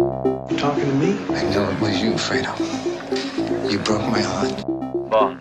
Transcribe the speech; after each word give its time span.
You 0.00 0.56
talking 0.56 0.84
to 0.84 0.94
me? 0.94 1.12
I 1.28 1.42
know 1.52 1.68
it 1.68 1.78
was 1.80 2.00
you, 2.02 2.12
Fredo. 2.12 2.56
You 3.70 3.78
broke 3.80 4.00
my 4.10 4.22
heart. 4.22 4.64
Bond. 5.10 5.38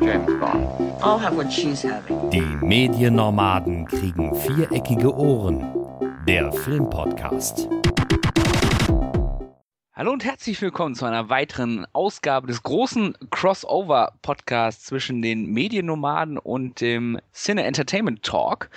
James 0.00 0.32
Bond. 0.40 1.02
I'll 1.02 1.18
have 1.18 1.34
what 1.36 1.50
she's 1.52 1.82
having. 1.82 2.30
Die 2.30 2.56
Mediennomaden 2.62 3.86
kriegen 3.86 4.32
viereckige 4.36 5.12
Ohren. 5.12 5.64
Der 6.28 6.52
Filmpodcast. 6.52 7.68
Hallo 9.98 10.12
und 10.12 10.26
herzlich 10.26 10.60
willkommen 10.60 10.94
zu 10.94 11.06
einer 11.06 11.30
weiteren 11.30 11.86
Ausgabe 11.94 12.48
des 12.48 12.62
großen 12.62 13.16
Crossover-Podcasts 13.30 14.84
zwischen 14.84 15.22
den 15.22 15.46
Mediennomaden 15.46 16.36
und 16.36 16.82
dem 16.82 17.18
Cine 17.32 17.64
Entertainment 17.64 18.22
Talk. 18.22 18.68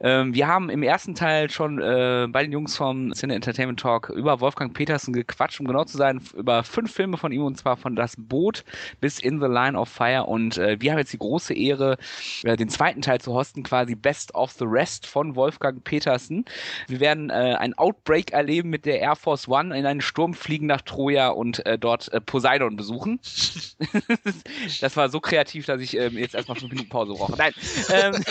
Ähm, 0.00 0.34
wir 0.34 0.48
haben 0.48 0.70
im 0.70 0.82
ersten 0.82 1.14
Teil 1.14 1.48
schon 1.48 1.80
äh, 1.80 2.26
bei 2.28 2.42
den 2.42 2.50
Jungs 2.50 2.76
vom 2.76 3.14
Cine 3.14 3.36
Entertainment 3.36 3.78
Talk 3.78 4.08
über 4.08 4.40
Wolfgang 4.40 4.74
Petersen 4.74 5.12
gequatscht, 5.12 5.60
um 5.60 5.68
genau 5.68 5.84
zu 5.84 5.96
sein, 5.96 6.20
über 6.36 6.64
fünf 6.64 6.92
Filme 6.92 7.18
von 7.18 7.30
ihm 7.30 7.44
und 7.44 7.56
zwar 7.56 7.76
von 7.76 7.94
Das 7.94 8.16
Boot 8.18 8.64
bis 9.00 9.20
In 9.20 9.38
the 9.38 9.46
Line 9.46 9.78
of 9.78 9.88
Fire. 9.88 10.24
Und 10.24 10.58
äh, 10.58 10.76
wir 10.80 10.90
haben 10.90 10.98
jetzt 10.98 11.12
die 11.12 11.18
große 11.18 11.54
Ehre, 11.54 11.98
äh, 12.42 12.56
den 12.56 12.68
zweiten 12.68 13.00
Teil 13.00 13.20
zu 13.20 13.32
hosten, 13.32 13.62
quasi 13.62 13.94
Best 13.94 14.34
of 14.34 14.50
the 14.50 14.64
Rest 14.66 15.06
von 15.06 15.36
Wolfgang 15.36 15.84
Petersen. 15.84 16.44
Wir 16.88 16.98
werden 16.98 17.30
äh, 17.30 17.54
ein 17.60 17.74
Outbreak 17.74 18.32
erleben 18.32 18.70
mit 18.70 18.86
der 18.86 18.98
Air 18.98 19.14
Force 19.14 19.46
One 19.46 19.78
in 19.78 19.86
einen 19.86 20.00
Sturm 20.00 20.34
fliegen 20.34 20.63
nach 20.66 20.82
Troja 20.82 21.28
und 21.28 21.64
äh, 21.66 21.78
dort 21.78 22.12
äh, 22.12 22.20
Poseidon 22.20 22.76
besuchen. 22.76 23.20
das 24.80 24.96
war 24.96 25.08
so 25.08 25.20
kreativ, 25.20 25.66
dass 25.66 25.80
ich 25.80 25.96
ähm, 25.96 26.18
jetzt 26.18 26.34
erstmal 26.34 26.58
fünf 26.58 26.72
Minuten 26.72 26.88
Pause 26.88 27.14
brauche. 27.14 27.36
Nein. 27.36 27.52
Ähm, 27.90 28.14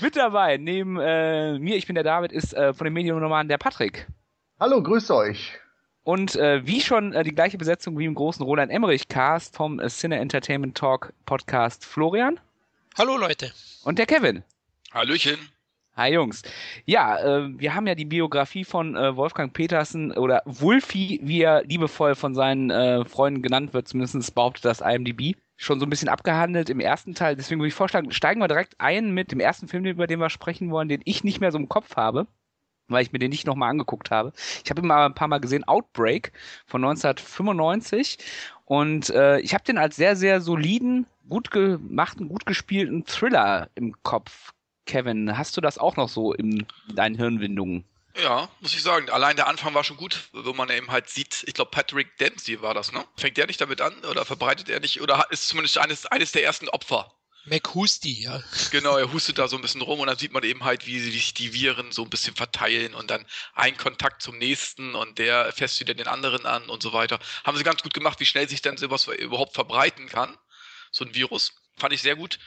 mit 0.00 0.16
dabei, 0.16 0.56
neben 0.56 0.98
äh, 0.98 1.58
mir, 1.58 1.76
ich 1.76 1.86
bin 1.86 1.94
der 1.94 2.04
David, 2.04 2.32
ist 2.32 2.54
äh, 2.54 2.74
von 2.74 2.84
den 2.84 2.94
Medienromanen 2.94 3.48
der 3.48 3.58
Patrick. 3.58 4.06
Hallo, 4.58 4.82
grüß 4.82 5.10
euch. 5.10 5.58
Und 6.02 6.36
äh, 6.36 6.64
wie 6.64 6.80
schon 6.80 7.12
äh, 7.12 7.24
die 7.24 7.34
gleiche 7.34 7.58
Besetzung 7.58 7.98
wie 7.98 8.04
im 8.04 8.14
großen 8.14 8.44
Roland 8.44 8.70
Emmerich 8.70 9.08
Cast 9.08 9.56
vom 9.56 9.80
äh, 9.80 9.88
Cine 9.88 10.18
Entertainment 10.20 10.76
Talk 10.76 11.12
Podcast 11.24 11.84
Florian. 11.84 12.38
Hallo 12.96 13.16
Leute. 13.16 13.52
Und 13.82 13.98
der 13.98 14.06
Kevin. 14.06 14.44
Hallöchen. 14.92 15.36
Hi 15.96 16.12
Jungs. 16.12 16.42
Ja, 16.84 17.18
äh, 17.18 17.58
wir 17.58 17.74
haben 17.74 17.86
ja 17.86 17.94
die 17.94 18.04
Biografie 18.04 18.64
von 18.64 18.96
äh, 18.96 19.16
Wolfgang 19.16 19.54
Petersen 19.54 20.12
oder 20.12 20.42
Wulfi, 20.44 21.20
wie 21.22 21.40
er 21.40 21.64
liebevoll 21.64 22.14
von 22.14 22.34
seinen 22.34 22.70
äh, 22.70 23.06
Freunden 23.06 23.40
genannt 23.40 23.72
wird, 23.72 23.88
zumindest 23.88 24.34
behauptet 24.34 24.66
das 24.66 24.82
IMDb, 24.82 25.38
schon 25.56 25.80
so 25.80 25.86
ein 25.86 25.90
bisschen 25.90 26.10
abgehandelt 26.10 26.68
im 26.68 26.80
ersten 26.80 27.14
Teil. 27.14 27.34
Deswegen 27.34 27.60
würde 27.62 27.68
ich 27.68 27.74
vorschlagen, 27.74 28.12
steigen 28.12 28.42
wir 28.42 28.48
direkt 28.48 28.78
ein 28.78 29.12
mit 29.12 29.32
dem 29.32 29.40
ersten 29.40 29.68
Film, 29.68 29.86
über 29.86 30.06
den 30.06 30.20
wir 30.20 30.28
sprechen 30.28 30.70
wollen, 30.70 30.90
den 30.90 31.00
ich 31.06 31.24
nicht 31.24 31.40
mehr 31.40 31.50
so 31.50 31.56
im 31.56 31.70
Kopf 31.70 31.96
habe, 31.96 32.26
weil 32.88 33.02
ich 33.02 33.12
mir 33.12 33.18
den 33.18 33.30
nicht 33.30 33.46
nochmal 33.46 33.70
angeguckt 33.70 34.10
habe. 34.10 34.34
Ich 34.62 34.68
habe 34.68 34.82
ihn 34.82 34.86
mal 34.86 35.06
ein 35.06 35.14
paar 35.14 35.28
Mal 35.28 35.40
gesehen, 35.40 35.64
Outbreak 35.64 36.30
von 36.66 36.84
1995 36.84 38.18
und 38.66 39.08
äh, 39.08 39.40
ich 39.40 39.54
habe 39.54 39.64
den 39.64 39.78
als 39.78 39.96
sehr, 39.96 40.14
sehr 40.14 40.42
soliden, 40.42 41.06
gut 41.26 41.50
gemachten, 41.50 42.28
gut 42.28 42.44
gespielten 42.44 43.06
Thriller 43.06 43.70
im 43.76 43.94
Kopf 44.02 44.52
Kevin, 44.86 45.36
hast 45.36 45.56
du 45.56 45.60
das 45.60 45.78
auch 45.78 45.96
noch 45.96 46.08
so 46.08 46.32
in 46.32 46.66
deinen 46.88 47.16
Hirnwindungen? 47.16 47.84
Ja, 48.22 48.48
muss 48.60 48.74
ich 48.74 48.82
sagen. 48.82 49.10
Allein 49.10 49.36
der 49.36 49.46
Anfang 49.46 49.74
war 49.74 49.84
schon 49.84 49.96
gut, 49.96 50.30
wo 50.32 50.52
man 50.54 50.70
eben 50.70 50.90
halt 50.90 51.08
sieht, 51.08 51.44
ich 51.46 51.54
glaube 51.54 51.70
Patrick 51.70 52.16
Dempsey 52.18 52.62
war 52.62 52.72
das, 52.72 52.92
ne? 52.92 53.04
Fängt 53.16 53.36
der 53.36 53.46
nicht 53.46 53.60
damit 53.60 53.80
an 53.80 53.94
oder 54.06 54.24
verbreitet 54.24 54.70
er 54.70 54.80
nicht 54.80 55.02
oder 55.02 55.26
ist 55.30 55.48
zumindest 55.48 55.78
eines, 55.78 56.06
eines 56.06 56.32
der 56.32 56.44
ersten 56.44 56.68
Opfer? 56.68 57.12
McHusty, 57.44 58.22
ja. 58.22 58.42
Genau, 58.70 58.96
er 58.96 59.12
hustet 59.12 59.38
da 59.38 59.48
so 59.48 59.56
ein 59.56 59.62
bisschen 59.62 59.82
rum 59.82 60.00
und 60.00 60.06
dann 60.06 60.18
sieht 60.18 60.32
man 60.32 60.42
eben 60.44 60.64
halt, 60.64 60.86
wie 60.86 60.98
sich 60.98 61.34
die 61.34 61.52
Viren 61.52 61.92
so 61.92 62.02
ein 62.02 62.10
bisschen 62.10 62.34
verteilen 62.34 62.94
und 62.94 63.10
dann 63.10 63.24
ein 63.54 63.76
Kontakt 63.76 64.22
zum 64.22 64.38
nächsten 64.38 64.94
und 64.94 65.18
der 65.18 65.52
fässt 65.52 65.78
wieder 65.80 65.94
den 65.94 66.08
anderen 66.08 66.46
an 66.46 66.68
und 66.68 66.82
so 66.82 66.92
weiter. 66.92 67.18
Haben 67.44 67.56
sie 67.56 67.64
ganz 67.64 67.82
gut 67.82 67.94
gemacht, 67.94 68.18
wie 68.18 68.26
schnell 68.26 68.48
sich 68.48 68.62
dann 68.62 68.76
sowas 68.76 69.06
überhaupt 69.06 69.54
verbreiten 69.54 70.08
kann, 70.08 70.36
so 70.90 71.04
ein 71.04 71.14
Virus. 71.14 71.52
Fand 71.78 71.92
ich 71.92 72.00
sehr 72.00 72.16
gut. 72.16 72.38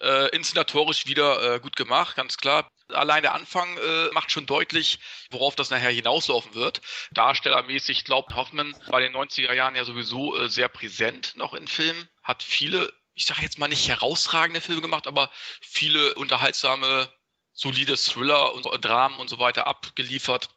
Äh, 0.00 0.34
inszenatorisch 0.34 1.06
wieder 1.06 1.54
äh, 1.54 1.60
gut 1.60 1.76
gemacht, 1.76 2.16
ganz 2.16 2.36
klar. 2.36 2.68
Allein 2.88 3.22
der 3.22 3.34
Anfang 3.34 3.78
äh, 3.78 4.08
macht 4.12 4.32
schon 4.32 4.44
deutlich, 4.44 4.98
worauf 5.30 5.54
das 5.54 5.70
nachher 5.70 5.90
hinauslaufen 5.90 6.54
wird. 6.54 6.80
Darstellermäßig 7.12 8.04
glaubt 8.04 8.34
Hoffmann 8.34 8.74
bei 8.88 9.00
den 9.00 9.14
90er 9.14 9.52
Jahren 9.52 9.76
ja 9.76 9.84
sowieso 9.84 10.36
äh, 10.36 10.48
sehr 10.48 10.68
präsent 10.68 11.34
noch 11.36 11.54
in 11.54 11.68
Filmen. 11.68 12.08
Hat 12.24 12.42
viele, 12.42 12.92
ich 13.14 13.24
sage 13.24 13.42
jetzt 13.42 13.58
mal 13.58 13.68
nicht 13.68 13.88
herausragende 13.88 14.60
Filme 14.60 14.82
gemacht, 14.82 15.06
aber 15.06 15.30
viele 15.60 16.14
unterhaltsame, 16.16 17.08
solide 17.52 17.96
Thriller 17.96 18.52
und 18.54 18.64
Dramen 18.84 19.18
und 19.18 19.28
so 19.28 19.38
weiter 19.38 19.68
abgeliefert. 19.68 20.50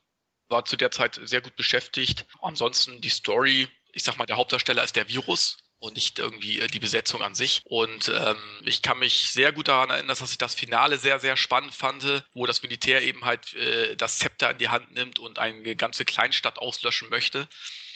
War 0.49 0.65
zu 0.65 0.77
der 0.77 0.91
Zeit 0.91 1.19
sehr 1.23 1.41
gut 1.41 1.55
beschäftigt. 1.55 2.25
Ansonsten 2.41 3.01
die 3.01 3.09
Story, 3.09 3.67
ich 3.93 4.03
sag 4.03 4.17
mal, 4.17 4.25
der 4.25 4.37
Hauptdarsteller 4.37 4.83
ist 4.83 4.95
der 4.95 5.09
Virus, 5.09 5.57
und 5.85 5.93
nicht 5.93 6.19
irgendwie 6.19 6.59
äh, 6.59 6.67
die 6.67 6.79
Besetzung 6.79 7.21
an 7.21 7.35
sich. 7.35 7.61
Und 7.63 8.09
ähm, 8.09 8.37
ich 8.63 8.81
kann 8.81 8.99
mich 8.99 9.29
sehr 9.29 9.53
gut 9.53 9.67
daran 9.67 9.91
erinnern, 9.91 10.07
dass 10.07 10.29
ich 10.29 10.37
das 10.37 10.55
Finale 10.55 10.97
sehr, 10.97 11.19
sehr 11.19 11.37
spannend 11.37 11.73
fand, 11.73 12.23
wo 12.33 12.45
das 12.45 12.63
Militär 12.63 13.03
eben 13.03 13.23
halt 13.23 13.53
äh, 13.53 13.95
das 13.95 14.17
Zepter 14.17 14.51
in 14.51 14.57
die 14.57 14.69
Hand 14.69 14.91
nimmt 14.91 15.19
und 15.19 15.39
eine 15.39 15.75
ganze 15.75 16.03
Kleinstadt 16.03 16.57
auslöschen 16.57 17.09
möchte, 17.09 17.47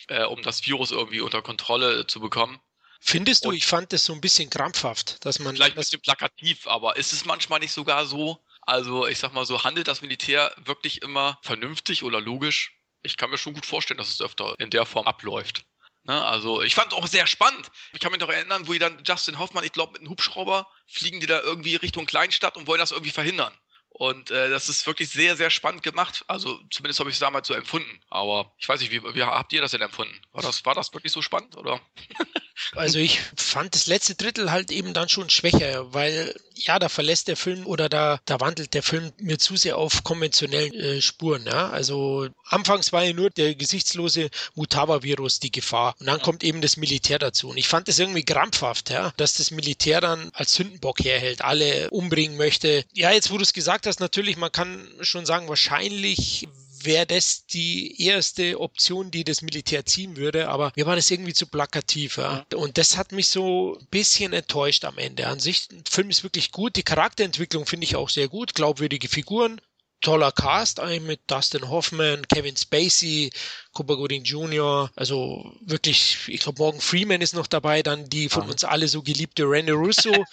äh, 0.08 0.24
um 0.24 0.42
das 0.44 0.66
Virus 0.66 0.92
irgendwie 0.92 1.22
unter 1.22 1.42
Kontrolle 1.42 2.08
zu 2.08 2.20
bekommen. 2.20 2.60
Findest 3.02 3.46
du, 3.46 3.50
und 3.50 3.56
ich 3.56 3.66
fand 3.66 3.92
das 3.94 4.06
so 4.06 4.14
ein 4.14 4.22
bisschen 4.22 4.50
krampfhaft, 4.50 5.26
dass 5.26 5.40
man. 5.40 5.56
Vielleicht 5.56 5.76
ein 5.76 5.80
bisschen 5.80 6.02
plakativ, 6.02 6.68
aber 6.68 6.98
ist 6.98 7.14
es 7.14 7.26
manchmal 7.26 7.60
nicht 7.60 7.72
sogar 7.72 8.06
so? 8.06 8.44
Also, 8.62 9.08
ich 9.08 9.18
sag 9.18 9.34
mal 9.34 9.46
so, 9.46 9.64
handelt 9.64 9.88
das 9.88 10.02
Militär 10.02 10.54
wirklich 10.58 11.02
immer 11.02 11.40
vernünftig 11.42 12.04
oder 12.04 12.22
logisch? 12.22 12.74
Ich 13.02 13.16
kann 13.16 13.30
mir 13.30 13.38
schon 13.38 13.54
gut 13.54 13.66
vorstellen, 13.66 13.98
dass 13.98 14.10
es 14.10 14.22
öfter 14.22 14.54
in 14.60 14.70
der 14.70 14.86
Form 14.86 15.08
abläuft. 15.08 15.64
Ne, 16.10 16.26
also 16.26 16.64
ich 16.64 16.74
fand 16.74 16.92
es 16.92 16.98
auch 16.98 17.06
sehr 17.06 17.28
spannend. 17.28 17.70
Ich 17.94 18.00
kann 18.00 18.12
mich 18.12 18.20
noch 18.20 18.32
erinnern, 18.32 18.68
wo 18.68 18.74
die 18.74 18.80
dann 18.80 18.98
Justin 19.06 19.38
Hoffmann, 19.38 19.64
ich 19.64 19.74
glaube 19.74 19.92
mit 19.92 20.02
einem 20.02 20.10
Hubschrauber, 20.10 20.68
fliegen 20.88 21.20
die 21.20 21.28
da 21.28 21.40
irgendwie 21.40 21.76
Richtung 21.76 22.08
Kleinstadt 22.08 22.58
und 22.58 22.66
wollen 22.66 22.80
das 22.80 22.90
irgendwie 22.90 23.12
verhindern. 23.12 23.54
Und 24.00 24.32
äh, 24.32 24.50
das 24.50 24.70
ist 24.70 24.88
wirklich 24.88 25.10
sehr, 25.10 25.36
sehr 25.36 25.50
spannend 25.50 25.84
gemacht. 25.84 26.24
Also 26.28 26.58
zumindest 26.70 27.02
habe 27.02 27.10
ich 27.10 27.18
es 27.18 27.20
damals 27.20 27.50
so 27.50 27.54
empfunden. 27.54 28.00
Aber 28.10 28.50
ich 28.58 28.70
weiß 28.70 28.80
nicht, 28.80 28.94
wie, 28.94 29.04
wie 29.04 29.24
habt 29.24 29.52
ihr 29.52 29.60
das 29.60 29.72
denn 29.72 29.82
empfunden? 29.82 30.18
War 30.32 30.42
das, 30.42 30.64
war 30.64 30.74
das 30.74 30.94
wirklich 30.94 31.12
so 31.12 31.22
spannend, 31.22 31.58
oder? 31.58 31.82
Also 32.76 33.00
ich 33.00 33.22
fand 33.38 33.74
das 33.74 33.88
letzte 33.88 34.16
Drittel 34.16 34.52
halt 34.52 34.70
eben 34.72 34.94
dann 34.94 35.08
schon 35.08 35.30
schwächer, 35.30 35.94
weil 35.94 36.36
ja, 36.56 36.78
da 36.78 36.90
verlässt 36.90 37.30
der 37.30 37.38
Film 37.38 37.66
oder 37.66 37.88
da, 37.88 38.20
da 38.26 38.42
wandelt 38.42 38.74
der 38.74 38.84
Film 38.84 39.14
mir 39.18 39.40
zu 39.40 39.56
sehr 39.56 39.78
auf 39.78 40.04
konventionellen 40.04 40.74
äh, 40.74 41.02
Spuren. 41.02 41.46
Ja? 41.46 41.70
Also 41.70 42.28
anfangs 42.46 42.92
war 42.92 43.04
ja 43.04 43.14
nur 43.14 43.30
der 43.30 43.56
gesichtslose 43.56 44.30
Mutava-Virus 44.56 45.40
die 45.40 45.52
Gefahr 45.52 45.96
und 46.00 46.08
dann 46.08 46.22
kommt 46.22 46.44
eben 46.44 46.62
das 46.62 46.76
Militär 46.76 47.18
dazu. 47.18 47.50
Und 47.50 47.58
ich 47.58 47.68
fand 47.68 47.88
das 47.88 47.98
irgendwie 47.98 48.26
krampfhaft, 48.26 48.90
ja? 48.90 49.14
dass 49.18 49.34
das 49.34 49.52
Militär 49.52 50.02
dann 50.02 50.30
als 50.34 50.54
Sündenbock 50.54 51.00
herhält, 51.00 51.42
alle 51.42 51.90
umbringen 51.92 52.38
möchte. 52.38 52.84
Ja, 52.94 53.12
jetzt 53.12 53.32
wo 53.32 53.38
du 53.38 53.44
es 53.44 53.54
gesagt 53.54 53.88
hast, 53.88 53.89
natürlich, 53.98 54.38
man 54.38 54.52
kann 54.52 54.88
schon 55.02 55.26
sagen, 55.26 55.48
wahrscheinlich 55.48 56.48
wäre 56.84 57.06
das 57.06 57.46
die 57.46 58.02
erste 58.06 58.60
Option, 58.60 59.12
die 59.12 59.24
das 59.24 59.42
Militär 59.42 59.86
ziehen 59.86 60.18
würde, 60.18 60.50
aber 60.50 60.72
mir 60.76 60.86
war 60.86 60.96
das 60.96 61.12
irgendwie 61.12 61.34
zu 61.34 61.48
plakativ. 61.48 62.18
Ja. 62.18 62.46
Und 62.56 62.78
das 62.78 62.98
hat 62.98 63.12
mich 63.12 63.28
so 63.28 63.78
ein 63.80 63.88
bisschen 63.88 64.34
enttäuscht 64.34 64.86
am 64.86 64.98
Ende. 64.98 65.28
An 65.28 65.40
sich, 65.40 65.68
der 65.68 65.80
Film 65.90 66.10
ist 66.10 66.24
wirklich 66.24 66.52
gut, 66.52 66.76
die 66.76 66.84
Charakterentwicklung 66.84 67.66
finde 67.66 67.86
ich 67.86 67.96
auch 67.96 68.10
sehr 68.10 68.28
gut, 68.28 68.56
glaubwürdige 68.56 69.10
Figuren, 69.10 69.60
toller 70.02 70.32
Cast 70.32 70.80
ein 70.80 71.06
mit 71.06 71.20
Dustin 71.28 71.70
Hoffman, 71.70 72.28
Kevin 72.28 72.56
Spacey, 72.56 73.32
Cuba 73.74 73.96
Gooding 73.96 74.24
Jr., 74.24 74.90
also 74.96 75.54
wirklich, 75.62 76.18
ich 76.28 76.40
glaube, 76.40 76.60
Morgan 76.60 76.82
Freeman 76.82 77.22
ist 77.22 77.34
noch 77.34 77.48
dabei, 77.48 77.84
dann 77.84 78.08
die 78.10 78.30
von 78.30 78.50
uns 78.50 78.64
alle 78.64 78.88
so 78.88 79.02
geliebte 79.02 79.44
Rene 79.44 79.74
Russo. 79.74 80.12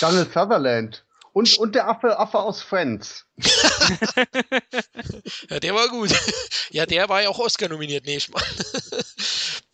Donald 0.00 0.32
Sutherland. 0.32 1.05
Und, 1.36 1.58
und 1.58 1.74
der 1.74 1.86
Affe, 1.86 2.18
Affe 2.18 2.38
aus 2.38 2.62
Friends. 2.62 3.26
ja, 5.50 5.60
der 5.60 5.74
war 5.74 5.86
gut. 5.88 6.10
Ja, 6.70 6.86
der 6.86 7.10
war 7.10 7.20
ja 7.20 7.28
auch 7.28 7.38
Oscar 7.38 7.68
nominiert, 7.68 8.06
nee, 8.06 8.16
ich 8.16 8.30
mal. 8.30 8.42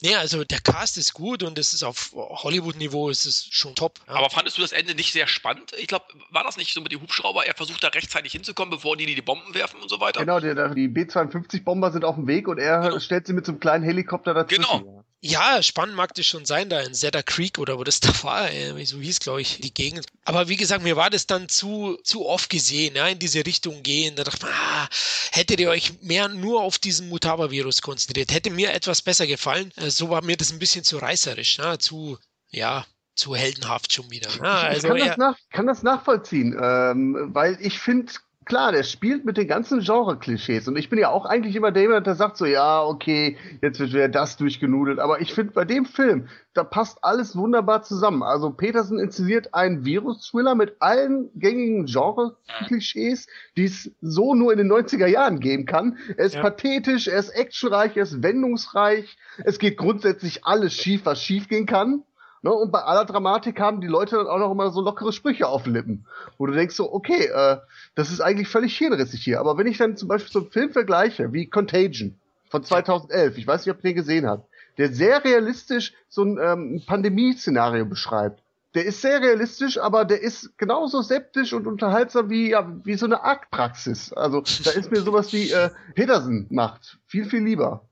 Nee, 0.05 0.17
also 0.17 0.43
der 0.43 0.59
Cast 0.59 0.99
ist 0.99 1.15
gut 1.15 1.45
und 1.45 1.57
es 1.61 1.73
ist 1.75 1.85
auf 1.85 2.11
Hollywood-Niveau, 2.13 3.09
ist 3.09 3.25
es 3.25 3.47
schon 3.53 3.77
top. 3.77 4.01
Ja. 4.09 4.15
Aber 4.15 4.31
fandest 4.31 4.59
du 4.59 4.63
das 4.63 4.73
Ende 4.73 4.97
nicht 4.97 5.13
sehr 5.13 5.29
spannend? 5.29 5.73
Ich 5.79 5.87
glaube, 5.87 6.07
war 6.31 6.43
das 6.43 6.57
nicht 6.57 6.75
so 6.75 6.81
mit 6.81 6.91
den 6.91 7.01
Hubschrauber? 7.01 7.47
Er 7.47 7.55
versucht 7.55 7.85
da 7.85 7.89
rechtzeitig 7.89 8.33
hinzukommen, 8.33 8.71
bevor 8.73 8.97
die 8.97 9.07
die 9.07 9.23
Bomben 9.23 9.55
werfen 9.55 9.81
und 9.81 9.89
so 9.89 10.01
weiter? 10.01 10.19
Genau, 10.19 10.41
die, 10.41 10.53
die 10.75 10.89
B-52-Bomber 10.89 11.93
sind 11.93 12.05
auf 12.05 12.17
dem 12.17 12.27
Weg 12.27 12.49
und 12.49 12.59
er 12.59 12.81
genau. 12.81 12.99
stellt 12.99 13.29
sie 13.29 13.33
mit 13.33 13.47
so 13.47 13.53
einem 13.53 13.61
kleinen 13.61 13.85
Helikopter 13.85 14.35
dazwischen. 14.35 14.65
Genau. 14.65 15.05
Ja, 15.25 15.63
spannend 15.63 15.95
mag 15.95 16.13
das 16.15 16.27
schon 16.27 16.45
sein, 16.45 16.69
da 16.69 16.81
in 16.81 16.95
Zedda 16.95 17.23
Creek 17.23 17.61
oder 17.61 17.79
wo 17.79 17.85
das 17.85 18.01
da 18.01 18.09
war, 18.25 18.49
so 18.85 18.99
hieß, 18.99 19.21
glaube 19.21 19.41
ich, 19.41 19.61
die 19.61 19.73
Gegend. 19.73 20.07
Aber 20.25 20.49
wie 20.49 20.57
gesagt, 20.57 20.83
mir 20.83 20.97
war 20.97 21.11
das 21.11 21.29
dann 21.29 21.49
zu, 21.49 21.97
zu 22.03 22.27
oft 22.27 22.51
gesehen, 22.51 22.97
ja, 22.97 23.07
in 23.07 23.21
diese 23.21 23.47
Richtung 23.47 23.85
gehen. 23.85 24.17
Da 24.17 24.25
dachte 24.25 24.45
man, 24.45 24.53
ah, 24.55 24.89
hättet 25.31 25.61
ihr 25.61 25.71
euch 25.71 26.03
mehr 26.03 26.27
nur 26.27 26.63
auf 26.63 26.79
diesen 26.79 27.09
Mutava-Virus 27.09 27.83
konzentriert, 27.83 28.33
hätte 28.33 28.51
mir 28.51 28.73
etwas 28.73 29.01
besser 29.01 29.29
gefallen. 29.29 29.73
Äh, 29.77 29.91
so 29.91 30.11
war 30.11 30.25
mir 30.25 30.37
das 30.37 30.53
ein 30.53 30.59
bisschen 30.59 30.83
zu 30.83 30.99
reißerisch, 30.99 31.59
ja, 31.59 31.79
zu, 31.79 32.19
ja, 32.51 32.85
zu 33.15 33.37
heldenhaft 33.37 33.93
schon 33.93 34.11
wieder. 34.11 34.29
Ja, 34.43 34.63
also 34.63 34.93
ich 34.93 34.99
kann, 34.99 35.09
das 35.09 35.17
nach, 35.19 35.37
kann 35.51 35.67
das 35.69 35.83
nachvollziehen, 35.85 36.59
ähm, 36.61 37.29
weil 37.33 37.59
ich 37.61 37.79
finde, 37.79 38.13
klar, 38.53 38.71
der 38.71 38.83
spielt 38.83 39.25
mit 39.25 39.39
den 39.39 39.49
ganzen 39.49 39.81
Genre-Klischees. 39.81 40.69
Und 40.69 40.77
ich 40.77 40.91
bin 40.91 40.99
ja 40.99 41.09
auch 41.09 41.25
eigentlich 41.25 41.57
immer 41.57 41.73
der, 41.73 42.03
der 42.03 42.15
sagt 42.15 42.37
so, 42.37 42.45
ja, 42.45 42.83
okay, 42.83 43.39
jetzt 43.63 43.81
wird 43.81 43.95
wieder 43.95 44.11
das 44.11 44.37
durchgenudelt. 44.37 44.99
Aber 44.99 45.23
ich 45.23 45.33
finde, 45.33 45.55
bei 45.55 45.65
dem 45.65 45.87
Film, 45.87 46.29
da 46.53 46.63
passt 46.63 47.03
alles 47.03 47.35
wunderbar 47.35 47.83
zusammen. 47.83 48.23
Also 48.23 48.51
Peterson 48.51 48.99
inszeniert 48.99 49.55
einen 49.55 49.87
Virus-Thriller 49.87 50.55
mit 50.55 50.77
allen 50.81 51.31
gängigen 51.35 51.87
Genre-Klischees, 51.87 53.27
die 53.57 53.65
es 53.65 53.91
so 54.03 54.35
nur 54.35 54.53
in 54.53 54.59
den 54.59 54.71
90er 54.71 55.07
Jahren 55.07 55.41
geben 55.41 55.65
kann. 55.65 55.97
Er 56.19 56.27
ist 56.27 56.35
Ja. 56.35 56.43
pathetisch, 56.43 57.09
er 57.09 57.21
ist 57.21 57.31
actionreich, 57.31 57.97
er 57.97 58.03
ist 58.03 58.23
wendungsreich. 58.23 59.17
Es 59.45 59.59
geht 59.59 59.79
grundsätzlich 59.79 60.45
alles 60.45 60.75
schief, 60.75 61.07
was 61.07 61.23
schief 61.23 61.49
gehen 61.49 61.65
kann. 61.65 62.03
Ne, 62.45 62.53
und 62.53 62.73
bei 62.73 62.81
aller 62.81 63.05
Dramatik 63.05 63.61
haben 63.61 63.81
die 63.81 63.87
Leute 63.87 64.17
dann 64.17 64.27
auch 64.27 64.39
noch 64.39 64.51
immer 64.51 64.71
so 64.71 64.81
lockere 64.81 65.13
Sprüche 65.13 65.47
auf 65.47 65.63
den 65.63 65.75
Lippen. 65.75 66.07
Wo 66.39 66.47
du 66.47 66.53
denkst 66.53 66.75
so, 66.75 66.93
okay, 66.93 67.27
äh, 67.27 67.59
das 67.95 68.11
ist 68.11 68.21
eigentlich 68.21 68.49
völlig 68.49 68.77
hirnrissig 68.77 69.23
hier. 69.23 69.39
Aber 69.39 69.57
wenn 69.59 69.69
ich 69.69 69.79
dann 69.79 69.97
zum 69.97 70.09
Beispiel 70.09 70.33
so 70.33 70.41
einen 70.41 70.51
Film 70.51 70.71
vergleiche, 70.73 71.33
wie 71.33 71.47
Contagion 71.47 72.19
von 72.51 72.65
2011, 72.65 73.39
ich 73.39 73.47
weiß 73.47 73.65
nicht, 73.65 73.73
ob 73.73 73.79
ihr 73.85 73.91
den 73.91 73.95
gesehen 73.95 74.27
habt, 74.27 74.49
der 74.77 74.93
sehr 74.93 75.25
realistisch 75.25 75.95
so 76.09 76.25
ein 76.25 76.39
ähm, 76.43 76.83
Pandemie-Szenario 76.85 77.85
beschreibt. 77.85 78.43
Der 78.75 78.87
ist 78.87 79.03
sehr 79.03 79.21
realistisch, 79.21 79.79
aber 79.79 80.05
der 80.05 80.23
ist 80.23 80.59
genauso 80.59 81.01
septisch 81.03 81.53
und 81.53 81.67
unterhaltsam 81.69 82.29
wie, 82.29 82.51
ja, 82.51 82.73
wie 82.85 82.95
so 82.95 83.07
eine 83.07 83.23
Aktpraxis. 83.23 84.13
Also 84.15 84.43
da 84.65 84.71
ist 84.73 84.91
mir 84.91 85.03
sowas 85.03 85.33
wie 85.33 85.51
äh, 85.51 85.71
Peterson 85.95 86.47
macht. 86.51 86.99
Viel, 87.07 87.27
viel 87.27 87.45
lieber. 87.45 87.85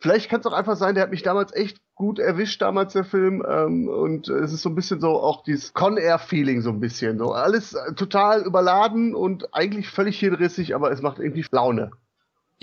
Vielleicht 0.00 0.30
kann 0.30 0.40
es 0.40 0.46
auch 0.46 0.54
einfach 0.54 0.76
sein, 0.76 0.94
der 0.94 1.04
hat 1.04 1.10
mich 1.10 1.22
damals 1.22 1.54
echt 1.54 1.78
gut 1.94 2.18
erwischt, 2.18 2.62
damals 2.62 2.94
der 2.94 3.04
Film. 3.04 3.44
Ähm, 3.46 3.88
und 3.88 4.28
äh, 4.28 4.38
es 4.38 4.52
ist 4.52 4.62
so 4.62 4.70
ein 4.70 4.74
bisschen 4.74 5.00
so 5.00 5.20
auch 5.20 5.42
dieses 5.42 5.74
Con-Air-Feeling 5.74 6.62
so 6.62 6.70
ein 6.70 6.80
bisschen. 6.80 7.18
So 7.18 7.32
alles 7.32 7.74
äh, 7.74 7.92
total 7.94 8.42
überladen 8.42 9.14
und 9.14 9.54
eigentlich 9.54 9.90
völlig 9.90 10.18
hirnrissig, 10.18 10.74
aber 10.74 10.90
es 10.90 11.02
macht 11.02 11.18
irgendwie 11.18 11.44
Laune. 11.50 11.90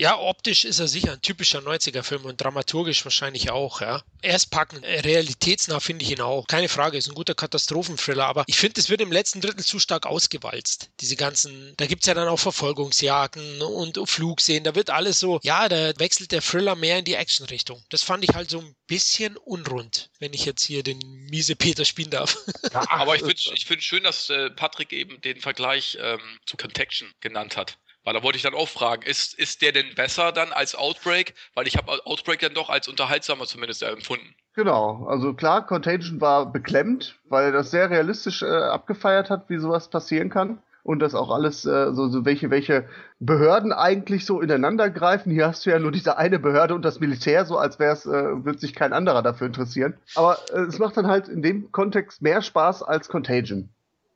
Ja, 0.00 0.16
optisch 0.16 0.64
ist 0.64 0.78
er 0.78 0.86
sicher 0.86 1.12
ein 1.12 1.22
typischer 1.22 1.58
90er-Film 1.58 2.24
und 2.24 2.40
dramaturgisch 2.40 3.04
wahrscheinlich 3.04 3.50
auch, 3.50 3.80
ja. 3.80 4.04
Er 4.22 4.36
ist 4.36 4.46
packend, 4.46 4.84
äh, 4.84 5.00
realitätsnah 5.00 5.80
finde 5.80 6.04
ich 6.04 6.12
ihn 6.12 6.20
auch. 6.20 6.46
Keine 6.46 6.68
Frage, 6.68 6.96
ist 6.96 7.08
ein 7.08 7.16
guter 7.16 7.34
Katastrophenthriller, 7.34 8.24
aber 8.24 8.44
ich 8.46 8.56
finde, 8.56 8.80
es 8.80 8.90
wird 8.90 9.00
im 9.00 9.10
letzten 9.10 9.40
Drittel 9.40 9.64
zu 9.64 9.80
stark 9.80 10.06
ausgewalzt. 10.06 10.90
Diese 11.00 11.16
ganzen, 11.16 11.74
da 11.78 11.86
gibt's 11.86 12.06
ja 12.06 12.14
dann 12.14 12.28
auch 12.28 12.38
Verfolgungsjagden 12.38 13.60
und 13.60 13.98
Flugszenen, 14.08 14.62
da 14.62 14.76
wird 14.76 14.90
alles 14.90 15.18
so, 15.18 15.40
ja, 15.42 15.68
da 15.68 15.98
wechselt 15.98 16.30
der 16.30 16.42
Thriller 16.42 16.76
mehr 16.76 17.00
in 17.00 17.04
die 17.04 17.14
Action-Richtung. 17.14 17.82
Das 17.88 18.04
fand 18.04 18.22
ich 18.22 18.36
halt 18.36 18.50
so 18.50 18.60
ein 18.60 18.76
bisschen 18.86 19.36
unrund, 19.36 20.10
wenn 20.20 20.32
ich 20.32 20.44
jetzt 20.44 20.62
hier 20.62 20.84
den 20.84 21.00
miese 21.28 21.56
Peter 21.56 21.84
spielen 21.84 22.10
darf. 22.10 22.36
Aber 22.72 23.16
ich 23.16 23.22
finde 23.22 23.34
ich 23.34 23.66
find 23.66 23.82
schön, 23.82 24.04
dass 24.04 24.30
äh, 24.30 24.50
Patrick 24.50 24.92
eben 24.92 25.20
den 25.22 25.40
Vergleich 25.40 25.98
ähm, 26.00 26.20
zu 26.46 26.56
Contaction 26.56 27.12
genannt 27.20 27.56
hat. 27.56 27.78
Weil 28.08 28.14
da 28.14 28.22
wollte 28.22 28.38
ich 28.38 28.42
dann 28.42 28.54
auch 28.54 28.70
fragen, 28.70 29.02
ist, 29.02 29.38
ist 29.38 29.60
der 29.60 29.72
denn 29.72 29.94
besser 29.94 30.32
dann 30.32 30.50
als 30.50 30.74
Outbreak? 30.74 31.34
Weil 31.52 31.66
ich 31.66 31.76
habe 31.76 31.92
Outbreak 32.06 32.40
dann 32.40 32.54
doch 32.54 32.70
als 32.70 32.88
unterhaltsamer 32.88 33.44
zumindest 33.44 33.82
empfunden. 33.82 34.34
Genau, 34.54 35.06
also 35.06 35.34
klar, 35.34 35.66
Contagion 35.66 36.18
war 36.18 36.50
beklemmt, 36.50 37.16
weil 37.28 37.44
er 37.44 37.52
das 37.52 37.70
sehr 37.70 37.90
realistisch 37.90 38.40
äh, 38.40 38.46
abgefeiert 38.46 39.28
hat, 39.28 39.50
wie 39.50 39.58
sowas 39.58 39.90
passieren 39.90 40.30
kann. 40.30 40.62
Und 40.82 41.00
das 41.00 41.14
auch 41.14 41.30
alles, 41.30 41.66
äh, 41.66 41.92
so, 41.92 42.08
so 42.08 42.24
welche, 42.24 42.50
welche 42.50 42.88
Behörden 43.20 43.74
eigentlich 43.74 44.24
so 44.24 44.40
ineinander 44.40 44.88
greifen. 44.88 45.30
Hier 45.30 45.46
hast 45.46 45.66
du 45.66 45.70
ja 45.70 45.78
nur 45.78 45.92
diese 45.92 46.16
eine 46.16 46.38
Behörde 46.38 46.74
und 46.74 46.86
das 46.86 47.00
Militär, 47.00 47.44
so 47.44 47.58
als 47.58 47.78
wäre 47.78 47.92
es, 47.92 48.06
äh, 48.06 48.42
wird 48.42 48.58
sich 48.58 48.74
kein 48.74 48.94
anderer 48.94 49.20
dafür 49.22 49.48
interessieren. 49.48 49.98
Aber 50.14 50.38
äh, 50.50 50.60
es 50.60 50.78
macht 50.78 50.96
dann 50.96 51.08
halt 51.08 51.28
in 51.28 51.42
dem 51.42 51.72
Kontext 51.72 52.22
mehr 52.22 52.40
Spaß 52.40 52.82
als 52.82 53.10
Contagion. 53.10 53.68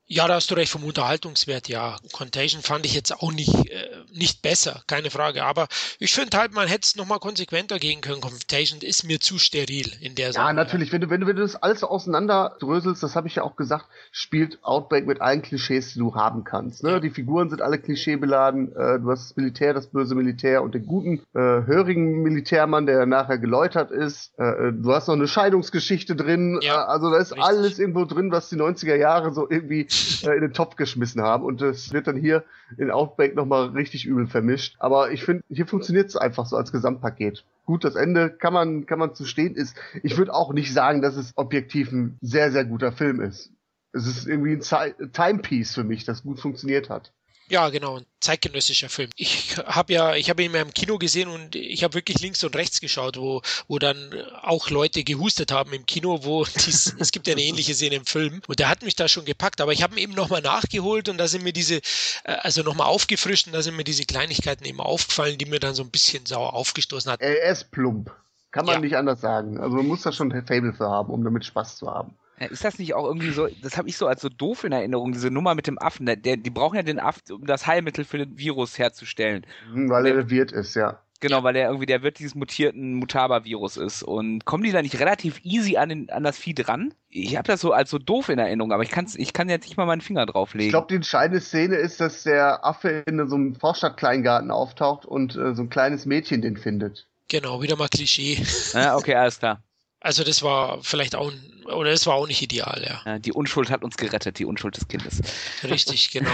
Ja, 0.05 0.27
da 0.27 0.35
hast 0.35 0.51
du 0.51 0.55
recht 0.55 0.71
vom 0.71 0.83
Unterhaltungswert, 0.83 1.69
ja. 1.69 1.95
Contagion 2.11 2.61
fand 2.61 2.85
ich 2.85 2.93
jetzt 2.93 3.11
auch 3.21 3.31
nicht, 3.31 3.53
äh, 3.69 3.87
nicht 4.11 4.41
besser, 4.41 4.83
keine 4.85 5.09
Frage. 5.09 5.45
Aber 5.45 5.67
ich 5.97 6.13
finde 6.13 6.37
halt, 6.37 6.53
man 6.53 6.67
hätte 6.67 6.81
es 6.83 6.95
nochmal 6.97 7.19
konsequenter 7.19 7.79
gehen 7.79 8.01
können. 8.01 8.19
Contagion 8.19 8.81
ist 8.81 9.05
mir 9.05 9.21
zu 9.21 9.39
steril 9.39 9.89
in 10.01 10.15
der 10.15 10.33
Sache. 10.33 10.45
Ja, 10.47 10.53
natürlich, 10.53 10.91
wenn 10.91 10.99
du, 11.01 11.09
wenn 11.09 11.21
du, 11.21 11.27
wenn 11.27 11.37
du 11.37 11.41
das 11.41 11.55
alles 11.55 11.79
so 11.79 11.87
auseinanderdröselst, 11.87 13.01
das 13.01 13.15
habe 13.15 13.27
ich 13.27 13.35
ja 13.35 13.43
auch 13.43 13.55
gesagt, 13.55 13.85
spielt 14.11 14.59
Outbreak 14.63 15.07
mit 15.07 15.21
allen 15.21 15.41
Klischees, 15.41 15.93
die 15.93 15.99
du 15.99 16.13
haben 16.15 16.43
kannst. 16.43 16.83
Ne? 16.83 16.91
Ja. 16.91 16.99
Die 16.99 17.09
Figuren 17.09 17.49
sind 17.49 17.61
alle 17.61 17.79
klischeebeladen, 17.79 18.75
äh, 18.75 18.99
du 18.99 19.09
hast 19.09 19.29
das 19.29 19.37
Militär, 19.37 19.73
das 19.73 19.87
böse 19.87 20.15
Militär 20.15 20.63
und 20.63 20.75
den 20.75 20.85
guten, 20.85 21.19
äh, 21.33 21.39
hörigen 21.39 22.21
Militärmann, 22.23 22.85
der 22.85 23.05
nachher 23.05 23.37
geläutert 23.37 23.91
ist. 23.91 24.33
Äh, 24.37 24.43
äh, 24.43 24.73
du 24.73 24.93
hast 24.93 25.07
noch 25.07 25.15
eine 25.15 25.29
Scheidungsgeschichte 25.29 26.15
drin, 26.17 26.59
Ja, 26.61 26.81
äh, 26.83 26.87
also 26.87 27.09
da 27.09 27.17
ist 27.17 27.31
richtig. 27.31 27.43
alles 27.43 27.79
irgendwo 27.79 28.03
drin, 28.03 28.31
was 28.31 28.49
die 28.49 28.57
90er 28.57 28.95
Jahre 28.95 29.33
so 29.33 29.49
irgendwie 29.49 29.87
in 30.23 30.41
den 30.41 30.53
Topf 30.53 30.75
geschmissen 30.75 31.21
haben 31.21 31.43
und 31.43 31.61
das 31.61 31.93
wird 31.93 32.07
dann 32.07 32.15
hier 32.15 32.43
in 32.77 32.91
Outbreak 32.91 33.35
nochmal 33.35 33.69
richtig 33.69 34.05
übel 34.05 34.27
vermischt. 34.27 34.75
Aber 34.79 35.11
ich 35.11 35.23
finde, 35.23 35.43
hier 35.49 35.67
funktioniert 35.67 36.09
es 36.09 36.15
einfach 36.15 36.45
so 36.45 36.55
als 36.55 36.71
Gesamtpaket. 36.71 37.43
Gut, 37.65 37.83
das 37.83 37.95
Ende 37.95 38.29
kann 38.29 38.53
man, 38.53 38.85
kann 38.85 38.99
man 38.99 39.15
zu 39.15 39.25
stehen 39.25 39.55
ist. 39.55 39.75
Ich 40.03 40.17
würde 40.17 40.33
auch 40.33 40.53
nicht 40.53 40.73
sagen, 40.73 41.01
dass 41.01 41.15
es 41.15 41.31
objektiv 41.35 41.91
ein 41.91 42.17
sehr, 42.21 42.51
sehr 42.51 42.65
guter 42.65 42.91
Film 42.91 43.21
ist. 43.21 43.51
Es 43.93 44.07
ist 44.07 44.27
irgendwie 44.27 44.53
ein 44.53 45.11
Timepiece 45.11 45.73
für 45.73 45.83
mich, 45.83 46.03
das 46.03 46.23
gut 46.23 46.39
funktioniert 46.39 46.89
hat. 46.89 47.13
Ja, 47.49 47.69
genau, 47.69 47.97
ein 47.97 48.05
zeitgenössischer 48.21 48.89
Film. 48.89 49.09
Ich 49.15 49.57
habe 49.57 49.93
ja, 49.93 50.15
ich 50.15 50.29
habe 50.29 50.43
ihn 50.43 50.51
mal 50.51 50.61
im 50.61 50.73
Kino 50.73 50.97
gesehen 50.97 51.27
und 51.27 51.55
ich 51.55 51.83
habe 51.83 51.93
wirklich 51.93 52.19
links 52.21 52.43
und 52.43 52.55
rechts 52.55 52.79
geschaut, 52.79 53.17
wo, 53.17 53.41
wo 53.67 53.79
dann 53.79 54.13
auch 54.41 54.69
Leute 54.69 55.03
gehustet 55.03 55.51
haben 55.51 55.73
im 55.73 55.85
Kino, 55.85 56.23
wo 56.23 56.45
dies, 56.65 56.95
es 56.99 57.11
gibt 57.11 57.27
ja 57.27 57.33
eine 57.33 57.43
ähnliche 57.43 57.73
Szene 57.75 57.95
im 57.95 58.05
Film 58.05 58.41
und 58.47 58.59
der 58.59 58.69
hat 58.69 58.81
mich 58.81 58.95
da 58.95 59.07
schon 59.07 59.25
gepackt, 59.25 59.59
aber 59.61 59.73
ich 59.73 59.83
habe 59.83 59.95
ihn 59.95 60.03
eben 60.03 60.13
nochmal 60.13 60.41
nachgeholt 60.41 61.09
und 61.09 61.17
da 61.17 61.27
sind 61.27 61.43
mir 61.43 61.53
diese, 61.53 61.75
äh, 62.23 62.33
also 62.41 62.63
nochmal 62.63 62.87
aufgefrischt 62.87 63.47
und 63.47 63.53
da 63.53 63.61
sind 63.61 63.75
mir 63.75 63.83
diese 63.83 64.05
Kleinigkeiten 64.05 64.65
eben 64.65 64.79
aufgefallen, 64.79 65.37
die 65.37 65.45
mir 65.45 65.59
dann 65.59 65.75
so 65.75 65.83
ein 65.83 65.91
bisschen 65.91 66.25
sauer 66.25 66.53
aufgestoßen 66.53 67.11
hat. 67.11 67.21
Er 67.21 67.51
ist 67.51 67.71
plump. 67.71 68.11
Kann 68.51 68.65
man 68.65 68.75
Ja. 68.75 68.79
nicht 68.81 68.95
anders 68.95 69.19
sagen. 69.19 69.59
Also 69.59 69.75
man 69.77 69.87
muss 69.87 70.03
da 70.03 70.11
schon 70.11 70.31
ein 70.31 70.45
Fable 70.45 70.73
für 70.73 70.87
haben, 70.87 71.11
um 71.11 71.23
damit 71.23 71.43
Spaß 71.43 71.77
zu 71.77 71.87
haben. 71.87 72.15
Ja, 72.39 72.47
Ist 72.47 72.65
das 72.65 72.79
nicht 72.79 72.93
auch 72.93 73.05
irgendwie 73.05 73.31
so, 73.31 73.47
das 73.61 73.77
habe 73.77 73.87
ich 73.87 73.97
so 73.97 74.07
als 74.07 74.21
so 74.21 74.29
doof 74.29 74.63
in 74.63 74.71
Erinnerung, 74.71 75.11
diese 75.11 75.31
Nummer 75.31 75.55
mit 75.55 75.67
dem 75.67 75.79
Affen. 75.79 76.05
Der, 76.05 76.15
der, 76.15 76.37
die 76.37 76.49
brauchen 76.49 76.75
ja 76.75 76.83
den 76.83 76.99
Affen, 76.99 77.31
um 77.31 77.45
das 77.45 77.67
Heilmittel 77.67 78.05
für 78.05 78.17
den 78.17 78.37
Virus 78.37 78.77
herzustellen. 78.77 79.45
Hm, 79.71 79.89
Weil 79.89 80.07
er 80.07 80.29
Wirt 80.29 80.51
ist, 80.51 80.75
ja. 80.75 80.99
Genau, 81.23 81.41
weil 81.41 81.55
er 81.55 81.67
irgendwie 81.67 81.85
der 81.85 82.03
Wirt 82.03 82.19
dieses 82.19 82.35
mutierten 82.35 82.95
Mutaba-Virus 82.95 83.77
ist. 83.77 84.03
Und 84.03 84.43
kommen 84.43 84.63
die 84.65 84.73
da 84.73 84.81
nicht 84.81 84.99
relativ 84.99 85.39
easy 85.45 85.77
an, 85.77 85.87
den, 85.87 86.09
an 86.09 86.23
das 86.23 86.37
Vieh 86.37 86.53
dran? 86.53 86.93
Ich 87.07 87.37
habe 87.37 87.47
das 87.47 87.61
so 87.61 87.71
als 87.71 87.89
so 87.89 87.97
doof 87.97 88.27
in 88.27 88.39
Erinnerung, 88.39 88.73
aber 88.73 88.83
ich, 88.83 88.91
kann's, 88.91 89.15
ich 89.15 89.31
kann 89.31 89.47
jetzt 89.47 89.63
nicht 89.63 89.77
mal 89.77 89.85
meinen 89.85 90.01
Finger 90.01 90.25
drauflegen. 90.25 90.65
Ich 90.65 90.73
glaube, 90.73 90.87
die 90.89 90.95
entscheidende 90.95 91.39
Szene 91.39 91.75
ist, 91.75 92.01
dass 92.01 92.23
der 92.23 92.65
Affe 92.65 93.03
in 93.07 93.25
so 93.29 93.35
einem 93.35 93.55
Vorstadtkleingarten 93.55 94.51
auftaucht 94.51 95.05
und 95.05 95.37
äh, 95.37 95.55
so 95.55 95.61
ein 95.61 95.69
kleines 95.69 96.05
Mädchen 96.05 96.41
den 96.41 96.57
findet. 96.57 97.07
Genau, 97.29 97.61
wieder 97.61 97.77
mal 97.77 97.87
Klischee. 97.87 98.43
ja, 98.73 98.97
okay, 98.97 99.15
alles 99.15 99.39
klar. 99.39 99.63
Also 100.03 100.25
das 100.25 100.43
war 100.43 100.83
vielleicht 100.83 101.15
auch, 101.15 101.31
oder 101.65 101.89
das 101.89 102.05
war 102.05 102.15
auch 102.15 102.27
nicht 102.27 102.41
ideal, 102.41 102.83
ja. 102.85 103.01
Ja, 103.05 103.19
die 103.19 103.31
Unschuld 103.31 103.69
hat 103.69 103.83
uns 103.83 103.95
gerettet, 103.95 104.37
die 104.37 104.45
Unschuld 104.45 104.75
des 104.75 104.87
Kindes. 104.89 105.21
Richtig, 105.63 106.11
genau. 106.11 106.29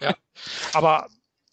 ja. 0.00 0.16
Aber 0.72 1.08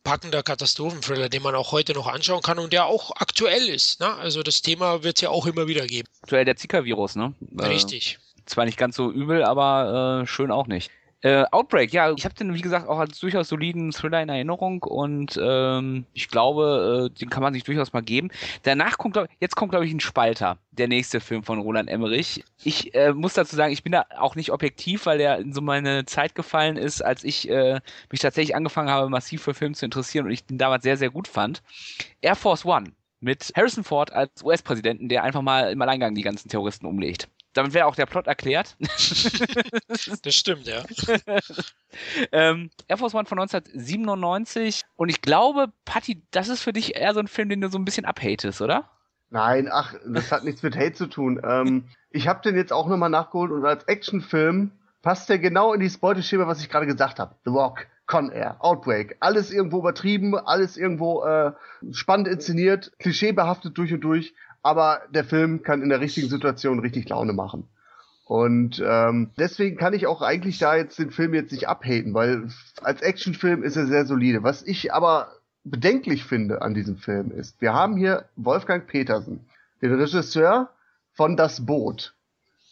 packender 0.06 0.44
Katastrophenthriller, 0.44 1.28
den 1.28 1.44
man 1.44 1.54
auch 1.54 1.74
heute 1.74 1.94
noch 1.94 2.08
anschauen 2.08 2.42
kann 2.42 2.58
und 2.58 2.72
der 2.72 2.86
auch 2.86 3.12
aktuell 3.18 3.68
ist. 3.68 4.00
Ne? 4.00 4.14
Also 4.16 4.44
das 4.44 4.62
Thema 4.62 5.04
wird 5.04 5.18
es 5.18 5.22
ja 5.22 5.30
auch 5.30 5.46
immer 5.46 5.68
wieder 5.68 5.86
geben. 5.86 6.08
Aktuell 6.22 6.46
der 6.46 6.56
Zika-Virus, 6.56 7.18
ne? 7.18 7.36
Äh, 7.60 7.66
Richtig. 7.66 8.18
Zwar 8.46 8.64
nicht 8.64 8.78
ganz 8.78 8.96
so 8.96 9.12
übel, 9.12 9.44
aber 9.44 10.22
äh, 10.24 10.28
schön 10.28 10.52
auch 10.52 10.68
nicht. 10.68 10.90
Äh, 11.24 11.44
Outbreak, 11.52 11.94
ja, 11.94 12.12
ich 12.12 12.26
habe 12.26 12.34
den, 12.34 12.54
wie 12.56 12.62
gesagt, 12.62 12.88
auch 12.88 12.98
als 12.98 13.20
durchaus 13.20 13.48
soliden 13.48 13.92
Thriller 13.92 14.24
in 14.24 14.30
Erinnerung 14.30 14.82
und 14.82 15.40
ähm, 15.42 16.06
ich 16.14 16.30
glaube, 16.30 17.12
äh, 17.14 17.20
den 17.20 17.30
kann 17.30 17.44
man 17.44 17.54
sich 17.54 17.64
durchaus 17.64 17.94
mal 17.94 18.02
geben. 18.02 18.32
Danach 18.64 18.98
kommt, 18.98 19.14
glaub, 19.14 19.28
jetzt 19.40 19.56
kommt, 19.56 19.72
glaube 19.72 19.86
ich, 19.86 19.94
ein 19.94 20.00
Spalter, 20.00 20.58
der 20.72 20.88
nächste 20.88 21.20
Film 21.20 21.44
von 21.44 21.60
Roland 21.60 21.90
Emmerich. 21.90 22.44
Ich 22.64 22.96
äh, 22.96 23.14
muss 23.14 23.36
dazu 23.36 23.56
sagen, 23.56 23.72
ich 23.72 23.84
bin 23.84 23.92
da 23.92 24.06
auch 24.18 24.36
nicht 24.36 24.52
objektiv, 24.52 25.06
weil 25.06 25.20
der 25.20 25.38
in 25.38 25.54
so 25.54 25.62
meine 25.62 26.06
Zeit 26.06 26.34
gefallen 26.34 26.76
ist, 26.76 27.04
als 27.04 27.24
ich 27.24 27.48
äh, 27.50 27.82
mich 28.12 28.22
tatsächlich 28.22 28.56
angefangen 28.56 28.90
habe, 28.90 29.08
massiv 29.10 29.44
für 29.44 29.54
Film 29.54 29.76
zu 29.76 29.86
interessieren 29.86 30.26
und 30.26 30.32
ich 30.32 30.46
den 30.46 30.58
damals 30.58 30.84
sehr, 30.84 30.98
sehr 30.98 31.12
gut 31.12 31.28
fand. 31.28 31.62
Air 32.22 32.36
Force 32.36 32.66
One 32.66 32.94
mit 33.20 33.54
Harrison 33.56 33.84
Ford 33.84 34.12
als 34.12 34.44
US-Präsidenten, 34.44 35.08
der 35.08 35.24
einfach 35.24 35.44
mal 35.44 35.72
im 35.72 35.82
Alleingang 35.82 36.16
die 36.16 36.24
ganzen 36.24 36.50
Terroristen 36.50 36.88
umlegt. 36.88 37.30
Damit 37.54 37.74
wäre 37.74 37.86
auch 37.86 37.96
der 37.96 38.06
Plot 38.06 38.28
erklärt. 38.28 38.76
Das 40.24 40.36
stimmt, 40.36 40.68
ja. 40.68 40.84
ähm, 42.32 42.70
Air 42.88 42.98
Force 42.98 43.14
One 43.14 43.26
von 43.26 43.40
1997. 43.40 44.84
Und 44.96 45.10
ich 45.10 45.22
glaube, 45.22 45.68
Patti, 45.86 46.24
das 46.32 46.48
ist 46.48 46.62
für 46.62 46.74
dich 46.74 46.96
eher 46.96 47.14
so 47.14 47.20
ein 47.20 47.28
Film, 47.28 47.50
den 47.50 47.62
du 47.62 47.70
so 47.70 47.78
ein 47.78 47.86
bisschen 47.86 48.06
abhatest, 48.06 48.62
oder? 48.62 48.90
Nein, 49.30 49.70
ach, 49.72 49.96
das 50.06 50.32
hat 50.32 50.44
nichts 50.44 50.64
mit 50.64 50.76
Hate 50.76 50.94
zu 50.94 51.08
tun. 51.08 51.42
Ähm, 51.44 51.86
ich 52.10 52.28
habe 52.28 52.42
den 52.42 52.56
jetzt 52.56 52.74
auch 52.74 52.88
nochmal 52.88 53.10
nachgeholt 53.10 53.52
und 53.52 53.66
als 53.66 53.84
Actionfilm 53.86 54.72
passt 55.02 55.30
der 55.30 55.40
genau 55.40 55.74
in 55.74 55.80
dieses 55.80 55.98
Beuteschema, 55.98 56.48
was 56.48 56.62
ich 56.62 56.70
gerade 56.70 56.86
gesagt 56.86 57.20
habe. 57.20 57.36
The 57.46 57.52
Rock, 57.52 57.88
Con 58.06 58.30
Air, 58.30 58.58
Outbreak, 58.60 59.16
alles 59.20 59.52
irgendwo 59.52 59.80
übertrieben, 59.80 60.36
alles 60.36 60.78
irgendwo 60.78 61.24
äh, 61.24 61.54
spannend 61.92 62.28
inszeniert, 62.28 62.92
klischeebehaftet 63.00 63.78
durch 63.78 63.94
und 63.94 64.02
durch, 64.02 64.34
aber 64.64 65.02
der 65.14 65.24
Film 65.24 65.64
kann 65.64 65.82
in 65.82 65.90
der 65.90 66.02
richtigen 66.02 66.30
Situation 66.30 66.80
richtig 66.80 67.10
Laune 67.10 67.34
machen. 67.34 67.68
Und 68.26 68.82
ähm, 68.86 69.32
deswegen 69.38 69.76
kann 69.76 69.94
ich 69.94 70.08
auch 70.08 70.22
eigentlich 70.22 70.58
da 70.58 70.76
jetzt 70.76 70.98
den 71.00 71.12
Film 71.12 71.34
jetzt 71.34 71.52
nicht 71.52 71.68
abhaten, 71.68 72.14
weil 72.14 72.48
als 72.82 73.02
Actionfilm 73.02 73.62
ist 73.62 73.76
er 73.76 73.88
sehr 73.88 74.06
solide. 74.06 74.42
Was 74.44 74.64
ich 74.64 74.94
aber 74.94 75.34
bedenklich 75.64 76.24
finde 76.24 76.62
an 76.62 76.74
diesem 76.74 76.98
Film 76.98 77.32
ist, 77.32 77.60
wir 77.62 77.74
haben 77.74 77.98
hier 77.98 78.26
Wolfgang 78.38 78.88
Petersen, 78.88 79.46
den 79.82 79.94
Regisseur 79.94 80.70
von 81.12 81.36
Das 81.36 81.66
Boot. 81.66 82.14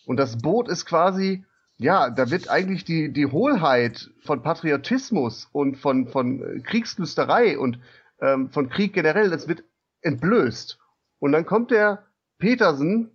Und 0.05 0.17
das 0.17 0.37
Boot 0.37 0.69
ist 0.69 0.85
quasi, 0.85 1.43
ja, 1.77 2.09
da 2.09 2.31
wird 2.31 2.49
eigentlich 2.49 2.85
die, 2.85 3.11
die 3.11 3.27
Hohlheit 3.27 4.11
von 4.23 4.41
Patriotismus 4.41 5.49
und 5.51 5.75
von, 5.75 6.07
von 6.07 6.63
Kriegslüsterei 6.63 7.59
und 7.59 7.79
ähm, 8.21 8.49
von 8.49 8.69
Krieg 8.69 8.93
generell, 8.93 9.29
das 9.29 9.47
wird 9.47 9.63
entblößt. 10.01 10.79
Und 11.19 11.31
dann 11.31 11.45
kommt 11.45 11.71
der 11.71 12.03
Petersen, 12.37 13.11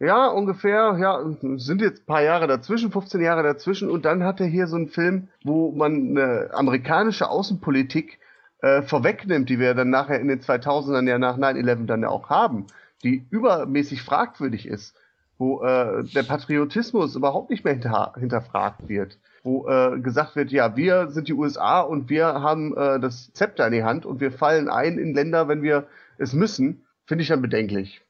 ja, 0.00 0.28
ungefähr, 0.28 0.96
ja, 1.00 1.20
sind 1.56 1.80
jetzt 1.80 2.06
paar 2.06 2.22
Jahre 2.22 2.46
dazwischen, 2.46 2.92
15 2.92 3.20
Jahre 3.20 3.42
dazwischen, 3.42 3.90
und 3.90 4.04
dann 4.04 4.22
hat 4.22 4.40
er 4.40 4.46
hier 4.46 4.68
so 4.68 4.76
einen 4.76 4.88
Film, 4.88 5.28
wo 5.42 5.72
man 5.72 6.16
eine 6.16 6.50
amerikanische 6.52 7.28
Außenpolitik 7.28 8.20
äh, 8.60 8.82
vorwegnimmt, 8.82 9.48
die 9.48 9.58
wir 9.58 9.74
dann 9.74 9.90
nachher 9.90 10.20
in 10.20 10.28
den 10.28 10.40
2000ern 10.40 11.08
ja 11.08 11.18
nach 11.18 11.36
9-11 11.36 11.86
dann 11.86 12.02
ja 12.02 12.08
auch 12.08 12.30
haben, 12.30 12.66
die 13.02 13.26
übermäßig 13.30 14.02
fragwürdig 14.02 14.66
ist, 14.66 14.96
wo 15.36 15.62
äh, 15.62 16.04
der 16.04 16.22
Patriotismus 16.22 17.16
überhaupt 17.16 17.50
nicht 17.50 17.64
mehr 17.64 17.74
hinter, 17.74 18.14
hinterfragt 18.18 18.88
wird, 18.88 19.18
wo 19.42 19.68
äh, 19.68 19.98
gesagt 20.00 20.36
wird, 20.36 20.50
ja, 20.50 20.76
wir 20.76 21.08
sind 21.08 21.28
die 21.28 21.34
USA 21.34 21.80
und 21.80 22.08
wir 22.08 22.26
haben 22.26 22.76
äh, 22.76 23.00
das 23.00 23.32
Zepter 23.32 23.66
in 23.66 23.72
die 23.72 23.84
Hand 23.84 24.06
und 24.06 24.20
wir 24.20 24.32
fallen 24.32 24.68
ein 24.68 24.98
in 24.98 25.14
Länder, 25.14 25.48
wenn 25.48 25.62
wir 25.62 25.86
es 26.18 26.32
müssen, 26.32 26.84
finde 27.08 27.22
ich 27.22 27.28
dann 27.28 27.42
bedenklich. 27.42 28.02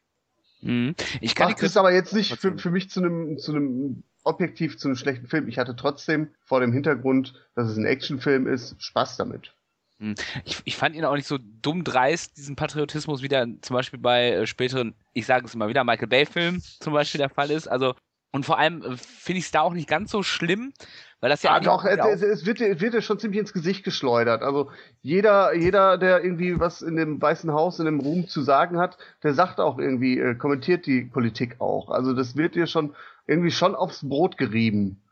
Mhm. 0.61 0.97
Ich 1.21 1.37
kann 1.37 1.50
Macht 1.50 1.62
es 1.62 1.76
aber 1.76 1.93
jetzt 1.93 2.12
nicht 2.12 2.37
für, 2.37 2.59
für 2.59 2.71
mich 2.71 2.90
zu 2.90 3.00
einem, 3.00 3.38
zu 3.38 3.55
einem 3.55 4.02
objektiv 4.25 4.76
zu 4.76 4.88
einem 4.88 4.97
schlechten 4.97 5.28
Film. 5.28 5.49
Ich 5.49 5.59
hatte 5.59 5.76
trotzdem 5.76 6.28
vor 6.45 6.61
dem 6.61 6.73
Hintergrund, 6.73 7.35
dass 7.55 7.71
es 7.71 7.76
ein 7.76 7.87
Actionfilm 7.87 8.49
ist, 8.49 8.75
Spaß 8.83 9.17
damit. 9.17 9.55
Mhm. 9.99 10.17
Ich, 10.45 10.61
ich 10.64 10.76
fand 10.76 10.97
ihn 10.97 11.05
auch 11.05 11.14
nicht 11.14 11.28
so 11.28 11.38
dumm 11.38 11.85
dreist, 11.85 12.37
diesen 12.37 12.57
Patriotismus, 12.57 13.23
wie 13.23 13.28
der 13.28 13.47
zum 13.62 13.75
Beispiel 13.75 14.00
bei 14.00 14.33
äh, 14.33 14.47
späteren, 14.47 14.95
ich 15.12 15.26
sage 15.26 15.47
es 15.47 15.55
immer 15.55 15.69
wieder, 15.69 15.85
Michael 15.85 16.09
Bay-Filmen 16.09 16.61
zum 16.81 16.93
Beispiel 16.93 17.21
der 17.21 17.31
Fall 17.31 17.52
ist. 17.52 17.69
Also, 17.69 17.95
und 18.33 18.45
vor 18.45 18.59
allem 18.59 18.83
äh, 18.83 18.97
finde 18.97 19.38
ich 19.38 19.47
es 19.47 19.52
da 19.52 19.61
auch 19.61 19.75
nicht 19.75 19.88
ganz 19.88 20.11
so 20.11 20.25
schlimm, 20.25 20.73
weil 21.20 21.30
das 21.30 21.42
ja, 21.42 21.54
ja 21.54 21.60
doch, 21.60 21.84
es, 21.84 22.22
es, 22.22 22.46
wird, 22.46 22.60
es 22.60 22.80
wird 22.80 22.94
ja 22.94 23.00
schon 23.00 23.18
ziemlich 23.18 23.40
ins 23.40 23.52
Gesicht 23.52 23.84
geschleudert. 23.84 24.42
Also 24.42 24.70
jeder, 25.02 25.54
jeder, 25.54 25.98
der 25.98 26.22
irgendwie 26.22 26.60
was 26.60 26.80
in 26.80 26.96
dem 26.96 27.20
Weißen 27.20 27.52
Haus, 27.52 27.80
in 27.80 27.87
dem 27.87 27.98
Ruhm 27.98 28.28
zu 28.28 28.42
sagen 28.42 28.78
hat, 28.78 28.98
der 29.25 29.34
sagt 29.34 29.58
auch 29.58 29.78
irgendwie, 29.78 30.18
äh, 30.18 30.37
kommentiert 30.37 30.87
die 30.87 31.02
Politik 31.02 31.60
auch. 31.60 31.90
Also 31.90 32.12
das 32.12 32.37
wird 32.37 32.54
dir 32.54 32.68
schon 32.68 32.94
irgendwie 33.26 33.50
schon 33.50 33.75
aufs 33.75 34.08
Brot 34.08 34.38
gerieben, 34.38 35.02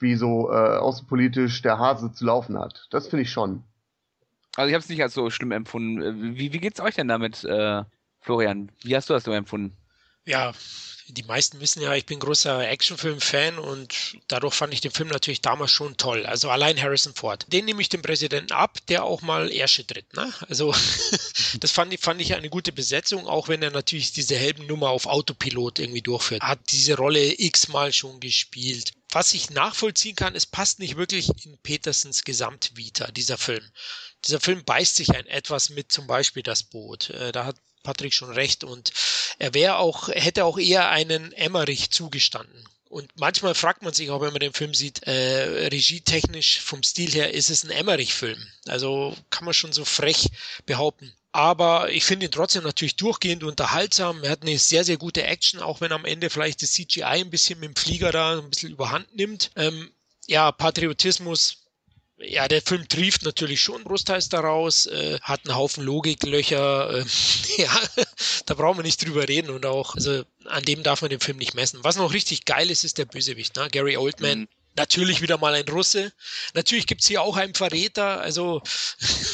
wie 0.00 0.16
so 0.16 0.50
äh, 0.50 0.78
außenpolitisch 0.78 1.62
der 1.62 1.78
Hase 1.78 2.12
zu 2.12 2.24
laufen 2.24 2.58
hat. 2.58 2.88
Das 2.90 3.06
finde 3.06 3.22
ich 3.22 3.30
schon. 3.30 3.62
Also 4.56 4.68
ich 4.68 4.74
habe 4.74 4.82
es 4.82 4.88
nicht 4.88 5.02
als 5.02 5.14
so 5.14 5.30
schlimm 5.30 5.52
empfunden. 5.52 6.36
Wie, 6.36 6.52
wie 6.52 6.58
geht's 6.58 6.80
euch 6.80 6.96
denn 6.96 7.08
damit, 7.08 7.44
äh, 7.44 7.84
Florian? 8.20 8.70
Wie 8.82 8.96
hast 8.96 9.08
du 9.08 9.14
das 9.14 9.24
so 9.24 9.32
empfunden? 9.32 9.76
Ja, 10.24 10.52
die 11.08 11.24
meisten 11.24 11.60
wissen 11.60 11.82
ja, 11.82 11.94
ich 11.94 12.06
bin 12.06 12.20
großer 12.20 12.68
Actionfilm-Fan 12.68 13.58
und 13.58 14.16
dadurch 14.28 14.54
fand 14.54 14.72
ich 14.72 14.80
den 14.80 14.92
Film 14.92 15.08
natürlich 15.08 15.40
damals 15.40 15.70
schon 15.70 15.96
toll. 15.96 16.24
Also 16.26 16.48
allein 16.48 16.80
Harrison 16.80 17.14
Ford. 17.14 17.44
Den 17.48 17.64
nehme 17.64 17.82
ich 17.82 17.88
dem 17.88 18.02
Präsidenten 18.02 18.52
ab, 18.52 18.78
der 18.88 19.04
auch 19.04 19.20
mal 19.20 19.50
Ärsche 19.50 19.86
tritt. 19.86 20.14
Ne? 20.14 20.32
Also 20.48 20.74
das 21.60 21.70
fand 21.70 21.92
ich, 21.92 22.00
fand 22.00 22.20
ich 22.20 22.34
eine 22.34 22.48
gute 22.48 22.72
Besetzung, 22.72 23.26
auch 23.26 23.48
wenn 23.48 23.62
er 23.62 23.70
natürlich 23.70 24.12
diese 24.12 24.36
Helbennummer 24.36 24.90
auf 24.90 25.06
Autopilot 25.06 25.80
irgendwie 25.80 26.02
durchführt. 26.02 26.42
Hat 26.42 26.60
diese 26.70 26.96
Rolle 26.96 27.38
x-mal 27.38 27.92
schon 27.92 28.20
gespielt. 28.20 28.92
Was 29.10 29.34
ich 29.34 29.50
nachvollziehen 29.50 30.16
kann, 30.16 30.34
es 30.34 30.46
passt 30.46 30.78
nicht 30.78 30.96
wirklich 30.96 31.28
in 31.44 31.58
Petersens 31.58 32.24
Gesamtvita, 32.24 33.10
dieser 33.10 33.36
Film. 33.36 33.64
Dieser 34.24 34.40
Film 34.40 34.64
beißt 34.64 34.96
sich 34.96 35.10
ein 35.10 35.26
etwas 35.26 35.68
mit 35.68 35.92
zum 35.92 36.06
Beispiel 36.06 36.42
das 36.42 36.62
Boot. 36.62 37.10
Äh, 37.10 37.32
da 37.32 37.44
hat 37.44 37.56
Patrick 37.82 38.14
schon 38.14 38.30
recht 38.30 38.64
und 38.64 38.92
er 39.38 39.54
wäre 39.54 39.76
auch, 39.76 40.08
hätte 40.08 40.44
auch 40.44 40.58
eher 40.58 40.88
einen 40.90 41.32
Emmerich 41.32 41.90
zugestanden. 41.90 42.68
Und 42.92 43.10
manchmal 43.14 43.54
fragt 43.54 43.82
man 43.82 43.94
sich 43.94 44.10
auch, 44.10 44.20
wenn 44.20 44.32
man 44.32 44.40
den 44.40 44.52
Film 44.52 44.74
sieht, 44.74 45.02
äh, 45.04 45.68
regietechnisch 45.68 46.60
vom 46.60 46.82
Stil 46.82 47.10
her 47.10 47.32
ist 47.32 47.48
es 47.48 47.64
ein 47.64 47.70
Emmerich-Film. 47.70 48.38
Also 48.68 49.16
kann 49.30 49.46
man 49.46 49.54
schon 49.54 49.72
so 49.72 49.86
frech 49.86 50.28
behaupten. 50.66 51.10
Aber 51.32 51.90
ich 51.90 52.04
finde 52.04 52.26
ihn 52.26 52.32
trotzdem 52.32 52.64
natürlich 52.64 52.96
durchgehend 52.96 53.44
unterhaltsam. 53.44 54.22
Er 54.22 54.30
hat 54.32 54.42
eine 54.42 54.58
sehr, 54.58 54.84
sehr 54.84 54.98
gute 54.98 55.22
Action, 55.22 55.60
auch 55.60 55.80
wenn 55.80 55.92
am 55.92 56.04
Ende 56.04 56.28
vielleicht 56.28 56.60
das 56.60 56.72
CGI 56.72 57.02
ein 57.02 57.30
bisschen 57.30 57.58
mit 57.60 57.70
dem 57.70 57.76
Flieger 57.76 58.12
da 58.12 58.38
ein 58.38 58.50
bisschen 58.50 58.72
überhand 58.72 59.16
nimmt. 59.16 59.50
Ähm, 59.56 59.90
ja, 60.26 60.52
Patriotismus 60.52 61.61
ja, 62.24 62.48
der 62.48 62.62
Film 62.62 62.88
trieft 62.88 63.22
natürlich 63.24 63.60
schon 63.60 63.84
großteils 63.84 64.28
daraus, 64.28 64.86
äh, 64.86 65.18
hat 65.20 65.46
einen 65.46 65.56
Haufen 65.56 65.84
Logiklöcher, 65.84 67.00
äh, 67.00 67.04
ja, 67.58 67.80
da 68.46 68.54
brauchen 68.54 68.78
wir 68.78 68.84
nicht 68.84 69.04
drüber 69.04 69.28
reden 69.28 69.50
und 69.50 69.66
auch, 69.66 69.94
also 69.94 70.24
an 70.46 70.64
dem 70.64 70.82
darf 70.82 71.02
man 71.02 71.10
den 71.10 71.20
Film 71.20 71.38
nicht 71.38 71.54
messen. 71.54 71.80
Was 71.82 71.96
noch 71.96 72.12
richtig 72.12 72.44
geil 72.44 72.70
ist, 72.70 72.84
ist 72.84 72.98
der 72.98 73.06
Bösewicht, 73.06 73.56
ne? 73.56 73.68
Gary 73.70 73.96
Oldman. 73.96 74.40
Mhm. 74.40 74.48
Natürlich 74.74 75.20
wieder 75.20 75.36
mal 75.36 75.52
ein 75.52 75.68
Russe. 75.68 76.14
Natürlich 76.54 76.86
gibt's 76.86 77.06
hier 77.06 77.20
auch 77.20 77.36
einen 77.36 77.54
Verräter. 77.54 78.22
Also 78.22 78.62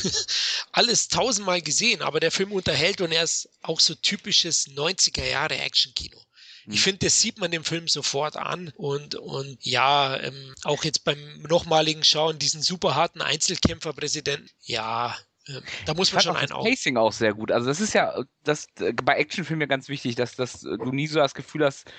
alles 0.73 1.07
tausendmal 1.07 1.63
gesehen, 1.63 2.03
aber 2.03 2.19
der 2.19 2.33
Film 2.33 2.51
unterhält 2.51 3.01
und 3.01 3.13
er 3.13 3.23
ist 3.23 3.49
auch 3.63 3.79
so 3.79 3.95
typisches 3.95 4.67
90er 4.71 5.25
Jahre 5.25 5.57
Actionkino. 5.59 6.19
Ich 6.71 6.83
finde, 6.83 7.07
das 7.07 7.21
sieht 7.21 7.39
man 7.39 7.51
dem 7.51 7.65
Film 7.65 7.89
sofort 7.89 8.37
an 8.37 8.73
und, 8.77 9.15
und 9.15 9.59
ja, 9.65 10.19
ähm, 10.21 10.55
auch 10.65 10.85
jetzt 10.85 11.05
beim 11.05 11.19
nochmaligen 11.49 12.05
Schauen, 12.05 12.39
diesen 12.39 12.63
super 12.63 12.95
harten 12.95 13.23
Einzelkämpferpräsidenten, 13.23 14.51
ja, 14.63 15.17
ähm, 15.49 15.63
da 15.87 15.95
muss 15.95 16.13
man 16.13 16.23
schon 16.23 16.37
einen 16.37 16.53
auf. 16.53 16.67
Pacing 16.67 16.97
auch 16.97 17.13
sehr 17.13 17.35
gut. 17.35 17.51
Also 17.51 17.69
das 17.69 17.81
ist 17.81 17.95
ja 17.95 18.23
das 18.45 18.67
äh, 18.81 18.93
bei 18.93 19.15
Actionfilmen 19.15 19.63
ja 19.63 19.67
ganz 19.67 19.89
wichtig, 19.89 20.15
dass, 20.15 20.37
dass 20.37 20.61
du 20.61 20.93
nie 20.93 21.07
so 21.07 21.19
das 21.19 21.35
Gefühl 21.35 21.65
hast, 21.65 21.91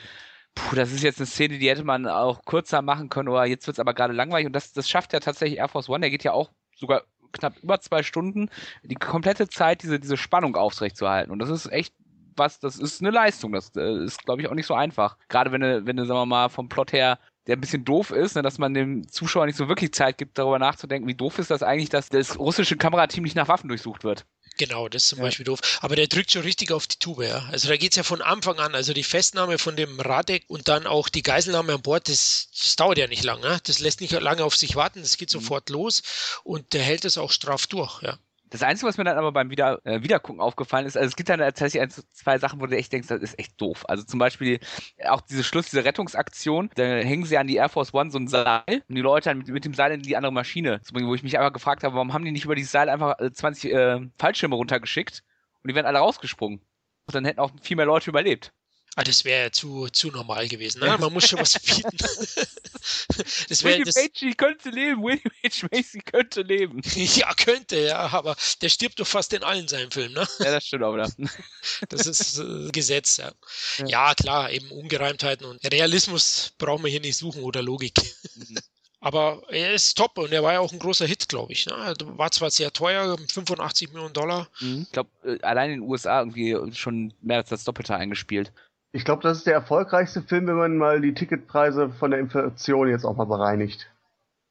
puh, 0.55 0.75
das 0.75 0.91
ist 0.91 1.03
jetzt 1.03 1.19
eine 1.19 1.27
Szene, 1.27 1.57
die 1.57 1.69
hätte 1.69 1.83
man 1.83 2.07
auch 2.07 2.45
kürzer 2.45 2.81
machen 2.81 3.09
können 3.09 3.29
oder 3.29 3.45
jetzt 3.45 3.67
wird 3.67 3.75
es 3.75 3.79
aber 3.79 3.93
gerade 3.93 4.13
langweilig 4.13 4.47
und 4.47 4.53
das, 4.53 4.73
das 4.73 4.89
schafft 4.89 5.13
ja 5.13 5.19
tatsächlich 5.19 5.59
Air 5.59 5.69
Force 5.69 5.89
One, 5.89 6.01
der 6.01 6.09
geht 6.09 6.23
ja 6.23 6.33
auch 6.33 6.51
sogar 6.75 7.03
knapp 7.31 7.57
über 7.61 7.79
zwei 7.79 8.01
Stunden, 8.03 8.49
die 8.83 8.95
komplette 8.95 9.47
Zeit 9.47 9.83
diese, 9.83 9.99
diese 9.99 10.17
Spannung 10.17 10.55
aufrechtzuerhalten 10.55 11.31
und 11.31 11.39
das 11.39 11.49
ist 11.49 11.71
echt 11.71 11.93
was, 12.39 12.59
das 12.59 12.79
ist 12.79 13.01
eine 13.01 13.11
Leistung. 13.11 13.51
Das 13.51 13.75
äh, 13.75 14.03
ist, 14.03 14.25
glaube 14.25 14.41
ich, 14.41 14.47
auch 14.47 14.55
nicht 14.55 14.65
so 14.65 14.73
einfach. 14.73 15.17
Gerade 15.27 15.51
wenn 15.51 15.61
du, 15.61 15.85
wenn 15.85 15.97
du, 15.97 16.05
sagen 16.05 16.19
wir 16.19 16.25
mal, 16.25 16.49
vom 16.49 16.69
Plot 16.69 16.93
her 16.93 17.19
der 17.49 17.57
ein 17.57 17.61
bisschen 17.61 17.83
doof 17.83 18.11
ist, 18.11 18.35
ne, 18.35 18.43
dass 18.43 18.59
man 18.59 18.75
dem 18.75 19.07
Zuschauer 19.07 19.47
nicht 19.47 19.55
so 19.55 19.67
wirklich 19.67 19.91
Zeit 19.91 20.19
gibt, 20.19 20.37
darüber 20.37 20.59
nachzudenken, 20.59 21.07
wie 21.07 21.15
doof 21.15 21.39
ist 21.39 21.49
das 21.49 21.63
eigentlich, 21.63 21.89
dass 21.89 22.09
das 22.09 22.37
russische 22.37 22.77
Kamerateam 22.77 23.23
nicht 23.23 23.35
nach 23.35 23.47
Waffen 23.47 23.69
durchsucht 23.69 24.03
wird. 24.03 24.27
Genau, 24.59 24.87
das 24.87 25.03
ist 25.03 25.09
zum 25.09 25.19
ja. 25.19 25.25
Beispiel 25.25 25.45
doof. 25.45 25.59
Aber 25.81 25.95
der 25.95 26.05
drückt 26.05 26.31
schon 26.31 26.43
richtig 26.43 26.71
auf 26.71 26.85
die 26.85 26.99
Tube, 26.99 27.23
ja. 27.23 27.47
Also 27.49 27.67
da 27.67 27.75
geht 27.77 27.93
es 27.93 27.95
ja 27.95 28.03
von 28.03 28.21
Anfang 28.21 28.59
an. 28.59 28.75
Also 28.75 28.93
die 28.93 29.03
Festnahme 29.03 29.57
von 29.57 29.75
dem 29.75 29.99
Radek 29.99 30.43
und 30.47 30.67
dann 30.67 30.85
auch 30.85 31.09
die 31.09 31.23
Geiselnahme 31.23 31.73
an 31.73 31.81
Bord, 31.81 32.07
das, 32.07 32.49
das 32.55 32.75
dauert 32.75 32.99
ja 32.99 33.07
nicht 33.07 33.23
lange. 33.23 33.41
Ne? 33.41 33.59
Das 33.63 33.79
lässt 33.79 34.01
nicht 34.01 34.11
lange 34.11 34.43
auf 34.43 34.55
sich 34.55 34.75
warten, 34.75 35.01
das 35.01 35.17
geht 35.17 35.33
mhm. 35.33 35.39
sofort 35.39 35.69
mhm. 35.69 35.75
los 35.75 36.03
und 36.43 36.73
der 36.73 36.83
hält 36.83 37.03
es 37.03 37.17
auch 37.17 37.31
straff 37.31 37.65
durch, 37.65 38.03
ja. 38.03 38.19
Das 38.51 38.63
Einzige, 38.63 38.87
was 38.87 38.97
mir 38.97 39.03
dann 39.03 39.17
aber 39.17 39.31
beim 39.31 39.51
Wieder, 39.51 39.79
äh, 39.85 40.01
Wiedergucken 40.01 40.41
aufgefallen 40.41 40.87
ist, 40.87 40.97
also 40.97 41.07
es 41.07 41.15
gibt 41.15 41.29
dann 41.29 41.39
tatsächlich 41.39 41.81
ein, 41.81 41.89
zwei 41.89 42.39
Sachen, 42.39 42.59
wo 42.59 42.65
du 42.65 42.75
echt 42.75 42.91
denkst, 42.91 43.07
das 43.07 43.21
ist 43.21 43.37
echt 43.37 43.59
doof. 43.61 43.85
Also 43.87 44.03
zum 44.03 44.19
Beispiel 44.19 44.59
auch 45.07 45.21
diese 45.21 45.43
Schluss, 45.43 45.69
diese 45.69 45.85
Rettungsaktion, 45.85 46.69
da 46.75 46.83
hängen 46.83 47.25
sie 47.25 47.37
an 47.37 47.47
die 47.47 47.57
Air 47.57 47.69
Force 47.69 47.93
One 47.93 48.09
so 48.09 48.17
ein 48.17 48.27
Seil, 48.27 48.63
um 48.87 48.95
die 48.95 49.01
Leute 49.01 49.29
dann 49.29 49.39
mit, 49.39 49.47
mit 49.49 49.65
dem 49.65 49.73
Seil 49.73 49.91
in 49.91 50.01
die 50.01 50.17
andere 50.17 50.33
Maschine 50.33 50.81
zu 50.81 50.93
bringen, 50.93 51.07
wo 51.07 51.15
ich 51.15 51.23
mich 51.23 51.37
einfach 51.37 51.53
gefragt 51.53 51.83
habe, 51.83 51.93
warum 51.93 52.13
haben 52.13 52.25
die 52.25 52.31
nicht 52.31 52.45
über 52.45 52.55
dieses 52.55 52.71
Seil 52.71 52.89
einfach 52.89 53.17
20 53.17 53.71
äh, 53.71 53.99
Fallschirme 54.17 54.55
runtergeschickt 54.55 55.23
und 55.61 55.69
die 55.69 55.75
wären 55.75 55.85
alle 55.85 55.99
rausgesprungen. 55.99 56.59
Und 57.05 57.15
dann 57.15 57.25
hätten 57.25 57.39
auch 57.39 57.51
viel 57.61 57.77
mehr 57.77 57.85
Leute 57.85 58.09
überlebt. 58.09 58.51
Ah, 58.95 59.03
das 59.03 59.23
wäre 59.23 59.51
zu, 59.51 59.87
zu 59.89 60.09
normal 60.09 60.47
gewesen. 60.47 60.79
Ne? 60.79 60.97
Man 60.97 61.13
muss 61.13 61.27
schon 61.27 61.39
was 61.39 61.53
bieten. 61.59 61.95
das 63.49 63.63
wär, 63.63 63.71
William 63.71 63.85
das, 63.85 63.95
Macy 63.95 64.33
könnte 64.35 64.69
leben. 64.69 65.03
William 65.03 65.31
H. 65.43 65.67
Macy 65.71 65.99
könnte 65.99 66.41
leben. 66.41 66.81
ja, 66.95 67.33
könnte, 67.33 67.77
ja. 67.77 67.99
Aber 68.11 68.35
der 68.61 68.69
stirbt 68.69 68.99
doch 68.99 69.07
fast 69.07 69.31
in 69.33 69.43
allen 69.43 69.67
seinen 69.67 69.91
Filmen. 69.91 70.15
Ne? 70.15 70.27
Ja, 70.39 70.51
das 70.51 70.65
stimmt 70.65 70.83
auch 70.83 70.93
wieder. 70.93 71.09
das 71.89 72.05
ist 72.07 72.39
äh, 72.39 72.69
Gesetz, 72.71 73.17
ja. 73.17 73.31
ja. 73.77 73.85
ja. 73.87 74.15
klar, 74.15 74.51
eben 74.51 74.69
Ungereimtheiten 74.71 75.45
und 75.45 75.63
Realismus 75.71 76.51
brauchen 76.57 76.83
wir 76.83 76.91
hier 76.91 77.01
nicht 77.01 77.17
suchen 77.17 77.43
oder 77.43 77.61
Logik. 77.61 77.93
Mhm. 78.35 78.57
Aber 79.01 79.43
er 79.49 79.73
ist 79.73 79.97
top 79.97 80.17
und 80.17 80.33
er 80.33 80.43
war 80.43 80.53
ja 80.53 80.59
auch 80.59 80.73
ein 80.73 80.79
großer 80.79 81.05
Hit, 81.05 81.29
glaube 81.29 81.53
ich. 81.53 81.65
Ne? 81.65 81.93
War 82.03 82.31
zwar 82.31 82.51
sehr 82.51 82.73
teuer, 82.73 83.17
85 83.17 83.89
Millionen 83.93 84.13
Dollar. 84.13 84.49
Mhm. 84.59 84.81
Ich 84.83 84.91
glaube, 84.91 85.09
äh, 85.23 85.41
allein 85.41 85.71
in 85.71 85.79
den 85.79 85.89
USA 85.89 86.19
irgendwie 86.19 86.75
schon 86.75 87.13
mehr 87.21 87.37
als 87.37 87.49
das 87.49 87.63
Doppelte 87.63 87.95
eingespielt. 87.95 88.51
Ich 88.91 89.05
glaube, 89.05 89.21
das 89.21 89.37
ist 89.37 89.47
der 89.47 89.53
erfolgreichste 89.53 90.21
Film, 90.21 90.47
wenn 90.47 90.55
man 90.55 90.77
mal 90.77 91.01
die 91.01 91.13
Ticketpreise 91.13 91.89
von 91.89 92.11
der 92.11 92.19
Inflation 92.19 92.89
jetzt 92.89 93.05
auch 93.05 93.15
mal 93.15 93.25
bereinigt. 93.25 93.89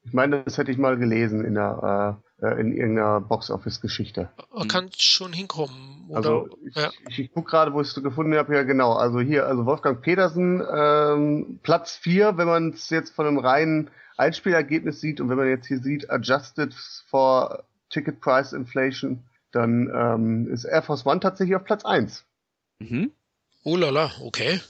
Ich 0.04 0.12
meine, 0.12 0.45
das 0.45 0.57
hätte 0.57 0.71
ich 0.71 0.78
mal 0.78 0.97
gelesen 0.97 1.45
in 1.45 1.54
der, 1.54 2.23
äh, 2.40 2.61
in 2.61 2.73
irgendeiner 2.73 3.21
Box-Office-Geschichte. 3.21 4.30
Kann 4.68 4.90
schon 4.97 5.33
hinkommen. 5.33 6.07
Oder? 6.09 6.16
Also 6.16 6.49
ich, 6.64 6.76
ja. 6.76 6.90
ich, 7.09 7.18
ich 7.18 7.33
gucke 7.33 7.50
gerade, 7.50 7.73
wo 7.73 7.80
ich 7.80 7.88
es 7.88 8.02
gefunden 8.02 8.35
habe. 8.37 8.54
Ja, 8.54 8.62
genau. 8.62 8.92
Also 8.92 9.21
hier, 9.21 9.47
also 9.47 9.66
Wolfgang 9.66 10.00
Petersen, 10.00 10.62
ähm, 10.73 11.59
Platz 11.62 11.97
4, 11.97 12.38
wenn 12.38 12.47
man 12.47 12.71
es 12.71 12.88
jetzt 12.90 13.14
von 13.14 13.26
einem 13.26 13.38
reinen 13.38 13.90
Einspielergebnis 14.16 15.00
sieht 15.00 15.21
und 15.21 15.28
wenn 15.28 15.37
man 15.37 15.49
jetzt 15.49 15.66
hier 15.66 15.80
sieht, 15.80 16.11
adjusted 16.11 16.73
for 17.09 17.64
Ticket 17.90 18.21
Price 18.21 18.52
Inflation, 18.52 19.25
dann 19.52 19.90
ähm, 19.95 20.49
ist 20.49 20.64
Air 20.64 20.83
Force 20.83 21.07
One 21.07 21.21
tatsächlich 21.21 21.57
auf 21.57 21.64
Platz 21.64 21.85
1. 21.85 22.25
Mhm. 22.78 23.12
Oh 23.65 23.77
lala, 23.77 24.12
okay. 24.21 24.61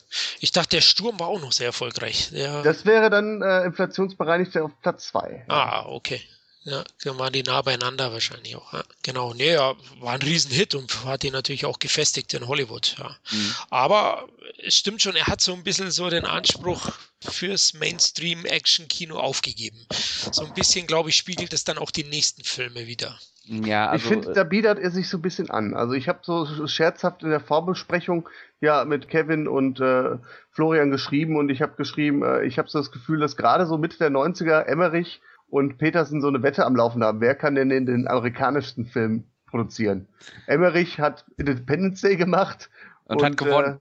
Ich 0.40 0.50
dachte, 0.50 0.76
der 0.76 0.80
Sturm 0.80 1.20
war 1.20 1.28
auch 1.28 1.40
noch 1.40 1.52
sehr 1.52 1.66
erfolgreich. 1.66 2.30
Der, 2.32 2.62
Das 2.62 2.84
wäre 2.84 3.10
dann 3.10 3.42
äh, 3.42 3.64
inflationsbereinigt 3.64 4.56
auf 4.58 4.72
Platz 4.82 5.08
2. 5.08 5.44
ah, 5.48 5.86
okay. 5.86 6.20
Ja, 6.64 6.84
dann 7.02 7.18
waren 7.18 7.32
die 7.32 7.42
nah 7.42 7.62
beieinander 7.62 8.12
wahrscheinlich 8.12 8.54
auch. 8.56 8.72
Ja, 8.74 8.84
genau. 9.02 9.32
Nee, 9.32 9.52
ja, 9.52 9.74
war 10.00 10.12
ein 10.12 10.20
Riesenhit 10.20 10.74
und 10.74 11.04
hat 11.04 11.24
ihn 11.24 11.32
natürlich 11.32 11.64
auch 11.64 11.78
gefestigt 11.78 12.34
in 12.34 12.46
Hollywood. 12.46 12.94
Ja. 12.98 13.16
Mhm. 13.30 13.54
Aber 13.70 14.28
es 14.62 14.76
stimmt 14.76 15.00
schon, 15.00 15.16
er 15.16 15.28
hat 15.28 15.40
so 15.40 15.54
ein 15.54 15.62
bisschen 15.64 15.90
so 15.90 16.10
den 16.10 16.26
Anspruch 16.26 16.90
fürs 17.26 17.72
Mainstream-Action-Kino 17.72 19.18
aufgegeben. 19.18 19.86
So 20.30 20.44
ein 20.44 20.52
bisschen, 20.52 20.86
glaube 20.86 21.08
ich, 21.08 21.16
spiegelt 21.16 21.54
es 21.54 21.64
dann 21.64 21.78
auch 21.78 21.90
die 21.90 22.04
nächsten 22.04 22.44
Filme 22.44 22.86
wieder. 22.86 23.18
Ja, 23.48 23.88
also 23.88 24.02
ich 24.02 24.08
finde, 24.08 24.32
da 24.34 24.44
bietet 24.44 24.78
er 24.78 24.90
sich 24.90 25.08
so 25.08 25.18
ein 25.18 25.22
bisschen 25.22 25.48
an. 25.48 25.74
Also 25.74 25.94
ich 25.94 26.08
habe 26.08 26.18
so 26.22 26.66
scherzhaft 26.66 27.22
in 27.22 27.30
der 27.30 27.40
Vorbesprechung 27.40 28.28
ja 28.60 28.84
mit 28.84 29.08
Kevin 29.08 29.48
und 29.48 29.80
äh, 29.80 30.18
Florian 30.50 30.90
geschrieben 30.90 31.36
und 31.36 31.48
ich 31.48 31.62
habe 31.62 31.74
geschrieben, 31.76 32.22
äh, 32.22 32.44
ich 32.44 32.58
habe 32.58 32.68
so 32.68 32.78
das 32.78 32.92
Gefühl, 32.92 33.20
dass 33.20 33.36
gerade 33.36 33.66
so 33.66 33.78
Mitte 33.78 33.96
der 33.98 34.10
90er 34.10 34.64
Emmerich 34.64 35.22
und 35.48 35.78
Petersen 35.78 36.20
so 36.20 36.28
eine 36.28 36.42
Wette 36.42 36.66
am 36.66 36.76
Laufen 36.76 37.02
haben. 37.02 37.22
Wer 37.22 37.34
kann 37.34 37.54
denn 37.54 37.70
den, 37.70 37.86
den 37.86 38.06
amerikanischsten 38.06 38.84
Film 38.84 39.24
produzieren? 39.46 40.08
Emmerich 40.46 41.00
hat 41.00 41.24
Independence 41.38 42.02
Day 42.02 42.16
gemacht 42.16 42.68
Und 43.04 43.22
hat 43.22 43.38
gewonnen. 43.38 43.80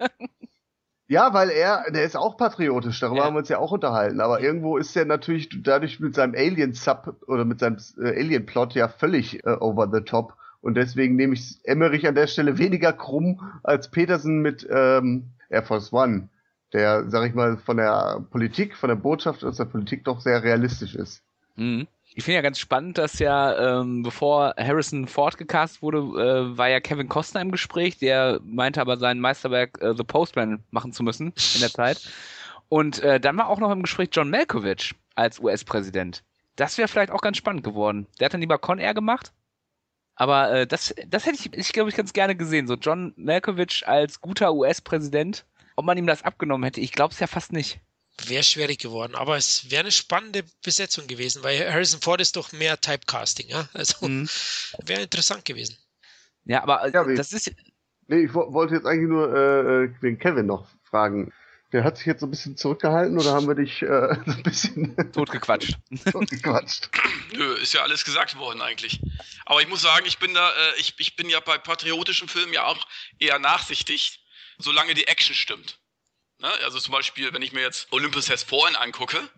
Äh, 0.00 0.08
ja, 1.06 1.34
weil 1.34 1.50
er, 1.50 1.84
der 1.90 2.04
ist 2.04 2.16
auch 2.16 2.36
patriotisch, 2.36 3.00
darüber 3.00 3.18
Ja. 3.20 3.24
haben 3.26 3.34
wir 3.34 3.40
uns 3.40 3.48
ja 3.48 3.58
auch 3.58 3.72
unterhalten. 3.72 4.20
Aber 4.20 4.40
irgendwo 4.40 4.78
ist 4.78 4.96
er 4.96 5.04
natürlich 5.04 5.48
dadurch 5.62 6.00
mit 6.00 6.14
seinem 6.14 6.34
Alien-Sub 6.34 7.16
oder 7.26 7.44
mit 7.44 7.60
seinem 7.60 7.76
äh, 7.98 8.08
Alien-Plot 8.08 8.74
ja 8.74 8.88
völlig 8.88 9.44
äh, 9.44 9.50
over 9.50 9.90
the 9.92 10.00
top. 10.00 10.34
Und 10.60 10.76
deswegen 10.76 11.16
nehme 11.16 11.34
ich 11.34 11.60
Emmerich 11.64 12.06
an 12.08 12.14
der 12.14 12.26
Stelle 12.26 12.56
weniger 12.56 12.92
krumm 12.94 13.40
als 13.62 13.90
Petersen 13.90 14.40
mit 14.40 14.66
ähm, 14.70 15.30
Air 15.50 15.62
Force 15.62 15.92
One, 15.92 16.30
der, 16.72 17.10
sag 17.10 17.28
ich 17.28 17.34
mal, 17.34 17.58
von 17.58 17.76
der 17.76 18.24
Politik, 18.30 18.74
von 18.74 18.88
der 18.88 18.96
Botschaft 18.96 19.44
aus 19.44 19.58
der 19.58 19.66
Politik 19.66 20.04
doch 20.04 20.20
sehr 20.22 20.42
realistisch 20.42 20.94
ist. 20.94 21.22
Mhm. 21.56 21.86
Ich 22.16 22.22
finde 22.22 22.36
ja 22.36 22.42
ganz 22.42 22.60
spannend, 22.60 22.96
dass 22.96 23.18
ja, 23.18 23.80
ähm, 23.80 24.04
bevor 24.04 24.54
Harrison 24.56 25.08
Ford 25.08 25.36
gecast 25.36 25.82
wurde, 25.82 25.98
äh, 25.98 26.56
war 26.56 26.68
ja 26.68 26.78
Kevin 26.78 27.08
Costner 27.08 27.40
im 27.40 27.50
Gespräch, 27.50 27.98
der 27.98 28.40
meinte 28.44 28.80
aber 28.80 28.98
sein 28.98 29.18
Meisterwerk 29.18 29.82
äh, 29.82 29.94
The 29.96 30.04
Postman 30.04 30.62
machen 30.70 30.92
zu 30.92 31.02
müssen 31.02 31.32
in 31.54 31.60
der 31.60 31.70
Zeit. 31.70 32.08
Und 32.68 33.00
äh, 33.00 33.18
dann 33.18 33.36
war 33.36 33.48
auch 33.48 33.58
noch 33.58 33.72
im 33.72 33.82
Gespräch 33.82 34.10
John 34.12 34.30
Malkovich 34.30 34.94
als 35.16 35.40
US-Präsident. 35.40 36.22
Das 36.54 36.78
wäre 36.78 36.86
vielleicht 36.86 37.10
auch 37.10 37.20
ganz 37.20 37.36
spannend 37.36 37.64
geworden. 37.64 38.06
Der 38.20 38.26
hat 38.26 38.34
dann 38.34 38.40
lieber 38.40 38.58
Con 38.58 38.78
Air 38.78 38.94
gemacht. 38.94 39.32
Aber 40.14 40.52
äh, 40.52 40.66
das, 40.68 40.94
das 41.08 41.26
hätte 41.26 41.36
ich, 41.36 41.52
ich 41.52 41.72
glaube 41.72 41.90
ich, 41.90 41.96
ganz 41.96 42.12
gerne 42.12 42.36
gesehen. 42.36 42.68
So 42.68 42.74
John 42.74 43.12
Malkovich 43.16 43.88
als 43.88 44.20
guter 44.20 44.54
US-Präsident. 44.54 45.44
Ob 45.74 45.84
man 45.84 45.98
ihm 45.98 46.06
das 46.06 46.22
abgenommen 46.22 46.62
hätte, 46.62 46.80
ich 46.80 46.92
glaube 46.92 47.12
es 47.12 47.18
ja 47.18 47.26
fast 47.26 47.52
nicht. 47.52 47.80
Wäre 48.26 48.42
schwierig 48.44 48.78
geworden, 48.78 49.14
aber 49.16 49.36
es 49.36 49.70
wäre 49.70 49.80
eine 49.80 49.90
spannende 49.92 50.44
Besetzung 50.62 51.06
gewesen, 51.08 51.42
weil 51.42 51.70
Harrison 51.72 52.00
Ford 52.00 52.20
ist 52.20 52.36
doch 52.36 52.52
mehr 52.52 52.80
Typecasting, 52.80 53.48
ja? 53.48 53.68
Also 53.74 54.06
Mhm. 54.06 54.28
wäre 54.84 55.02
interessant 55.02 55.44
gewesen. 55.44 55.76
Ja, 56.44 56.62
aber 56.62 56.84
äh, 56.84 56.92
Ja, 56.92 57.04
das 57.04 57.32
ist, 57.32 57.52
Nee, 58.06 58.24
ich 58.24 58.34
wo- 58.34 58.52
wollte 58.52 58.74
jetzt 58.74 58.86
eigentlich 58.86 59.08
nur 59.08 59.34
äh, 59.34 59.84
äh, 59.84 59.90
wegen 60.00 60.18
Kevin 60.18 60.46
noch 60.46 60.68
fragen. 60.84 61.32
Der 61.72 61.82
hat 61.82 61.96
sich 61.96 62.06
jetzt 62.06 62.20
so 62.20 62.26
ein 62.26 62.30
bisschen 62.30 62.56
zurückgehalten 62.56 63.18
oder 63.18 63.32
haben 63.32 63.48
wir 63.48 63.54
dich 63.56 63.82
äh, 63.82 63.86
so 64.26 64.30
ein 64.32 64.42
bisschen 64.42 65.12
totgequatscht. 65.12 65.76
gequatscht? 66.30 66.90
Nö, 67.32 67.54
ist 67.54 67.72
ja 67.74 67.82
alles 67.82 68.04
gesagt 68.04 68.36
worden 68.36 68.60
eigentlich. 68.62 69.00
Aber 69.46 69.60
ich 69.60 69.68
muss 69.68 69.82
sagen, 69.82 70.06
ich 70.06 70.18
bin 70.18 70.34
da, 70.34 70.50
äh, 70.50 70.74
ich, 70.78 70.94
ich 70.98 71.16
bin 71.16 71.28
ja 71.28 71.40
bei 71.40 71.58
patriotischen 71.58 72.28
Filmen 72.28 72.52
ja 72.52 72.64
auch 72.66 72.86
eher 73.18 73.38
nachsichtig, 73.38 74.20
solange 74.58 74.94
die 74.94 75.08
Action 75.08 75.34
stimmt. 75.34 75.78
Ne? 76.38 76.48
Also 76.64 76.78
zum 76.80 76.92
Beispiel, 76.92 77.32
wenn 77.32 77.42
ich 77.42 77.52
mir 77.52 77.62
jetzt 77.62 77.90
Olympus 77.92 78.30
Has 78.30 78.42
Fallen 78.42 78.76
angucke, 78.76 79.30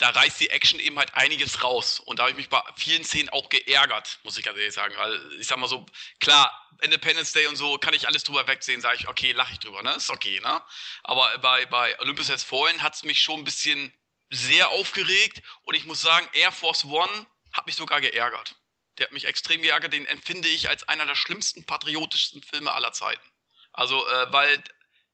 da 0.00 0.10
reißt 0.10 0.40
die 0.40 0.48
Action 0.48 0.80
eben 0.80 0.98
halt 0.98 1.14
einiges 1.14 1.62
raus. 1.62 2.00
Und 2.00 2.18
da 2.18 2.22
habe 2.22 2.30
ich 2.30 2.36
mich 2.36 2.48
bei 2.48 2.62
vielen 2.74 3.04
Szenen 3.04 3.28
auch 3.28 3.50
geärgert, 3.50 4.18
muss 4.22 4.38
ich 4.38 4.44
ganz 4.44 4.56
ehrlich 4.56 4.74
sagen. 4.74 4.94
Weil 4.96 5.20
ich 5.38 5.46
sag 5.46 5.58
mal 5.58 5.68
so, 5.68 5.84
klar, 6.20 6.50
Independence 6.80 7.32
Day 7.32 7.46
und 7.46 7.56
so 7.56 7.76
kann 7.76 7.92
ich 7.92 8.06
alles 8.06 8.24
drüber 8.24 8.46
wegsehen, 8.46 8.80
sage 8.80 8.96
ich, 8.98 9.08
okay, 9.08 9.32
lache 9.32 9.52
ich 9.52 9.58
drüber, 9.58 9.82
ne? 9.82 9.92
Ist 9.92 10.08
okay, 10.08 10.40
ne? 10.40 10.62
Aber 11.02 11.36
bei, 11.38 11.66
bei 11.66 12.00
Olympus 12.00 12.30
Has 12.30 12.42
Fallen 12.42 12.80
hat 12.82 12.94
es 12.94 13.02
mich 13.02 13.20
schon 13.20 13.40
ein 13.40 13.44
bisschen 13.44 13.92
sehr 14.30 14.70
aufgeregt 14.70 15.42
und 15.64 15.74
ich 15.74 15.84
muss 15.84 16.00
sagen, 16.00 16.26
Air 16.32 16.52
Force 16.52 16.84
One 16.86 17.26
hat 17.52 17.66
mich 17.66 17.74
sogar 17.74 18.00
geärgert. 18.00 18.54
Der 18.96 19.06
hat 19.06 19.12
mich 19.12 19.26
extrem 19.26 19.60
geärgert, 19.60 19.92
den 19.92 20.06
empfinde 20.06 20.48
ich 20.48 20.70
als 20.70 20.88
einer 20.88 21.04
der 21.04 21.14
schlimmsten, 21.14 21.66
patriotischsten 21.66 22.42
Filme 22.42 22.72
aller 22.72 22.92
Zeiten. 22.92 23.28
Also, 23.72 24.06
äh, 24.08 24.32
weil 24.32 24.62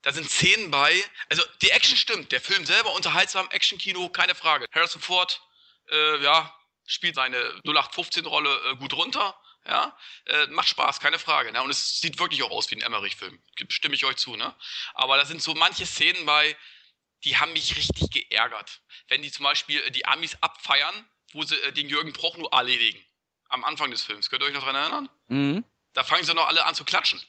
da 0.07 0.13
sind 0.13 0.31
Szenen 0.31 0.71
bei, 0.71 1.05
also 1.29 1.43
die 1.63 1.71
Action 1.71 1.97
stimmt, 1.97 2.31
der 2.31 2.41
Film 2.41 2.65
selber 2.65 2.95
unterhaltsam, 2.95 3.49
Action-Kino, 3.51 4.09
keine 4.09 4.37
Frage. 4.37 4.67
Harrison 4.71 5.03
Ford, 5.03 5.43
äh, 5.91 6.23
ja, 6.23 6.57
spielt 6.87 7.17
seine 7.17 7.37
0815-Rolle 7.65 8.71
äh, 8.71 8.77
gut 8.77 8.93
runter, 8.93 9.37
ja, 9.67 9.99
äh, 10.27 10.47
macht 10.47 10.69
Spaß, 10.69 11.01
keine 11.01 11.19
Frage, 11.19 11.51
ne? 11.51 11.61
Und 11.61 11.71
es 11.71 11.99
sieht 11.99 12.21
wirklich 12.21 12.45
auch 12.45 12.53
aus 12.53 12.71
wie 12.71 12.77
ein 12.77 12.83
Emmerich-Film, 12.83 13.43
stimme 13.69 13.97
ich 13.97 14.05
euch 14.05 14.15
zu, 14.15 14.37
ne? 14.37 14.55
Aber 14.95 15.17
da 15.17 15.25
sind 15.25 15.43
so 15.43 15.55
manche 15.55 15.85
Szenen 15.87 16.25
bei, 16.25 16.57
die 17.25 17.37
haben 17.39 17.53
mich 17.53 17.77
richtig 17.77 18.09
geärgert. 18.13 18.83
Wenn 19.09 19.23
die 19.23 19.33
zum 19.33 19.43
Beispiel 19.43 19.81
äh, 19.81 19.91
die 19.91 20.07
Amis 20.07 20.37
abfeiern, 20.41 20.95
wo 21.33 21.43
sie 21.43 21.57
äh, 21.57 21.73
den 21.73 21.89
Jürgen 21.89 22.13
Prochnow 22.13 22.49
erledigen. 22.53 23.05
Am 23.49 23.65
Anfang 23.65 23.91
des 23.91 24.05
Films. 24.05 24.31
Könnt 24.31 24.43
ihr 24.43 24.47
euch 24.47 24.55
noch 24.55 24.61
daran 24.61 24.77
erinnern? 24.77 25.09
Mhm. 25.27 25.65
Da 25.95 26.05
fangen 26.05 26.23
sie 26.23 26.33
noch 26.33 26.47
alle 26.47 26.65
an 26.65 26.77
zu 26.77 26.85
klatschen. 26.85 27.21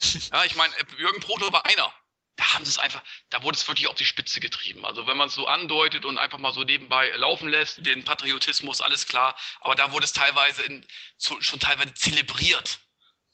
ja, 0.32 0.44
ich 0.46 0.54
meine, 0.54 0.74
äh, 0.78 0.84
Jürgen 0.96 1.20
Prochnow 1.20 1.52
war 1.52 1.66
einer. 1.66 1.92
Da 2.36 2.54
haben 2.54 2.64
sie 2.64 2.70
es 2.70 2.78
einfach, 2.78 3.02
da 3.28 3.42
wurde 3.42 3.56
es 3.56 3.68
wirklich 3.68 3.88
auf 3.88 3.94
die 3.94 4.06
Spitze 4.06 4.40
getrieben. 4.40 4.86
Also 4.86 5.06
wenn 5.06 5.16
man 5.16 5.28
es 5.28 5.34
so 5.34 5.46
andeutet 5.46 6.04
und 6.04 6.18
einfach 6.18 6.38
mal 6.38 6.52
so 6.52 6.64
nebenbei 6.64 7.10
laufen 7.10 7.48
lässt, 7.48 7.84
den 7.84 8.04
Patriotismus, 8.04 8.80
alles 8.80 9.06
klar. 9.06 9.36
Aber 9.60 9.74
da 9.74 9.92
wurde 9.92 10.04
es 10.04 10.12
teilweise 10.12 10.62
in, 10.62 10.86
zu, 11.18 11.40
schon 11.42 11.60
teilweise 11.60 11.92
zelebriert. 11.94 12.80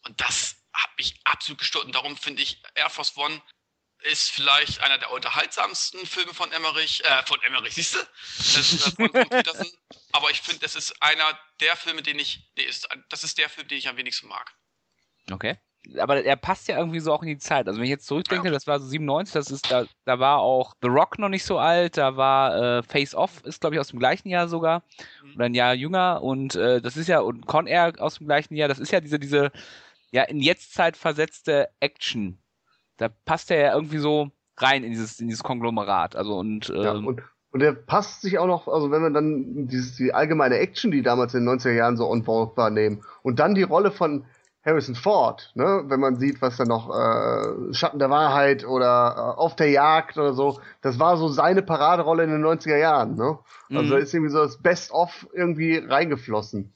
Und 0.05 0.21
das 0.21 0.57
hat 0.73 0.91
mich 0.97 1.15
absolut 1.25 1.59
gestört. 1.59 1.85
Und 1.85 1.95
darum 1.95 2.17
finde 2.17 2.43
ich 2.43 2.61
Air 2.75 2.91
Force 2.91 3.17
One 3.17 3.41
ist 4.03 4.31
vielleicht 4.31 4.81
einer 4.81 4.99
der 4.99 5.11
unterhaltsamsten 5.11 6.07
Filme 6.07 6.33
von 6.33 6.53
Emmerich, 6.53 7.05
äh, 7.05 7.27
von 7.27 7.43
Emmerich, 7.43 7.75
siehst 7.75 7.95
du? 7.95 7.99
Äh. 7.99 9.43
Aber 10.13 10.31
ich 10.31 10.41
finde, 10.41 10.61
das 10.61 10.77
ist 10.77 11.03
einer 11.03 11.39
der 11.61 11.77
Filme, 11.77 12.03
den 12.03 12.19
ich, 12.19 12.51
nee, 12.57 12.65
ist, 12.65 12.89
das 13.09 13.25
ist 13.25 13.39
der 13.39 13.49
Film, 13.49 13.67
den 13.69 13.79
ich 13.79 13.89
am 13.89 13.97
wenigsten 13.97 14.29
mag. 14.29 14.55
Okay. 15.31 15.59
Aber 15.97 16.23
er 16.23 16.37
passt 16.37 16.69
ja 16.69 16.77
irgendwie 16.79 17.01
so 17.01 17.13
auch 17.13 17.23
in 17.23 17.29
die 17.29 17.39
Zeit. 17.39 17.67
Also 17.67 17.79
wenn 17.79 17.85
ich 17.85 17.91
jetzt 17.91 18.07
zurückdenke, 18.07 18.51
das 18.51 18.67
war 18.67 18.79
so 18.79 18.87
97, 18.87 19.33
das 19.33 19.51
ist, 19.51 19.71
da, 19.71 19.85
da 20.05 20.19
war 20.19 20.39
auch 20.41 20.75
The 20.83 20.89
Rock 20.89 21.19
noch 21.19 21.31
nicht 21.31 21.45
so 21.45 21.59
alt, 21.59 21.97
da 21.97 22.17
war 22.17 22.79
äh, 22.79 22.83
Face 22.83 23.15
Off, 23.15 23.43
ist 23.45 23.61
glaube 23.61 23.77
ich 23.77 23.81
aus 23.81 23.89
dem 23.89 23.99
gleichen 23.99 24.29
Jahr 24.29 24.49
sogar, 24.49 24.83
oder 25.35 25.47
ein 25.47 25.55
Jahr 25.55 25.75
jünger 25.75 26.23
und 26.23 26.57
äh, 26.57 26.83
das 26.83 26.97
ist 26.97 27.09
ja, 27.09 27.21
und 27.21 27.47
Con 27.47 27.67
Air 27.67 27.93
aus 27.99 28.19
dem 28.19 28.27
gleichen 28.27 28.55
Jahr, 28.55 28.69
das 28.69 28.79
ist 28.79 28.93
ja 28.93 29.01
diese, 29.01 29.19
diese, 29.19 29.51
ja, 30.11 30.25
in 30.25 30.41
Jetztzeit 30.41 30.97
versetzte 30.97 31.69
Action. 31.81 32.39
Da 32.99 33.09
passt 33.09 33.51
er 33.51 33.59
ja 33.59 33.75
irgendwie 33.75 33.99
so 33.99 34.31
rein 34.59 34.85
in 34.85 34.91
dieses, 34.91 35.21
in 35.21 35.29
dieses 35.29 35.43
Konglomerat. 35.43 36.17
Also 36.17 36.37
und, 36.37 36.71
ähm, 36.71 36.83
Ja, 36.83 36.93
und, 36.93 37.23
und 37.53 37.61
der 37.61 37.73
passt 37.73 38.23
sich 38.23 38.39
auch 38.39 38.47
noch, 38.47 38.69
also 38.69 38.91
wenn 38.91 39.03
wir 39.03 39.11
dann 39.11 39.69
dieses, 39.69 39.97
die 39.97 40.13
allgemeine 40.13 40.57
Action, 40.59 40.91
die 40.91 41.03
damals 41.03 41.35
in 41.35 41.47
den 41.47 41.59
90er 41.59 41.73
Jahren 41.73 41.97
so 41.97 42.09
on 42.09 42.25
board 42.25 42.57
war, 42.57 42.71
nehmen 42.71 43.03
und 43.23 43.39
dann 43.39 43.55
die 43.55 43.63
Rolle 43.63 43.91
von 43.91 44.25
Harrison 44.69 44.95
Ford, 44.95 45.51
ne, 45.55 45.83
wenn 45.87 46.01
man 46.01 46.17
sieht, 46.17 46.41
was 46.43 46.57
da 46.57 46.65
noch 46.65 46.89
äh, 46.91 47.75
Schatten 47.75 47.99
der 47.99 48.11
Wahrheit 48.11 48.65
oder 48.65 49.15
äh, 49.17 49.41
Auf 49.41 49.57
der 49.57 49.71
Jagd 49.71 50.17
oder 50.19 50.35
so, 50.35 50.61
das 50.83 50.99
war 50.99 51.17
so 51.17 51.29
seine 51.29 51.63
Paraderolle 51.63 52.25
in 52.25 52.31
den 52.31 52.45
90er 52.45 52.77
Jahren, 52.77 53.17
ne? 53.17 53.39
Also 53.71 53.83
Mhm. 53.83 53.91
da 53.91 53.97
ist 53.99 54.15
irgendwie 54.15 54.33
so 54.33 54.39
das 54.45 54.59
Best-of 54.63 55.27
irgendwie 55.35 55.77
reingeflossen. 55.79 56.73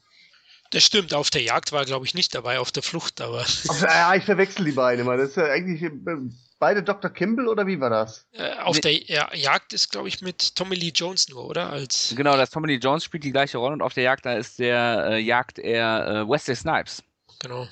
Das 0.71 0.83
stimmt, 0.85 1.13
auf 1.13 1.29
der 1.31 1.43
Jagd 1.43 1.73
war 1.73 1.81
er, 1.81 1.85
glaube 1.87 2.07
ich, 2.07 2.15
nicht 2.15 2.35
dabei, 2.35 2.59
auf 2.59 2.73
der 2.73 2.83
Flucht, 2.83 3.21
aber 3.21 3.45
Ach, 3.69 3.83
ja, 3.83 4.15
ich 4.15 4.25
verwechsel 4.25 4.65
die 4.65 4.73
beiden 4.73 5.05
immer. 5.05 5.17
Das 5.19 5.31
ist 5.31 5.37
ja 5.37 5.45
eigentlich 5.45 5.83
äh, 5.83 5.91
beide 6.59 6.83
Dr. 6.83 7.11
Kimball 7.11 7.49
oder 7.49 7.67
wie 7.67 7.79
war 7.81 7.91
das? 7.91 8.27
äh, 8.33 8.57
auf 8.59 8.77
Nee. 8.77 8.81
der 8.81 8.93
ja, 9.15 9.35
Jagd 9.35 9.73
ist, 9.75 9.91
glaube 9.91 10.09
ich, 10.09 10.23
mit 10.23 10.55
Tommy 10.57 10.75
Lee 10.77 10.93
Jones 10.95 11.29
nur, 11.29 11.45
oder? 11.47 11.69
Als 11.71 12.15
genau, 12.17 12.37
das 12.39 12.49
Tommy 12.51 12.69
Lee 12.69 12.79
Jones 12.79 13.05
spielt 13.05 13.25
die 13.25 13.33
gleiche 13.33 13.59
Rolle 13.59 13.75
und 13.75 13.83
auf 13.83 13.93
der 13.95 14.05
Jagd, 14.05 14.25
da 14.25 14.33
ist 14.35 14.59
der, 14.59 15.09
äh, 15.11 15.19
jagt 15.19 15.59
er 15.59 16.07
äh, 16.23 16.29
Wesley 16.29 16.57
Snipes. 16.57 17.03
genau. 17.39 17.69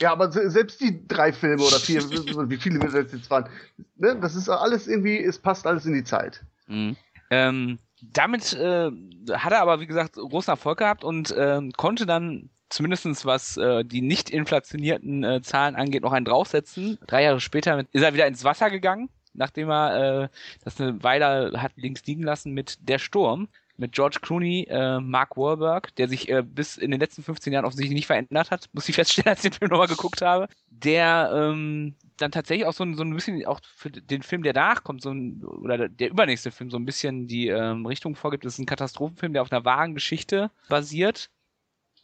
Ja, 0.00 0.12
aber 0.12 0.30
se- 0.32 0.50
selbst 0.50 0.80
die 0.80 1.06
drei 1.06 1.32
Filme 1.32 1.62
oder 1.62 1.78
vier, 1.78 2.02
wie 2.50 2.56
viele 2.56 2.80
wir 2.80 3.00
jetzt 3.00 3.30
waren, 3.30 3.48
ne, 3.96 4.16
das 4.20 4.34
ist 4.34 4.48
alles 4.48 4.88
irgendwie, 4.88 5.22
es 5.22 5.38
passt 5.38 5.66
alles 5.66 5.86
in 5.86 5.94
die 5.94 6.04
Zeit. 6.04 6.42
Mhm. 6.66 6.96
Ähm, 7.30 7.78
damit 8.02 8.52
äh, 8.54 8.90
hat 9.32 9.52
er 9.52 9.62
aber, 9.62 9.80
wie 9.80 9.86
gesagt, 9.86 10.16
großen 10.16 10.50
Erfolg 10.50 10.78
gehabt 10.78 11.04
und 11.04 11.30
äh, 11.30 11.60
konnte 11.76 12.06
dann 12.06 12.50
zumindestens 12.68 13.24
was 13.24 13.56
äh, 13.56 13.84
die 13.84 14.00
nicht 14.00 14.30
inflationierten 14.30 15.22
äh, 15.22 15.42
Zahlen 15.42 15.76
angeht, 15.76 16.02
noch 16.02 16.12
einen 16.12 16.24
draufsetzen. 16.24 16.98
Drei 17.06 17.22
Jahre 17.22 17.40
später 17.40 17.84
ist 17.92 18.02
er 18.02 18.14
wieder 18.14 18.26
ins 18.26 18.42
Wasser 18.44 18.68
gegangen, 18.70 19.10
nachdem 19.32 19.70
er 19.70 20.24
äh, 20.24 20.28
das 20.64 20.80
eine 20.80 21.02
Weile 21.02 21.52
hat 21.62 21.72
links 21.76 22.04
liegen 22.06 22.24
lassen 22.24 22.52
mit 22.52 22.78
Der 22.88 22.98
Sturm 22.98 23.48
mit 23.76 23.92
George 23.92 24.18
Clooney, 24.20 24.66
äh, 24.68 25.00
Mark 25.00 25.36
Wahlberg, 25.36 25.94
der 25.96 26.08
sich 26.08 26.28
äh, 26.28 26.42
bis 26.42 26.76
in 26.76 26.90
den 26.90 27.00
letzten 27.00 27.22
15 27.22 27.52
Jahren 27.52 27.64
offensichtlich 27.64 27.94
nicht 27.94 28.06
verändert 28.06 28.50
hat, 28.50 28.68
muss 28.72 28.88
ich 28.88 28.94
feststellen, 28.96 29.28
als 29.28 29.44
ich 29.44 29.50
den 29.50 29.58
Film 29.58 29.70
nochmal 29.70 29.88
geguckt 29.88 30.22
habe, 30.22 30.48
der 30.68 31.30
ähm, 31.34 31.94
dann 32.16 32.30
tatsächlich 32.30 32.66
auch 32.66 32.72
so 32.72 32.84
ein, 32.84 32.94
so 32.94 33.02
ein 33.02 33.14
bisschen, 33.14 33.44
auch 33.46 33.60
für 33.76 33.90
den 33.90 34.22
Film, 34.22 34.42
der 34.42 34.54
nachkommt, 34.54 35.02
so 35.02 35.10
ein, 35.10 35.44
oder 35.44 35.88
der 35.88 36.10
übernächste 36.10 36.52
Film, 36.52 36.70
so 36.70 36.76
ein 36.76 36.86
bisschen 36.86 37.26
die 37.26 37.48
ähm, 37.48 37.86
Richtung 37.86 38.14
vorgibt. 38.14 38.44
Das 38.44 38.54
ist 38.54 38.58
ein 38.60 38.66
Katastrophenfilm, 38.66 39.32
der 39.32 39.42
auf 39.42 39.52
einer 39.52 39.64
wahren 39.64 39.94
Geschichte 39.94 40.50
basiert. 40.68 41.30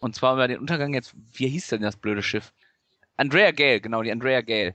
Und 0.00 0.14
zwar 0.16 0.35
über 0.35 0.48
den 0.48 0.59
Untergang 0.59 0.94
jetzt, 0.94 1.14
wie 1.33 1.48
hieß 1.48 1.68
denn 1.68 1.83
das 1.83 1.96
blöde 1.96 2.22
Schiff? 2.22 2.52
Andrea 3.16 3.52
Gale, 3.52 3.80
genau, 3.80 4.02
die 4.02 4.11
Andrea 4.11 4.40
Gale. 4.40 4.74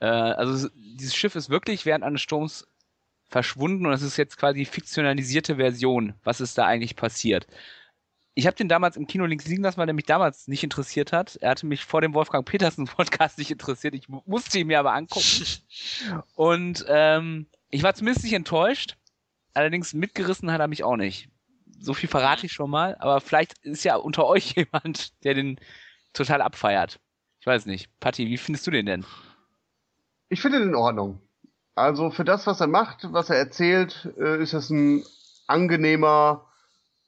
Äh, 0.00 0.06
also 0.06 0.68
dieses 0.74 1.14
Schiff 1.14 1.36
ist 1.36 1.50
wirklich 1.50 1.86
während 1.86 2.04
eines 2.04 2.22
Sturms 2.22 2.66
verschwunden 3.32 3.86
und 3.86 3.92
es 3.92 4.02
ist 4.02 4.18
jetzt 4.18 4.36
quasi 4.36 4.60
die 4.60 4.66
fiktionalisierte 4.66 5.56
Version, 5.56 6.14
was 6.22 6.40
ist 6.40 6.58
da 6.58 6.66
eigentlich 6.66 6.96
passiert. 6.96 7.46
Ich 8.34 8.46
habe 8.46 8.56
den 8.56 8.68
damals 8.68 8.96
im 8.96 9.06
Kino 9.06 9.26
links 9.26 9.46
liegen 9.46 9.62
lassen, 9.62 9.78
weil 9.78 9.88
er 9.88 9.94
mich 9.94 10.06
damals 10.06 10.48
nicht 10.48 10.62
interessiert 10.62 11.12
hat. 11.12 11.36
Er 11.36 11.50
hatte 11.50 11.66
mich 11.66 11.84
vor 11.84 12.00
dem 12.00 12.14
Wolfgang 12.14 12.46
Petersen 12.46 12.86
Podcast 12.86 13.38
nicht 13.38 13.50
interessiert. 13.50 13.94
Ich 13.94 14.08
musste 14.08 14.58
ihn 14.58 14.68
mir 14.68 14.78
aber 14.78 14.94
angucken. 14.94 15.46
Und 16.34 16.84
ähm, 16.88 17.46
ich 17.68 17.82
war 17.82 17.94
zumindest 17.94 18.24
nicht 18.24 18.32
enttäuscht. 18.32 18.96
Allerdings 19.52 19.92
mitgerissen 19.92 20.50
hat 20.50 20.60
er 20.60 20.68
mich 20.68 20.82
auch 20.82 20.96
nicht. 20.96 21.28
So 21.78 21.92
viel 21.92 22.08
verrate 22.08 22.46
ich 22.46 22.52
schon 22.52 22.70
mal. 22.70 22.96
Aber 23.00 23.20
vielleicht 23.20 23.58
ist 23.64 23.84
ja 23.84 23.96
unter 23.96 24.26
euch 24.26 24.52
jemand, 24.56 25.12
der 25.24 25.34
den 25.34 25.60
total 26.14 26.40
abfeiert. 26.40 27.00
Ich 27.40 27.46
weiß 27.46 27.66
nicht. 27.66 27.90
Patti, 28.00 28.28
wie 28.28 28.38
findest 28.38 28.66
du 28.66 28.70
den 28.70 28.86
denn? 28.86 29.04
Ich 30.30 30.40
finde 30.40 30.58
den 30.58 30.68
in 30.68 30.74
Ordnung. 30.74 31.20
Also 31.74 32.10
für 32.10 32.24
das, 32.24 32.46
was 32.46 32.60
er 32.60 32.66
macht, 32.66 33.08
was 33.12 33.30
er 33.30 33.36
erzählt, 33.36 34.12
äh, 34.18 34.42
ist 34.42 34.52
es 34.52 34.70
ein 34.70 35.04
angenehmer 35.46 36.46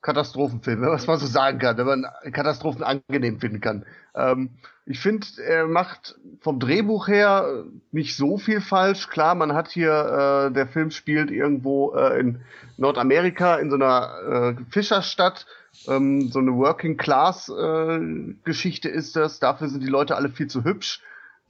Katastrophenfilm, 0.01 0.83
wenn 0.83 0.89
man 0.89 0.99
es 0.99 1.07
mal 1.07 1.19
so 1.19 1.27
sagen 1.27 1.59
kann, 1.59 1.79
wenn 1.79 1.87
man 1.87 2.07
Katastrophen 2.33 2.83
angenehm 2.83 3.41
finden 3.41 3.61
kann. 3.61 3.87
Ähm, 4.15 4.51
ich 4.87 5.01
finde, 5.01 5.27
er 5.43 5.67
macht 5.67 6.17
vom 6.41 6.61
Drehbuch 6.61 7.09
her 7.09 7.65
nicht 7.91 8.15
so 8.15 8.37
viel 8.37 8.61
falsch. 8.61 9.09
Klar, 9.09 9.35
man 9.35 9.55
hat 9.55 9.71
hier, 9.71 10.49
äh, 10.51 10.53
der 10.53 10.67
Film 10.67 10.91
spielt 10.91 11.31
irgendwo 11.31 11.95
äh, 11.95 12.21
in 12.21 12.43
Nordamerika 12.77 13.57
in 13.57 13.71
so 13.71 13.77
einer 13.77 14.57
äh, 14.59 14.71
Fischerstadt. 14.71 15.47
Ähm, 15.89 16.31
so 16.31 16.39
eine 16.39 16.53
Working 16.53 16.99
Class 16.99 17.49
äh, 17.49 17.99
ist 18.45 19.17
das. 19.17 19.41
Dafür 19.41 19.69
sind 19.69 19.83
die 19.83 19.89
Leute 19.89 20.17
alle 20.17 20.29
viel 20.29 20.49
zu 20.49 20.65
hübsch. 20.65 21.01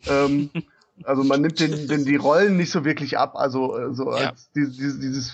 Ähm, 0.07 0.51
Also 1.03 1.25
man 1.25 1.41
nimmt 1.41 1.59
den, 1.59 1.89
den, 1.89 2.05
die 2.05 2.17
Rollen 2.17 2.57
nicht 2.57 2.71
so 2.71 2.85
wirklich 2.85 3.19
ab. 3.19 3.35
Also 3.37 3.77
äh, 3.77 3.95
so 3.95 4.11
ja. 4.13 4.31
als 4.31 4.51
dieses, 4.53 5.01
dieses 5.01 5.33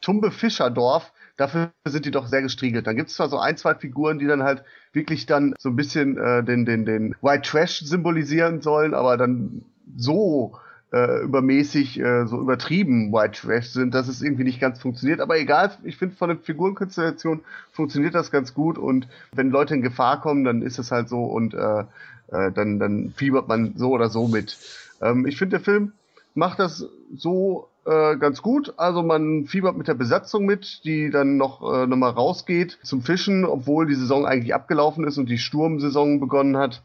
tumbe 0.00 0.30
Fischerdorf, 0.30 1.12
dafür 1.36 1.70
sind 1.86 2.04
die 2.04 2.10
doch 2.10 2.26
sehr 2.26 2.42
gestriegelt. 2.42 2.86
Dann 2.86 2.96
gibt 2.96 3.08
es 3.08 3.16
zwar 3.16 3.28
so 3.28 3.38
ein, 3.38 3.56
zwei 3.56 3.74
Figuren, 3.74 4.18
die 4.18 4.26
dann 4.26 4.42
halt 4.42 4.62
wirklich 4.92 5.26
dann 5.26 5.54
so 5.58 5.70
ein 5.70 5.76
bisschen 5.76 6.18
äh, 6.18 6.44
den, 6.44 6.66
den, 6.66 6.84
den 6.84 7.14
White 7.22 7.48
Trash 7.48 7.80
symbolisieren 7.80 8.60
sollen, 8.60 8.92
aber 8.92 9.16
dann 9.16 9.62
so 9.96 10.58
äh, 10.92 11.22
übermäßig, 11.22 12.00
äh, 12.00 12.26
so 12.26 12.40
übertrieben 12.40 13.12
White 13.12 13.40
Trash 13.40 13.68
sind, 13.68 13.94
dass 13.94 14.08
es 14.08 14.22
irgendwie 14.22 14.44
nicht 14.44 14.60
ganz 14.60 14.80
funktioniert. 14.80 15.20
Aber 15.20 15.38
egal, 15.38 15.70
ich 15.84 15.96
finde 15.96 16.16
von 16.16 16.28
der 16.28 16.38
Figurenkonstellation 16.38 17.40
funktioniert 17.70 18.14
das 18.14 18.30
ganz 18.30 18.54
gut 18.54 18.76
und 18.76 19.08
wenn 19.32 19.50
Leute 19.50 19.74
in 19.74 19.82
Gefahr 19.82 20.20
kommen, 20.20 20.44
dann 20.44 20.62
ist 20.62 20.78
es 20.78 20.90
halt 20.90 21.08
so 21.08 21.24
und 21.24 21.54
äh, 21.54 21.84
äh, 22.32 22.52
dann, 22.52 22.78
dann 22.78 23.12
fiebert 23.16 23.48
man 23.48 23.74
so 23.76 23.90
oder 23.90 24.08
so 24.08 24.28
mit. 24.28 24.58
Ähm, 25.00 25.26
ich 25.26 25.36
finde, 25.36 25.58
der 25.58 25.64
Film 25.64 25.92
macht 26.34 26.58
das 26.58 26.86
so 27.14 27.68
äh, 27.84 28.16
ganz 28.16 28.42
gut. 28.42 28.74
Also 28.76 29.02
man 29.02 29.46
fiebert 29.46 29.76
mit 29.76 29.88
der 29.88 29.94
Besatzung 29.94 30.44
mit, 30.44 30.84
die 30.84 31.10
dann 31.10 31.36
noch, 31.36 31.62
äh, 31.62 31.86
noch 31.86 31.96
mal 31.96 32.10
rausgeht 32.10 32.78
zum 32.82 33.02
Fischen, 33.02 33.44
obwohl 33.44 33.86
die 33.86 33.94
Saison 33.94 34.26
eigentlich 34.26 34.54
abgelaufen 34.54 35.06
ist 35.06 35.18
und 35.18 35.28
die 35.28 35.38
Sturmsaison 35.38 36.20
begonnen 36.20 36.56
hat. 36.56 36.82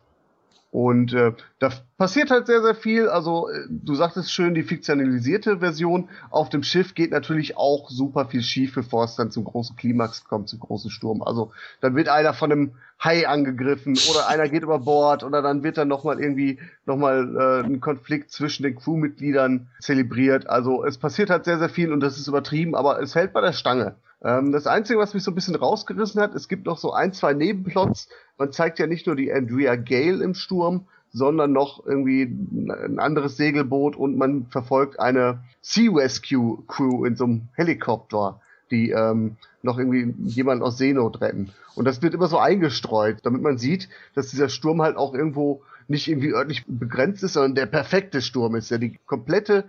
Und 0.75 1.13
äh, 1.13 1.31
da 1.59 1.69
passiert 1.97 2.31
halt 2.31 2.47
sehr, 2.47 2.61
sehr 2.61 2.75
viel. 2.75 3.07
Also, 3.07 3.47
äh, 3.47 3.65
du 3.69 3.95
sagtest 3.95 4.29
schön, 4.29 4.55
die 4.55 4.63
fiktionalisierte 4.63 5.59
Version 5.59 6.09
auf 6.29 6.49
dem 6.49 6.63
Schiff 6.63 6.95
geht 6.95 7.11
natürlich 7.11 7.55
auch 7.55 7.89
super 7.89 8.25
viel 8.25 8.41
schief, 8.41 8.75
bevor 8.75 9.05
es 9.05 9.15
dann 9.15 9.31
zum 9.31 9.45
großen 9.45 9.77
Klimax 9.77 10.25
kommt, 10.25 10.49
zum 10.49 10.59
großen 10.59 10.91
Sturm. 10.91 11.21
Also, 11.21 11.53
dann 11.79 11.95
wird 11.95 12.09
einer 12.09 12.33
von 12.33 12.51
einem 12.51 12.71
Hai 13.01 13.25
angegriffen 13.25 13.97
oder 14.09 14.27
einer 14.27 14.49
geht 14.49 14.63
über 14.63 14.79
Bord 14.79 15.23
oder 15.23 15.41
dann 15.41 15.63
wird 15.63 15.77
dann 15.77 15.87
nochmal 15.87 16.19
irgendwie 16.19 16.59
nochmal 16.85 17.63
äh, 17.63 17.65
ein 17.65 17.79
Konflikt 17.79 18.31
zwischen 18.31 18.63
den 18.63 18.75
Crewmitgliedern 18.75 19.67
zelebriert. 19.79 20.49
Also, 20.49 20.83
es 20.83 20.97
passiert 20.97 21.29
halt 21.29 21.45
sehr, 21.45 21.57
sehr 21.57 21.69
viel 21.69 21.93
und 21.93 22.01
das 22.01 22.17
ist 22.17 22.27
übertrieben, 22.27 22.75
aber 22.75 23.01
es 23.01 23.15
hält 23.15 23.31
bei 23.31 23.39
der 23.39 23.53
Stange. 23.53 23.95
Ähm, 24.25 24.51
das 24.51 24.65
Einzige, 24.65 24.99
was 24.99 25.13
mich 25.13 25.23
so 25.23 25.31
ein 25.31 25.35
bisschen 25.35 25.55
rausgerissen 25.55 26.19
hat, 26.19 26.33
es 26.33 26.47
gibt 26.47 26.65
noch 26.65 26.79
so 26.79 26.91
ein, 26.91 27.13
zwei 27.13 27.33
Nebenplots. 27.33 28.09
Man 28.37 28.51
zeigt 28.51 28.79
ja 28.79 28.87
nicht 28.87 29.05
nur 29.05 29.15
die 29.15 29.31
Andrea 29.31 29.75
Gale 29.75 30.23
im 30.23 30.33
Sturm, 30.33 30.87
sondern 31.13 31.53
noch 31.53 31.85
irgendwie 31.85 32.23
ein 32.23 32.99
anderes 32.99 33.37
Segelboot 33.37 33.95
und 33.95 34.17
man 34.17 34.47
verfolgt 34.47 34.99
eine 34.99 35.43
Sea 35.61 35.91
Rescue 35.91 36.57
Crew 36.67 37.05
in 37.05 37.15
so 37.15 37.25
einem 37.25 37.47
Helikopter, 37.53 38.41
die 38.71 38.89
ähm, 38.89 39.37
noch 39.61 39.77
irgendwie 39.77 40.13
jemanden 40.25 40.63
aus 40.63 40.77
Seenot 40.77 41.21
retten. 41.21 41.51
Und 41.75 41.85
das 41.85 42.01
wird 42.01 42.15
immer 42.15 42.27
so 42.27 42.39
eingestreut, 42.39 43.19
damit 43.23 43.41
man 43.41 43.57
sieht, 43.57 43.89
dass 44.15 44.31
dieser 44.31 44.49
Sturm 44.49 44.81
halt 44.81 44.97
auch 44.97 45.13
irgendwo 45.13 45.61
nicht 45.87 46.07
irgendwie 46.07 46.33
örtlich 46.33 46.65
begrenzt 46.67 47.23
ist, 47.23 47.33
sondern 47.33 47.55
der 47.55 47.67
perfekte 47.67 48.21
Sturm 48.21 48.55
ist, 48.55 48.71
der 48.71 48.79
die 48.79 48.97
komplette 49.05 49.65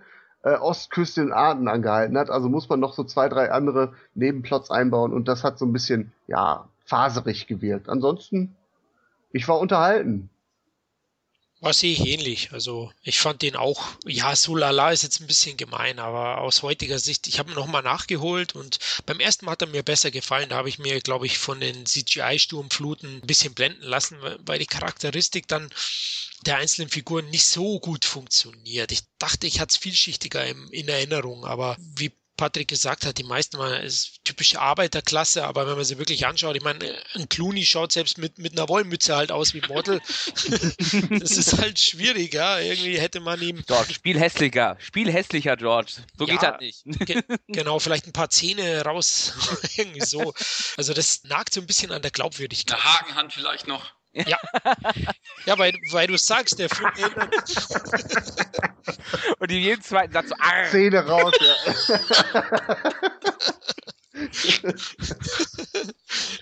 äh, 0.47 0.55
Ostküste 0.55 1.23
in 1.23 1.33
Arten 1.33 1.67
angehalten 1.67 2.17
hat. 2.17 2.31
Also 2.31 2.49
muss 2.49 2.69
man 2.69 2.79
noch 2.79 2.95
so 2.95 3.03
zwei, 3.03 3.29
drei 3.29 3.51
andere 3.51 3.93
Nebenplots 4.15 4.71
einbauen 4.71 5.13
und 5.13 5.27
das 5.27 5.43
hat 5.43 5.59
so 5.59 5.67
ein 5.67 5.73
bisschen, 5.73 6.13
ja, 6.29 6.69
faserig 6.85 7.49
gewirkt. 7.49 7.89
Ansonsten, 7.89 8.55
ich 9.33 9.49
war 9.49 9.59
unterhalten. 9.59 10.31
War 11.61 11.73
sehe 11.73 11.93
ich 11.93 12.01
ähnlich. 12.01 12.53
Also 12.53 12.93
ich 13.03 13.19
fand 13.19 13.41
den 13.41 13.57
auch, 13.57 13.83
ja, 14.05 14.37
so 14.37 14.55
lala 14.55 14.93
ist 14.93 15.03
jetzt 15.03 15.21
ein 15.21 15.27
bisschen 15.27 15.57
gemein, 15.57 15.99
aber 15.99 16.39
aus 16.39 16.63
heutiger 16.63 16.99
Sicht, 16.99 17.27
ich 17.27 17.39
habe 17.39 17.53
nochmal 17.53 17.83
nachgeholt 17.83 18.55
und 18.55 18.79
beim 19.07 19.21
ersten 19.21 19.47
Mal 19.47 19.53
hat 19.53 19.63
er 19.63 19.69
mir 19.69 19.83
besser 19.83 20.11
gefallen. 20.11 20.51
Da 20.51 20.57
habe 20.57 20.69
ich 20.69 20.79
mir, 20.79 21.01
glaube 21.01 21.25
ich, 21.25 21.39
von 21.39 21.59
den 21.59 21.87
CGI-Sturmfluten 21.87 23.17
ein 23.17 23.27
bisschen 23.27 23.55
blenden 23.55 23.85
lassen, 23.85 24.19
weil 24.45 24.59
die 24.59 24.67
Charakteristik 24.67 25.49
dann 25.49 25.71
der 26.45 26.59
einzelnen 26.59 26.91
Figuren 26.91 27.31
nicht 27.31 27.47
so 27.47 27.81
gut 27.81 28.05
funktioniert. 28.05 28.93
Ich 28.93 29.03
dachte, 29.19 29.47
ich 29.47 29.59
hatte 29.59 29.73
es 29.73 29.79
vielschichtiger 29.79 30.45
in 30.47 30.89
Erinnerung, 30.89 31.47
aber 31.47 31.77
wie 31.79 32.13
Patrick 32.37 32.69
gesagt 32.69 33.07
hat, 33.07 33.19
die 33.19 33.25
meisten 33.25 33.59
waren 33.59 33.83
ist 33.83 34.25
typische 34.25 34.61
Arbeiterklasse, 34.61 35.45
aber 35.45 35.67
wenn 35.67 35.77
man 35.77 35.85
sie 35.85 35.99
wirklich 35.99 36.27
anschaut, 36.27 36.57
ich 36.57 36.63
meine, 36.63 36.95
ein 37.15 37.29
Clooney 37.29 37.65
schaut 37.65 37.93
selbst 37.93 38.19
mit, 38.19 38.39
mit 38.39 38.53
einer 38.53 38.69
Wollmütze 38.69 39.17
halt 39.17 39.33
aus 39.33 39.55
wie 39.55 39.63
Model. 39.69 40.01
das 41.11 41.31
ist 41.33 41.59
halt 41.59 41.79
schwierig, 41.79 42.35
ja. 42.35 42.59
Irgendwie 42.59 42.99
hätte 42.99 43.21
man 43.21 43.41
ihm. 43.41 43.65
George, 43.67 43.95
spiel 43.95 44.19
hässlicher. 44.19 44.77
Spiel 44.81 45.13
hässlicher, 45.13 45.57
George. 45.57 45.93
So 46.19 46.27
ja, 46.27 46.35
geht 46.35 46.43
das 46.43 46.61
nicht. 46.61 46.85
ge 47.07 47.23
genau, 47.49 47.79
vielleicht 47.79 48.07
ein 48.07 48.13
paar 48.13 48.31
Zähne 48.31 48.83
raus. 48.83 49.33
Irgendwie 49.77 50.05
so. 50.05 50.35
Also 50.77 50.93
das 50.93 51.25
nagt 51.25 51.53
so 51.53 51.61
ein 51.61 51.67
bisschen 51.67 51.93
an 51.93 52.03
der 52.03 52.11
Glaubwürdigkeit. 52.11 52.79
Eine 52.79 52.95
Hakenhand 52.95 53.33
vielleicht 53.33 53.67
noch. 53.67 53.96
Ja. 54.27 54.39
Ja, 55.45 55.59
weil, 55.59 55.73
weil 55.91 56.07
du 56.07 56.17
sagst, 56.17 56.59
der 56.59 56.69
Film 56.69 56.91
Und 59.39 59.51
in 59.51 59.59
jedem 59.59 59.83
zweiten 59.83 60.13
Satz 60.13 60.29
so, 60.29 60.35
Arr. 60.39 60.71
Zähne 60.71 61.07
raus, 61.07 61.35
ja. 61.41 61.55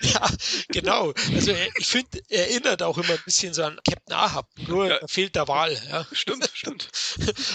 ja, 0.03 0.31
genau. 0.69 1.13
Also 1.35 1.53
ich 1.77 1.87
finde, 1.87 2.21
er 2.29 2.51
erinnert 2.51 2.83
auch 2.83 2.97
immer 2.97 3.15
ein 3.15 3.23
bisschen 3.25 3.53
so 3.53 3.65
an 3.65 3.79
Captain 3.87 4.15
Ahab, 4.15 4.49
nur 4.69 4.89
ja. 4.89 4.99
fehlt 5.07 5.35
der 5.35 5.49
Wahl. 5.49 5.77
Ja. 5.91 6.07
Stimmt, 6.13 6.49
stimmt. 6.55 6.89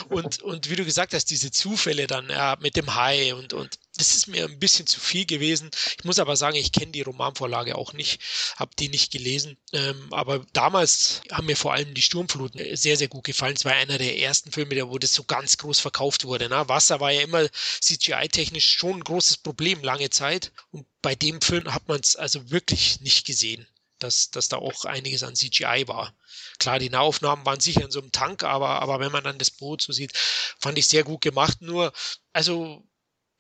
Und, 0.10 0.42
und 0.42 0.70
wie 0.70 0.76
du 0.76 0.86
gesagt 0.86 1.14
hast, 1.14 1.26
diese 1.32 1.52
Zufälle 1.52 2.08
dann 2.08 2.30
ja, 2.30 2.58
mit 2.60 2.76
dem 2.76 2.96
Hai 2.96 3.34
und, 3.34 3.54
und 3.54 3.80
das 4.00 4.16
ist 4.16 4.28
mir 4.28 4.46
ein 4.46 4.60
bisschen 4.60 4.88
zu 4.88 5.00
viel 5.00 5.26
gewesen. 5.26 5.70
Ich 5.98 6.06
muss 6.06 6.20
aber 6.20 6.38
sagen, 6.38 6.56
ich 6.56 6.72
kenne 6.72 6.94
die 6.94 7.02
Romanvorlage 7.02 7.76
auch 7.76 7.92
nicht, 7.92 8.22
habe 8.56 8.72
die 8.80 8.88
nicht 8.88 9.12
gelesen. 9.12 9.58
Ähm, 9.74 10.08
aber 10.12 10.46
damals 10.54 11.22
haben 11.32 11.48
mir 11.48 11.58
vor 11.58 11.74
allem 11.74 11.94
die 11.94 12.02
Sturmfluten 12.02 12.78
sehr, 12.78 12.96
sehr 12.96 13.10
gut 13.10 13.26
gefallen. 13.26 13.56
Es 13.58 13.66
war 13.66 13.74
einer 13.74 13.98
der 13.98 14.18
ersten 14.18 14.54
Filme, 14.54 14.90
wo 14.90 14.98
das 14.98 15.14
so 15.14 15.26
ganz 15.26 15.58
groß 15.58 15.82
verkauft 15.82 16.24
wurde. 16.24 16.48
Ne? 16.48 16.70
Wasser 16.70 17.02
war 17.02 17.12
ja 17.12 17.22
immer 17.22 17.46
CGI-technisch 17.82 18.72
schon 18.72 19.00
ein 19.00 19.04
großes 19.04 19.38
Problem 19.38 19.84
lange 19.84 20.10
Zeit. 20.10 20.54
Und 20.72 20.88
bei 21.02 21.16
dem 21.16 21.42
Film 21.42 21.74
hat 21.74 21.88
man 21.90 22.00
es 22.00 22.16
also 22.16 22.50
wirklich 22.52 23.02
nicht 23.02 23.28
gesehen, 23.28 23.68
dass, 24.00 24.32
dass 24.32 24.48
da 24.48 24.58
auch 24.58 24.86
einiges 24.86 25.24
an 25.24 25.36
CGI 25.36 25.84
war. 25.88 26.16
Klar, 26.58 26.80
die 26.80 26.90
Nahaufnahmen 26.90 27.46
waren 27.46 27.60
sicher 27.60 27.84
in 27.84 27.92
so 27.92 28.00
einem 28.00 28.14
Tank, 28.14 28.44
aber, 28.44 28.82
aber 28.82 29.02
wenn 29.02 29.12
man 29.12 29.26
dann 29.26 29.40
das 29.40 29.52
Boot 29.52 29.82
so 29.82 29.92
sieht, 29.92 30.16
fand 30.58 30.78
ich 30.78 30.88
sehr 30.88 31.04
gut 31.04 31.20
gemacht. 31.20 31.62
Nur, 31.62 31.92
also 32.32 32.86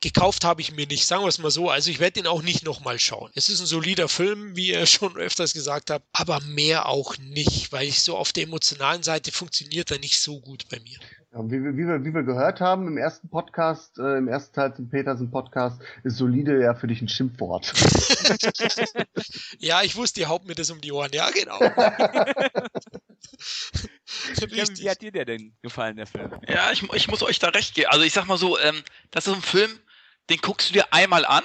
gekauft 0.02 0.46
habe 0.46 0.62
ich 0.62 0.76
mir 0.76 0.88
nicht, 0.88 1.06
sagen 1.06 1.24
wir 1.24 1.28
es 1.28 1.40
mal 1.40 1.52
so. 1.52 1.70
Also 1.70 1.90
ich 1.90 2.00
werde 2.00 2.20
ihn 2.20 2.28
auch 2.28 2.42
nicht 2.42 2.66
nochmal 2.66 3.00
schauen. 3.00 3.32
Es 3.36 3.50
ist 3.50 3.60
ein 3.60 3.66
solider 3.66 4.08
Film, 4.08 4.56
wie 4.56 4.70
ihr 4.70 4.86
schon 4.86 5.16
öfters 5.18 5.54
gesagt 5.54 5.92
habt, 5.92 6.06
aber 6.14 6.40
mehr 6.42 6.88
auch 6.88 7.18
nicht, 7.18 7.72
weil 7.72 7.88
ich 7.88 8.02
so 8.02 8.18
auf 8.18 8.34
der 8.34 8.44
emotionalen 8.44 9.04
Seite 9.04 9.32
funktioniert 9.32 9.92
er 9.92 10.00
nicht 10.00 10.22
so 10.22 10.40
gut 10.40 10.66
bei 10.70 10.80
mir. 10.80 10.98
Ja, 11.32 11.44
wie, 11.46 11.64
wie, 11.64 11.86
wir, 11.86 12.04
wie 12.04 12.12
wir 12.12 12.24
gehört 12.24 12.60
haben 12.60 12.88
im 12.88 12.98
ersten 12.98 13.30
Podcast, 13.30 14.00
äh, 14.00 14.18
im 14.18 14.28
ersten 14.28 14.56
Teil 14.56 14.74
zum 14.74 14.90
Petersen 14.90 15.30
Podcast, 15.30 15.80
ist 16.04 16.18
solide 16.18 16.60
ja 16.60 16.74
für 16.74 16.88
dich 16.88 17.04
ein 17.04 17.08
Schimpfwort. 17.08 17.72
ja, 19.60 19.84
ich 19.84 19.96
wusste, 19.96 20.22
ihr 20.22 20.30
haut 20.30 20.48
mir 20.48 20.56
das 20.56 20.72
um 20.72 20.82
die 20.82 20.92
Ohren. 20.92 21.12
Ja, 21.14 21.30
genau. 21.30 21.60
wie 24.50 24.90
hat 24.90 25.04
dir 25.04 25.12
der 25.12 25.26
denn 25.26 25.54
gefallen, 25.62 25.98
der 25.98 26.08
Film? 26.08 26.32
Ja, 26.48 26.72
ich, 26.72 26.82
ich 26.94 27.08
muss 27.08 27.22
euch 27.22 27.38
da 27.38 27.50
recht 27.50 27.76
geben. 27.76 27.90
Also 27.92 28.04
ich 28.04 28.14
sag 28.14 28.26
mal 28.26 28.40
so, 28.40 28.58
ähm, 28.58 28.82
das 29.12 29.28
ist 29.28 29.36
ein 29.36 29.44
Film, 29.44 29.70
den 30.30 30.40
guckst 30.40 30.70
du 30.70 30.74
dir 30.74 30.94
einmal 30.94 31.26
an 31.26 31.44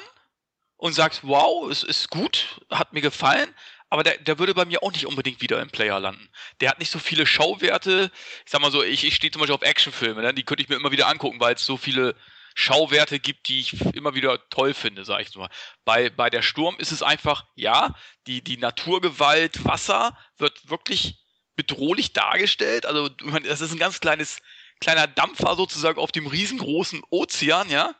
und 0.76 0.92
sagst, 0.92 1.20
wow, 1.24 1.70
es 1.70 1.82
ist 1.82 2.10
gut, 2.10 2.60
hat 2.70 2.92
mir 2.92 3.00
gefallen 3.00 3.54
aber 3.94 4.02
der, 4.02 4.18
der 4.18 4.40
würde 4.40 4.54
bei 4.54 4.64
mir 4.64 4.82
auch 4.82 4.90
nicht 4.90 5.06
unbedingt 5.06 5.40
wieder 5.40 5.62
im 5.62 5.70
Player 5.70 6.00
landen. 6.00 6.28
Der 6.60 6.68
hat 6.68 6.80
nicht 6.80 6.90
so 6.90 6.98
viele 6.98 7.26
Schauwerte. 7.26 8.10
Ich 8.44 8.50
sag 8.50 8.60
mal 8.60 8.72
so, 8.72 8.82
ich, 8.82 9.04
ich 9.04 9.14
stehe 9.14 9.30
zum 9.30 9.38
Beispiel 9.38 9.54
auf 9.54 9.62
Actionfilme, 9.62 10.20
ne? 10.20 10.34
die 10.34 10.42
könnte 10.42 10.64
ich 10.64 10.68
mir 10.68 10.74
immer 10.74 10.90
wieder 10.90 11.06
angucken, 11.06 11.38
weil 11.38 11.54
es 11.54 11.64
so 11.64 11.76
viele 11.76 12.16
Schauwerte 12.56 13.20
gibt, 13.20 13.46
die 13.46 13.60
ich 13.60 13.80
immer 13.94 14.16
wieder 14.16 14.48
toll 14.48 14.74
finde, 14.74 15.04
sag 15.04 15.20
ich 15.20 15.32
mal. 15.36 15.48
Bei, 15.84 16.10
bei 16.10 16.28
der 16.28 16.42
Sturm 16.42 16.74
ist 16.78 16.90
es 16.90 17.04
einfach, 17.04 17.46
ja, 17.54 17.94
die, 18.26 18.42
die 18.42 18.56
Naturgewalt 18.56 19.64
Wasser 19.64 20.18
wird 20.38 20.68
wirklich 20.68 21.24
bedrohlich 21.54 22.12
dargestellt. 22.14 22.86
Also, 22.86 23.08
das 23.08 23.60
ist 23.60 23.70
ein 23.70 23.78
ganz 23.78 24.00
kleines, 24.00 24.40
kleiner 24.80 25.06
Dampfer 25.06 25.54
sozusagen 25.54 26.00
auf 26.00 26.10
dem 26.10 26.26
riesengroßen 26.26 27.00
Ozean, 27.10 27.70
ja. 27.70 27.94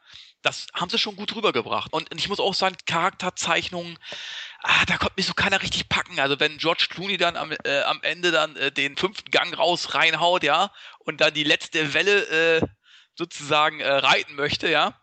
Das 0.44 0.66
haben 0.74 0.90
sie 0.90 0.98
schon 0.98 1.16
gut 1.16 1.35
rübergebracht. 1.35 1.90
Und 1.90 2.07
ich 2.14 2.28
muss 2.28 2.38
auch 2.38 2.52
sagen, 2.52 2.76
Charakterzeichnungen, 2.85 3.98
ah, 4.62 4.85
da 4.87 4.98
konnte 4.98 5.14
mich 5.16 5.24
so 5.24 5.33
keiner 5.33 5.62
richtig 5.62 5.88
packen. 5.88 6.20
Also 6.20 6.38
wenn 6.38 6.59
George 6.59 6.87
Clooney 6.90 7.16
dann 7.16 7.37
am, 7.37 7.52
äh, 7.64 7.80
am 7.80 8.02
Ende 8.02 8.30
dann 8.30 8.54
äh, 8.57 8.70
den 8.70 8.98
fünften 8.98 9.30
Gang 9.30 9.57
raus 9.57 9.94
reinhaut, 9.94 10.42
ja, 10.42 10.70
und 10.98 11.22
dann 11.22 11.33
die 11.33 11.44
letzte 11.44 11.94
Welle 11.94 12.59
äh, 12.59 12.66
sozusagen 13.14 13.80
äh, 13.80 13.88
reiten 13.88 14.35
möchte, 14.35 14.68
ja, 14.68 15.00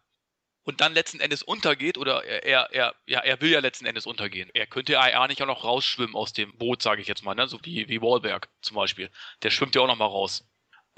und 0.62 0.80
dann 0.80 0.94
letzten 0.94 1.20
Endes 1.20 1.42
untergeht, 1.42 1.98
oder 1.98 2.24
er, 2.24 2.72
er, 2.72 2.94
ja, 3.08 3.22
er 3.22 3.42
will 3.42 3.50
ja 3.50 3.62
letzten 3.62 3.88
Endes 3.88 4.06
untergehen. 4.06 4.52
Er 4.54 4.68
könnte 4.68 4.94
ja 4.94 5.28
nicht 5.28 5.42
auch 5.42 5.48
noch 5.48 5.64
rausschwimmen 5.64 6.16
aus 6.16 6.34
dem 6.34 6.56
Boot, 6.56 6.84
sage 6.84 7.02
ich 7.02 7.08
jetzt 7.08 7.24
mal, 7.24 7.34
ne? 7.34 7.48
so 7.48 7.60
wie, 7.64 7.90
wie 7.90 8.00
Wahlberg 8.00 8.48
zum 8.62 8.76
Beispiel. 8.76 9.10
Der 9.42 9.50
schwimmt 9.50 9.74
ja 9.74 9.82
auch 9.82 9.88
noch 9.88 9.98
mal 9.98 10.06
raus. 10.06 10.46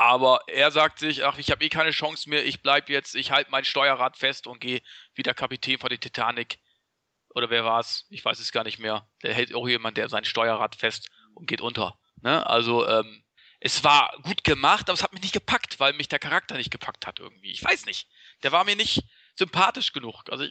Aber 0.04 0.42
er 0.48 0.70
sagt 0.70 1.00
sich, 1.00 1.24
ach, 1.24 1.38
ich 1.38 1.50
habe 1.50 1.64
eh 1.64 1.70
keine 1.70 1.92
Chance 1.92 2.30
mehr, 2.30 2.46
ich 2.46 2.62
bleib 2.62 2.90
jetzt, 2.90 3.16
ich 3.16 3.32
halte 3.32 3.50
mein 3.52 3.64
Steuerrad 3.64 4.18
fest 4.18 4.48
und 4.48 4.60
gehe 4.60 4.82
wieder 5.16 5.34
Kapitän 5.34 5.80
von 5.80 5.88
der 5.88 5.98
Titanic 5.98 6.60
oder 7.34 7.50
wer 7.50 7.64
war 7.64 7.80
es? 7.80 8.06
Ich 8.10 8.26
weiß 8.26 8.38
es 8.42 8.52
gar 8.52 8.66
nicht 8.66 8.80
mehr. 8.80 9.08
Der 9.24 9.34
hält 9.34 9.56
auch 9.56 9.66
jemand, 9.66 9.96
der 9.96 10.10
sein 10.10 10.26
Steuerrad 10.26 10.76
fest 10.76 11.10
und 11.36 11.48
geht 11.48 11.62
unter. 11.62 11.98
Ne? 12.22 12.46
Also, 12.46 12.86
ähm, 12.86 13.24
es 13.62 13.86
war 13.86 14.14
gut 14.24 14.44
gemacht, 14.44 14.90
aber 14.90 14.96
es 14.96 15.04
hat 15.04 15.14
mich 15.14 15.22
nicht 15.22 15.34
gepackt, 15.34 15.80
weil 15.80 15.94
mich 15.94 16.10
der 16.10 16.20
Charakter 16.20 16.58
nicht 16.58 16.70
gepackt 16.70 17.08
hat 17.08 17.22
irgendwie. 17.22 17.52
Ich 17.52 17.64
weiß 17.64 17.86
nicht. 17.86 18.10
Der 18.44 18.52
war 18.52 18.66
mir 18.66 18.76
nicht 18.76 19.06
sympathisch 19.36 19.94
genug. 19.94 20.26
Also, 20.30 20.44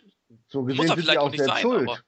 so 0.49 0.65
gesehen 0.65 0.89
sind 0.89 1.11
sie 1.11 1.19
auch 1.19 1.31
selbst 1.31 1.47
sein, 1.47 1.61
schuld. 1.61 1.89
Aber, 1.91 2.01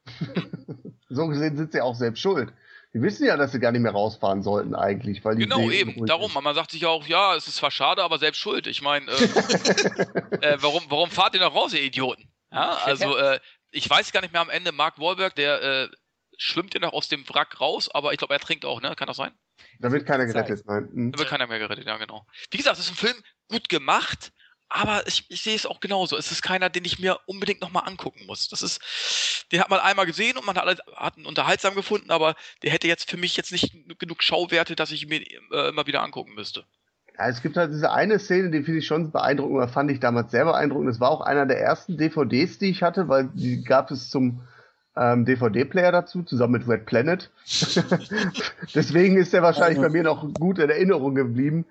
so 1.11 1.27
gesehen 1.27 1.59
sind 1.59 1.73
sie 1.73 1.83
auch 1.83 1.95
selbst 1.95 2.23
schuld. 2.23 2.55
Die 2.95 3.03
wissen 3.03 3.27
ja, 3.27 3.37
dass 3.37 3.51
sie 3.51 3.59
gar 3.59 3.73
nicht 3.73 3.81
mehr 3.83 3.91
rausfahren 3.91 4.45
sollten 4.45 4.77
eigentlich, 4.77 5.25
weil 5.25 5.35
die 5.35 5.43
genau 5.43 5.69
eben. 5.69 6.07
Darum, 6.07 6.33
man 6.33 6.55
sagt 6.55 6.71
sich 6.71 6.87
auch, 6.87 7.05
ja, 7.09 7.35
es 7.35 7.49
ist 7.49 7.57
zwar 7.57 7.73
schade, 7.73 8.05
aber 8.05 8.19
selbst 8.19 8.39
schuld. 8.39 8.69
Ich 8.69 8.83
meine, 8.83 9.11
äh, 9.11 9.15
äh, 10.41 10.57
warum, 10.61 10.85
warum 10.89 11.11
fahrt 11.11 11.35
ihr 11.35 11.41
noch 11.41 11.57
raus, 11.57 11.75
ihr 11.75 11.83
Idioten? 11.83 12.31
Ja, 12.53 12.75
also 12.85 13.17
äh, 13.17 13.41
ich 13.73 13.91
weiß 13.91 14.13
gar 14.13 14.21
nicht 14.21 14.33
mehr 14.33 14.43
am 14.43 14.49
Ende, 14.49 14.71
Mark 14.71 15.01
Wahlberg, 15.01 15.35
der 15.35 15.61
äh, 15.63 15.89
schwimmt 16.39 16.75
ja 16.75 16.81
noch 16.81 16.93
aus 16.93 17.09
dem 17.09 17.29
Wrack 17.29 17.61
raus, 17.61 17.91
aber 17.93 18.13
ich 18.13 18.19
glaube, 18.19 18.35
er 18.35 18.41
trinkt 18.41 18.65
auch, 18.65 18.81
ne? 18.81 18.95
Kann 18.97 19.09
das 19.09 19.17
sein? 19.17 19.33
Da 19.81 19.91
wird 19.91 20.07
keiner 20.07 20.27
gerettet, 20.27 20.65
nein. 20.65 20.89
Mhm. 20.93 21.13
Da 21.13 21.19
wird 21.19 21.29
keiner 21.29 21.49
mehr 21.49 21.59
gerettet, 21.59 21.87
ja, 21.87 21.97
genau. 21.97 22.25
Wie 22.53 22.59
gesagt, 22.59 22.79
es 22.79 22.85
ist 22.85 22.93
ein 22.93 22.97
Film 22.97 23.17
gut 23.49 23.69
gemacht, 23.69 24.33
aber 24.75 25.07
ich, 25.07 25.25
ich 25.29 25.43
sehe 25.43 25.55
es 25.55 25.67
auch 25.67 25.79
genauso. 25.79 26.17
Es 26.17 26.33
ist 26.33 26.43
keiner, 26.43 26.69
den 26.69 26.85
ich 26.85 26.99
mir 26.99 27.19
unbedingt 27.27 27.61
nochmal 27.61 27.85
angucken 27.87 28.27
muss. 28.27 28.49
Das 28.49 28.61
ist, 28.61 29.47
den 29.53 29.61
hat 29.61 29.71
man 29.71 29.79
einmal 29.79 30.05
gesehen 30.05 30.37
und 30.37 30.45
man 30.45 30.57
hat, 30.57 30.81
hat 30.97 31.17
ihn 31.17 31.27
unterhaltsam 31.27 31.77
gefunden, 31.77 32.11
aber 32.11 32.35
der 32.65 32.73
hätte 32.73 32.89
jetzt 32.89 33.09
für 33.09 33.17
mich 33.17 33.37
jetzt 33.37 33.53
nicht 33.53 33.73
genug 34.01 34.25
Schauwerte, 34.25 34.75
dass 34.75 34.91
ich 34.91 35.07
mir 35.07 35.21
äh, 35.53 35.69
immer 35.69 35.87
wieder 35.87 36.03
angucken 36.03 36.35
müsste. 36.35 36.65
Ja, 37.17 37.29
es 37.29 37.41
gibt 37.41 37.57
halt 37.57 37.73
diese 37.73 37.93
eine 37.93 38.19
Szene, 38.19 38.51
die 38.51 38.65
finde 38.65 38.81
ich 38.81 38.87
schon 38.87 39.13
beeindruckend, 39.13 39.55
oder 39.55 39.69
fand 39.69 39.93
ich 39.93 40.01
damals 40.01 40.33
sehr 40.33 40.45
beeindruckend. 40.45 40.91
Das 40.91 40.99
war 40.99 41.11
auch 41.11 41.21
einer 41.21 41.47
der 41.47 41.61
ersten 41.61 41.97
DVDs, 41.97 42.59
die 42.59 42.71
ich 42.71 42.83
hatte, 42.83 43.09
weil 43.09 43.29
die 43.33 43.63
gab 43.63 43.93
es 43.93 44.11
zum 44.11 44.41
ähm, 44.97 45.25
DVD-Player 45.25 45.93
dazu, 45.93 46.25
zusammen 46.25 46.55
mit 46.55 46.69
Red 46.69 46.85
Planet. 46.87 47.31
Deswegen 48.75 49.19
ist 49.19 49.33
der 49.33 49.43
wahrscheinlich 49.43 49.81
bei 49.81 49.91
mir 49.91 50.03
noch 50.03 50.29
gut 50.35 50.59
in 50.59 50.69
Erinnerung 50.69 51.15
geblieben. 51.15 51.65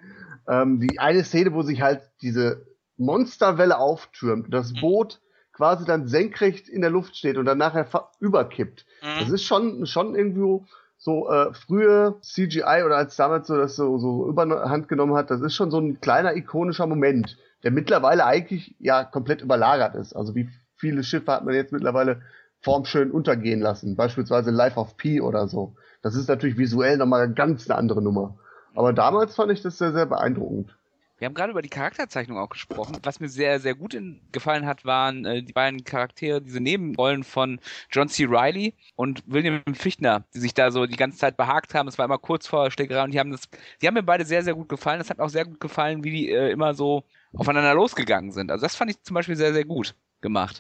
Ähm, 0.48 0.80
die 0.80 1.00
eine 1.00 1.26
Szene, 1.26 1.54
wo 1.54 1.64
sich 1.64 1.82
halt 1.82 2.02
diese 2.22 2.66
Monsterwelle 2.98 3.78
auftürmt, 3.78 4.54
das 4.54 4.74
mhm. 4.74 4.82
Boot 4.82 5.22
quasi 5.54 5.86
dann 5.86 6.08
senkrecht 6.08 6.68
in 6.68 6.82
der 6.82 6.90
Luft 6.90 7.16
steht 7.16 7.38
und 7.38 7.46
dann 7.46 7.60
nachher 7.60 7.88
überkippt. 8.20 8.86
Mhm. 9.02 9.20
Das 9.20 9.30
ist 9.30 9.44
schon, 9.44 9.86
schon 9.86 10.16
irgendwie 10.16 10.66
so 10.98 11.30
äh, 11.30 11.54
frühe 11.54 12.16
CGI 12.22 12.84
oder 12.86 12.98
als 12.98 13.16
damals 13.16 13.48
so 13.48 13.58
das 13.58 13.76
so, 13.76 13.98
so 13.98 14.28
überhand 14.28 14.88
genommen 14.88 15.16
hat, 15.16 15.30
das 15.30 15.42
ist 15.42 15.54
schon 15.54 15.70
so 15.70 15.80
ein 15.80 16.00
kleiner 16.00 16.36
ikonischer 16.36 16.88
Moment, 16.88 17.38
der 17.64 17.72
mittlerweile 17.72 18.26
eigentlich 18.26 18.76
ja 18.80 19.04
komplett 19.04 19.42
überlagert 19.42 19.96
ist. 19.96 20.14
Also 20.14 20.34
wie 20.34 20.50
viele 20.76 21.04
Schiffe 21.04 21.32
hat 21.32 21.46
man 21.46 21.56
jetzt 21.56 21.74
mittlerweile 21.74 22.22
formschön 22.62 23.12
untergehen 23.12 23.60
lassen, 23.60 23.96
beispielsweise 23.96 24.50
Life 24.50 24.80
of 24.80 24.96
P 24.96 25.20
oder 25.20 25.48
so. 25.48 25.76
Das 26.02 26.16
ist 26.16 26.30
natürlich 26.30 26.58
visuell 26.58 26.98
nochmal 26.98 27.32
ganz 27.34 27.70
eine 27.70 27.78
andere 27.78 28.02
Nummer. 28.02 28.38
Aber 28.74 28.94
damals 28.94 29.36
fand 29.36 29.52
ich 29.52 29.62
das 29.62 29.78
sehr, 29.78 29.92
sehr 29.92 30.06
beeindruckend. 30.06 30.76
Wir 31.24 31.28
haben 31.28 31.36
gerade 31.36 31.52
über 31.52 31.62
die 31.62 31.70
Charakterzeichnung 31.70 32.38
auch 32.38 32.50
gesprochen. 32.50 32.98
Was 33.04 33.22
mir 33.22 33.30
sehr, 33.30 33.62
sehr 33.62 33.76
gut 33.76 33.96
gefallen 34.34 34.66
hat, 34.66 34.84
waren 34.84 35.24
äh, 35.24 35.42
die 35.42 35.54
beiden 35.54 35.86
Charaktere, 35.86 36.42
diese 36.42 36.60
Nebenrollen 36.60 37.24
von 37.24 37.62
John 37.90 38.10
C. 38.10 38.26
Riley 38.26 38.74
und 38.98 39.24
William 39.26 39.64
Fichtner, 39.74 40.26
die 40.34 40.40
sich 40.40 40.54
da 40.54 40.70
so 40.70 40.86
die 40.86 40.98
ganze 40.98 41.20
Zeit 41.20 41.38
behagt 41.38 41.76
haben. 41.76 41.88
Es 41.88 41.98
war 41.98 42.04
immer 42.04 42.18
kurz 42.18 42.46
vor 42.46 42.70
Schlägerei 42.72 43.06
und 43.06 43.12
die 43.14 43.22
haben 43.22 43.32
das, 43.32 43.44
die 43.82 43.88
haben 43.88 43.94
mir 43.94 44.04
beide 44.04 44.26
sehr, 44.26 44.44
sehr 44.44 44.54
gut 44.54 44.68
gefallen. 44.68 45.00
Es 45.00 45.10
hat 45.10 45.22
auch 45.22 45.30
sehr 45.30 45.46
gut 45.46 45.62
gefallen, 45.62 46.04
wie 46.04 46.12
die 46.12 46.30
äh, 46.30 46.52
immer 46.52 46.74
so 46.74 47.06
aufeinander 47.32 47.74
losgegangen 47.74 48.34
sind. 48.34 48.52
Also 48.52 48.64
das 48.64 48.76
fand 48.76 48.92
ich 48.92 49.02
zum 49.04 49.14
Beispiel 49.14 49.38
sehr, 49.38 49.54
sehr 49.54 49.64
gut 49.64 49.96
gemacht. 50.20 50.60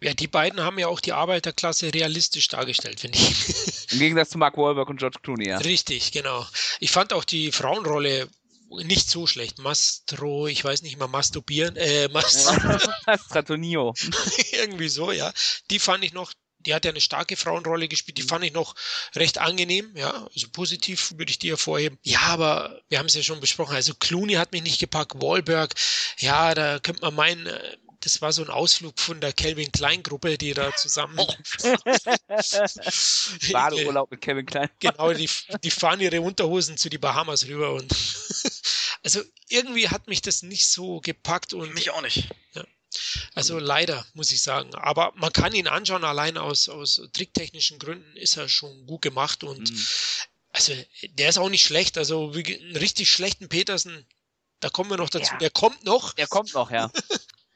Ja, 0.00 0.12
die 0.12 0.26
beiden 0.26 0.60
haben 0.60 0.80
ja 0.80 0.88
auch 0.88 0.98
die 0.98 1.12
Arbeiterklasse 1.12 1.94
realistisch 1.94 2.48
dargestellt, 2.48 2.98
finde 2.98 3.16
ich. 3.16 3.92
Im 3.92 4.00
Gegensatz 4.00 4.30
zu 4.30 4.38
Mark 4.38 4.56
Wahlberg 4.56 4.88
und 4.90 4.98
George 4.98 5.18
Clooney, 5.22 5.50
ja. 5.50 5.58
Richtig, 5.58 6.10
genau. 6.10 6.44
Ich 6.80 6.90
fand 6.90 7.12
auch 7.12 7.22
die 7.22 7.52
Frauenrolle 7.52 8.28
nicht 8.78 9.08
so 9.08 9.26
schlecht. 9.26 9.58
Mastro, 9.58 10.46
ich 10.46 10.64
weiß 10.64 10.82
nicht 10.82 10.98
mal, 10.98 11.08
masturbieren, 11.08 11.76
äh, 11.76 12.08
Mastratonio. 13.06 13.94
Irgendwie 14.52 14.88
so, 14.88 15.12
ja. 15.12 15.32
Die 15.70 15.78
fand 15.78 16.04
ich 16.04 16.12
noch, 16.12 16.32
die 16.60 16.74
hat 16.74 16.84
ja 16.84 16.90
eine 16.90 17.00
starke 17.00 17.36
Frauenrolle 17.36 17.88
gespielt, 17.88 18.18
die 18.18 18.22
mhm. 18.22 18.28
fand 18.28 18.44
ich 18.44 18.52
noch 18.52 18.74
recht 19.14 19.38
angenehm, 19.38 19.92
ja, 19.96 20.26
also 20.34 20.48
positiv 20.50 21.12
würde 21.16 21.30
ich 21.30 21.38
die 21.38 21.50
hervorheben. 21.50 21.98
Ja, 22.02 22.20
aber 22.22 22.80
wir 22.88 22.98
haben 22.98 23.06
es 23.06 23.14
ja 23.14 23.22
schon 23.22 23.40
besprochen, 23.40 23.76
also 23.76 23.94
Clooney 23.94 24.34
hat 24.34 24.52
mich 24.52 24.62
nicht 24.62 24.80
gepackt, 24.80 25.20
Wahlberg, 25.20 25.74
ja, 26.18 26.54
da 26.54 26.78
könnte 26.78 27.02
man 27.02 27.14
meinen, 27.14 27.46
äh, 27.46 27.76
das 28.04 28.20
war 28.20 28.32
so 28.32 28.42
ein 28.42 28.50
Ausflug 28.50 29.00
von 29.00 29.20
der 29.20 29.32
Kelvin 29.32 29.72
Klein 29.72 30.02
Gruppe, 30.02 30.36
die 30.36 30.52
da 30.52 30.76
zusammen. 30.76 31.16
Badeurlaub 33.52 34.10
mit 34.10 34.20
Kevin 34.20 34.44
Klein. 34.44 34.68
genau, 34.78 35.12
die, 35.14 35.30
die 35.62 35.70
fahren 35.70 36.00
ihre 36.00 36.20
Unterhosen 36.20 36.76
zu 36.76 36.90
die 36.90 36.98
Bahamas 36.98 37.46
rüber 37.46 37.72
und 37.72 37.90
also 39.02 39.22
irgendwie 39.48 39.88
hat 39.88 40.06
mich 40.06 40.20
das 40.20 40.42
nicht 40.42 40.68
so 40.68 41.00
gepackt 41.00 41.54
und. 41.54 41.72
Mich 41.72 41.90
auch 41.90 42.02
nicht. 42.02 42.28
Ja. 42.52 42.64
Also 43.34 43.58
leider, 43.58 44.06
muss 44.12 44.30
ich 44.30 44.42
sagen. 44.42 44.74
Aber 44.74 45.12
man 45.16 45.32
kann 45.32 45.54
ihn 45.54 45.66
anschauen, 45.66 46.04
allein 46.04 46.36
aus, 46.36 46.68
aus 46.68 47.00
tricktechnischen 47.12 47.78
Gründen 47.78 48.16
ist 48.16 48.36
er 48.36 48.48
schon 48.48 48.86
gut 48.86 49.02
gemacht 49.02 49.42
und 49.42 49.70
mhm. 49.70 49.86
also 50.50 50.74
der 51.02 51.30
ist 51.30 51.38
auch 51.38 51.48
nicht 51.48 51.64
schlecht. 51.64 51.96
Also 51.98 52.34
wie, 52.36 52.60
einen 52.60 52.76
richtig 52.76 53.10
schlechten 53.10 53.48
Petersen, 53.48 54.06
da 54.60 54.68
kommen 54.68 54.90
wir 54.90 54.98
noch 54.98 55.10
dazu. 55.10 55.32
Ja. 55.32 55.38
Der 55.38 55.50
kommt 55.50 55.84
noch. 55.84 56.12
Der 56.12 56.26
kommt 56.26 56.52
noch, 56.54 56.70
ja. 56.70 56.90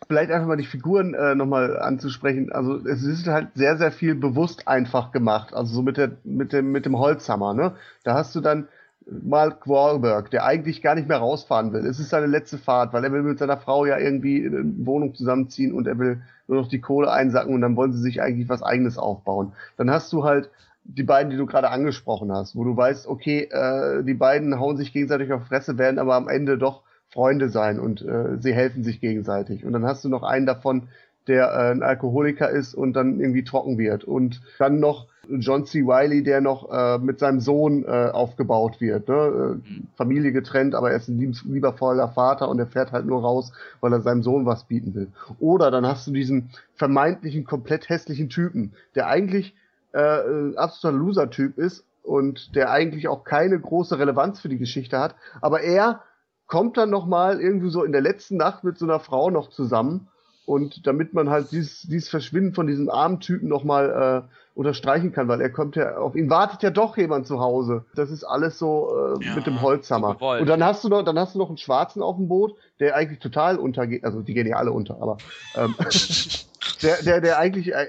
Vielleicht 0.09 0.31
einfach 0.31 0.49
mal 0.49 0.57
die 0.57 0.65
Figuren 0.65 1.15
äh, 1.15 1.35
nochmal 1.35 1.79
anzusprechen. 1.79 2.51
Also 2.51 2.85
es 2.87 3.05
ist 3.05 3.27
halt 3.27 3.49
sehr, 3.55 3.77
sehr 3.77 3.93
viel 3.93 4.15
bewusst 4.15 4.67
einfach 4.67 5.13
gemacht. 5.13 5.53
Also 5.55 5.75
so 5.75 5.83
mit 5.83 5.99
der, 5.99 6.13
mit 6.25 6.53
dem, 6.53 6.73
mit 6.73 6.87
dem 6.87 6.99
Holzhammer, 6.99 7.55
ne? 7.55 7.75
Da 8.05 8.15
hast 8.15 8.35
du 8.35 8.41
dann 8.41 8.69
Mark 9.11 9.69
Wahlberg, 9.69 10.31
der 10.31 10.45
eigentlich 10.45 10.83
gar 10.83 10.95
nicht 10.95 11.09
mehr 11.09 11.19
rausfahren 11.19 11.73
will. 11.73 11.87
Es 11.87 11.99
ist 11.99 12.11
seine 12.11 12.27
letzte 12.27 12.59
Fahrt, 12.59 12.93
weil 12.93 13.05
er 13.05 13.13
will 13.13 13.23
mit 13.23 13.39
seiner 13.39 13.59
Frau 13.59 13.87
ja 13.87 13.99
irgendwie 13.99 14.45
eine 14.45 14.65
Wohnung 14.87 15.15
zusammenziehen 15.15 15.73
und 15.73 15.87
er 15.87 15.99
will 15.99 16.23
nur 16.47 16.63
noch 16.63 16.69
die 16.69 16.81
Kohle 16.81 17.11
einsacken 17.11 17.55
und 17.55 17.61
dann 17.61 17.77
wollen 17.77 17.93
sie 17.93 18.01
sich 18.01 18.21
eigentlich 18.21 18.49
was 18.49 18.63
eigenes 18.63 18.99
aufbauen. 18.99 19.53
Dann 19.77 19.91
hast 19.91 20.13
du 20.13 20.25
halt 20.25 20.51
die 20.85 21.03
beiden, 21.03 21.31
die 21.31 21.37
du 21.37 21.47
gerade 21.47 21.71
angesprochen 21.71 22.33
hast, 22.33 22.57
wo 22.57 22.65
du 22.65 22.77
weißt, 22.77 23.07
okay, 23.07 23.43
äh, 23.51 24.03
die 24.05 24.15
beiden 24.15 24.59
hauen 24.59 24.79
sich 24.79 24.93
gegenseitig 24.93 25.33
auf 25.33 25.47
Fresse, 25.47 25.77
werden 25.77 25.99
aber 25.99 26.15
am 26.15 26.29
Ende 26.29 26.57
doch 26.57 26.83
Freunde 27.11 27.49
sein 27.49 27.79
und 27.81 28.03
äh, 28.03 28.37
sie 28.39 28.53
helfen 28.53 28.85
sich 28.85 29.01
gegenseitig. 29.01 29.65
Und 29.65 29.73
dann 29.73 29.85
hast 29.85 30.05
du 30.05 30.09
noch 30.09 30.23
einen 30.23 30.47
davon, 30.47 30.89
der 31.27 31.47
äh, 31.47 31.71
ein 31.73 31.83
Alkoholiker 31.83 32.51
ist 32.51 32.75
und 32.75 32.95
dann 32.95 33.21
irgendwie 33.21 33.45
trocken 33.45 33.79
wird. 33.79 34.05
Und 34.05 34.41
dann 34.59 34.81
noch 34.81 35.07
John 35.29 35.67
C. 35.67 35.85
Wiley, 35.85 36.23
der 36.23 36.41
noch 36.41 36.71
äh, 36.73 36.99
mit 36.99 37.19
seinem 37.19 37.41
Sohn 37.41 37.85
äh, 37.85 38.11
aufgebaut 38.11 38.81
wird. 38.81 39.09
Ne? 39.09 39.61
Äh, 39.61 39.73
Familie 39.97 40.33
getrennt, 40.33 40.75
aber 40.75 40.91
er 40.91 40.97
ist 40.97 41.09
ein 41.09 41.19
lieb 41.19 41.37
liebervoller 41.45 42.09
Vater 42.09 42.49
und 42.49 42.59
er 42.59 42.67
fährt 42.67 42.93
halt 42.93 43.07
nur 43.07 43.21
raus, 43.21 43.53
weil 43.81 43.93
er 43.93 44.01
seinem 44.01 44.23
Sohn 44.23 44.47
was 44.47 44.65
bieten 44.65 44.95
will. 44.95 45.09
Oder 45.39 45.71
dann 45.71 45.87
hast 45.87 46.07
du 46.07 46.13
diesen 46.13 46.51
vermeintlichen, 46.77 47.45
komplett 47.45 47.89
hässlichen 47.89 48.31
Typen, 48.31 48.73
der 48.95 49.09
eigentlich 49.09 49.55
äh, 49.93 49.99
ein 50.01 50.57
absoluter 50.57 50.99
Loser-Typ 50.99 51.59
ist 51.59 51.85
und 52.03 52.55
der 52.57 52.71
eigentlich 52.71 53.07
auch 53.09 53.25
keine 53.25 53.59
große 53.61 53.99
Relevanz 53.99 54.41
für 54.41 54.49
die 54.49 54.59
Geschichte 54.59 54.99
hat. 54.99 55.15
Aber 55.43 55.61
er 55.61 56.01
kommt 56.49 56.77
dann 56.77 56.91
noch 56.91 57.07
mal 57.07 57.41
irgendwie 57.41 57.71
so 57.71 57.85
in 57.85 57.93
der 57.93 58.01
letzten 58.01 58.37
Nacht 58.37 58.65
mit 58.65 58.79
so 58.79 58.87
einer 58.87 58.99
Frau 58.99 59.31
noch 59.31 59.51
zusammen 59.51 60.09
und 60.47 60.87
damit 60.87 61.13
man 61.13 61.29
halt 61.29 61.53
dieses, 61.53 61.83
dieses 61.83 62.09
Verschwinden 62.09 62.55
von 62.55 62.67
diesem 62.67 62.89
armen 62.89 63.21
Typen 63.21 63.49
nochmal 63.49 64.25
äh, 64.27 64.35
unterstreichen 64.59 65.13
kann, 65.13 65.29
weil 65.29 65.43
er 65.43 65.51
kommt 65.51 65.77
ja, 65.77 65.99
auf 65.99 66.17
ihn 66.17 66.31
wartet 66.31 66.63
ja 66.63 66.71
doch 66.71 66.97
jemand 66.97 67.27
zu 67.27 67.39
Hause. 67.39 67.85
Das 67.95 68.11
ist 68.11 68.25
alles 68.25 68.59
so 68.59 68.89
äh, 69.21 69.25
Ja, 69.27 69.37
mit 69.37 69.47
dem 69.47 69.61
Holzhammer. 69.61 70.17
so 70.19 70.27
und 70.27 70.49
dann 70.49 70.65
hast 70.65 70.83
du 70.83 70.89
noch, 70.89 71.05
dann 71.05 71.19
hast 71.19 71.35
du 71.35 71.39
noch 71.39 71.49
einen 71.49 71.59
Schwarzen 71.59 72.03
auf 72.03 72.17
dem 72.17 72.29
Boot, 72.29 72.55
der 72.81 72.97
eigentlich 72.97 73.21
total 73.21 73.59
untergeht, 73.59 74.05
also 74.05 74.23
die 74.23 74.33
gehen 74.33 74.47
ja 74.47 74.57
alle 74.57 74.73
unter, 74.73 75.01
aber 75.03 75.19
ähm, 75.55 75.75
der, 76.83 77.03
der, 77.03 77.21
der 77.21 77.39
eigentlich, 77.39 77.75
äh, 77.75 77.87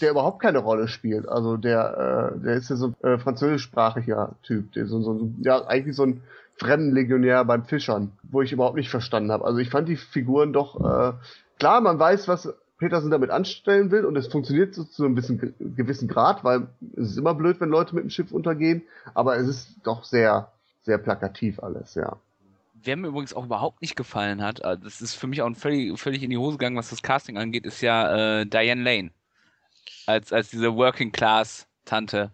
der 0.00 0.10
überhaupt 0.10 0.42
keine 0.42 0.58
Rolle 0.58 0.88
spielt. 0.88 1.28
Also 1.28 1.56
der, 1.56 2.34
äh, 2.34 2.44
der 2.44 2.54
ist 2.54 2.68
ja 2.68 2.74
so 2.74 2.88
ein 2.88 3.08
äh, 3.08 3.18
französischsprachiger 3.18 4.34
Typ, 4.42 4.72
der 4.72 4.86
so, 4.86 5.00
so, 5.02 5.30
ja, 5.40 5.64
eigentlich 5.66 5.94
so 5.94 6.02
ein 6.02 6.22
Fremdenlegionär 6.62 7.44
beim 7.44 7.64
Fischern, 7.64 8.12
wo 8.22 8.42
ich 8.42 8.52
überhaupt 8.52 8.76
nicht 8.76 8.90
verstanden 8.90 9.30
habe. 9.30 9.44
Also 9.44 9.58
ich 9.58 9.70
fand 9.70 9.88
die 9.88 9.96
Figuren 9.96 10.52
doch, 10.52 10.80
äh, 10.80 11.12
klar, 11.58 11.80
man 11.80 11.98
weiß, 11.98 12.28
was 12.28 12.52
Peterson 12.78 13.10
damit 13.10 13.30
anstellen 13.30 13.90
will 13.90 14.04
und 14.04 14.16
es 14.16 14.28
funktioniert 14.28 14.74
so 14.74 14.84
zu 14.84 15.04
einem 15.04 15.14
bisschen 15.14 15.38
ge- 15.38 15.52
gewissen 15.58 16.08
Grad, 16.08 16.42
weil 16.44 16.68
es 16.96 17.10
ist 17.10 17.18
immer 17.18 17.34
blöd, 17.34 17.60
wenn 17.60 17.68
Leute 17.68 17.94
mit 17.94 18.04
dem 18.04 18.10
Schiff 18.10 18.32
untergehen, 18.32 18.82
aber 19.14 19.36
es 19.36 19.46
ist 19.46 19.68
doch 19.84 20.04
sehr, 20.04 20.50
sehr 20.82 20.98
plakativ 20.98 21.62
alles, 21.62 21.94
ja. 21.94 22.16
Wer 22.84 22.96
mir 22.96 23.08
übrigens 23.08 23.34
auch 23.34 23.44
überhaupt 23.44 23.82
nicht 23.82 23.94
gefallen 23.94 24.42
hat, 24.42 24.60
äh, 24.60 24.76
das 24.78 25.00
ist 25.00 25.14
für 25.14 25.28
mich 25.28 25.42
auch 25.42 25.54
völlig, 25.54 26.00
völlig 26.00 26.22
in 26.22 26.30
die 26.30 26.38
Hose 26.38 26.58
gegangen, 26.58 26.76
was 26.76 26.90
das 26.90 27.02
Casting 27.02 27.38
angeht, 27.38 27.66
ist 27.66 27.80
ja 27.80 28.40
äh, 28.40 28.46
Diane 28.46 28.82
Lane. 28.82 29.10
Als, 30.06 30.32
als 30.32 30.50
diese 30.50 30.74
Working 30.74 31.12
Class 31.12 31.68
Tante. 31.84 32.30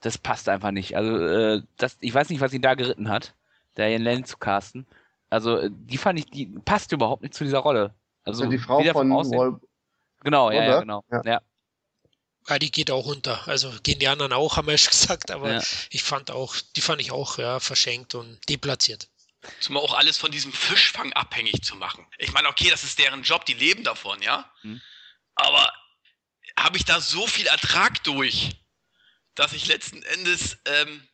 Das 0.00 0.18
passt 0.18 0.48
einfach 0.48 0.70
nicht. 0.70 0.96
Also, 0.96 1.16
äh, 1.16 1.62
das, 1.78 1.96
ich 2.00 2.14
weiß 2.14 2.28
nicht, 2.28 2.40
was 2.40 2.52
ihn 2.52 2.62
da 2.62 2.74
geritten 2.74 3.08
hat, 3.08 3.34
Diane 3.76 4.02
Lane 4.04 4.24
zu 4.24 4.36
casten. 4.36 4.86
Also, 5.30 5.58
äh, 5.58 5.70
die 5.72 5.98
fand 5.98 6.18
ich, 6.18 6.26
die 6.26 6.46
passt 6.64 6.92
überhaupt 6.92 7.22
nicht 7.22 7.34
zu 7.34 7.44
dieser 7.44 7.58
Rolle. 7.58 7.94
Also, 8.24 8.42
Also 8.44 8.50
die 8.50 8.58
Frau 8.58 8.82
von 8.92 9.12
Aussehen- 9.12 9.38
Wal 9.38 9.60
Genau, 10.22 10.50
ja, 10.50 10.64
ja, 10.64 10.80
genau. 10.80 11.04
Ja. 11.10 11.22
Ja. 11.24 11.42
Ja, 12.48 12.58
die 12.58 12.70
geht 12.70 12.90
auch 12.90 13.06
unter. 13.06 13.46
Also 13.48 13.72
gehen 13.82 13.98
die 13.98 14.08
anderen 14.08 14.32
auch, 14.32 14.56
haben 14.56 14.66
wir 14.68 14.78
schon 14.78 14.90
gesagt, 14.90 15.30
aber 15.30 15.54
Ja. 15.54 15.62
ich 15.90 16.02
fand 16.02 16.30
auch, 16.30 16.56
die 16.76 16.80
fand 16.80 17.00
ich 17.00 17.10
auch 17.12 17.38
ja, 17.38 17.60
verschenkt 17.60 18.14
und 18.14 18.38
deplatziert. 18.48 19.08
Zumal 19.60 19.82
auch 19.82 19.94
alles 19.94 20.16
von 20.16 20.30
diesem 20.32 20.52
Fischfang 20.52 21.12
abhängig 21.12 21.62
zu 21.62 21.76
machen. 21.76 22.04
Ich 22.18 22.32
meine, 22.32 22.48
okay, 22.48 22.68
das 22.70 22.82
ist 22.82 22.98
deren 22.98 23.22
Job, 23.22 23.44
die 23.44 23.54
leben 23.54 23.84
davon, 23.84 24.20
ja. 24.22 24.50
Hm. 24.62 24.80
Aber 25.36 25.72
habe 26.58 26.76
ich 26.78 26.84
da 26.84 27.00
so 27.00 27.26
viel 27.26 27.46
Ertrag 27.46 28.02
durch, 28.04 28.56
dass 29.34 29.52
ich 29.52 29.68
letzten 29.68 30.02
Endes, 30.02 30.58
ähm, 30.64 31.06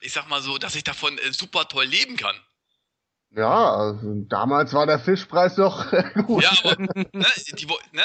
ich 0.00 0.12
sag 0.12 0.28
mal 0.28 0.42
so, 0.42 0.58
dass 0.58 0.74
ich 0.74 0.84
davon 0.84 1.18
äh, 1.18 1.32
super 1.32 1.68
toll 1.68 1.84
leben 1.84 2.16
kann. 2.16 2.36
Ja, 3.32 3.74
also 3.74 4.24
damals 4.28 4.74
war 4.74 4.86
der 4.86 4.98
Fischpreis 4.98 5.54
doch 5.54 5.90
gut. 6.26 6.42
Ja, 6.42 6.50
aber 6.64 6.82
ne, 6.82 7.06
die, 7.12 7.66
ne, 7.66 8.02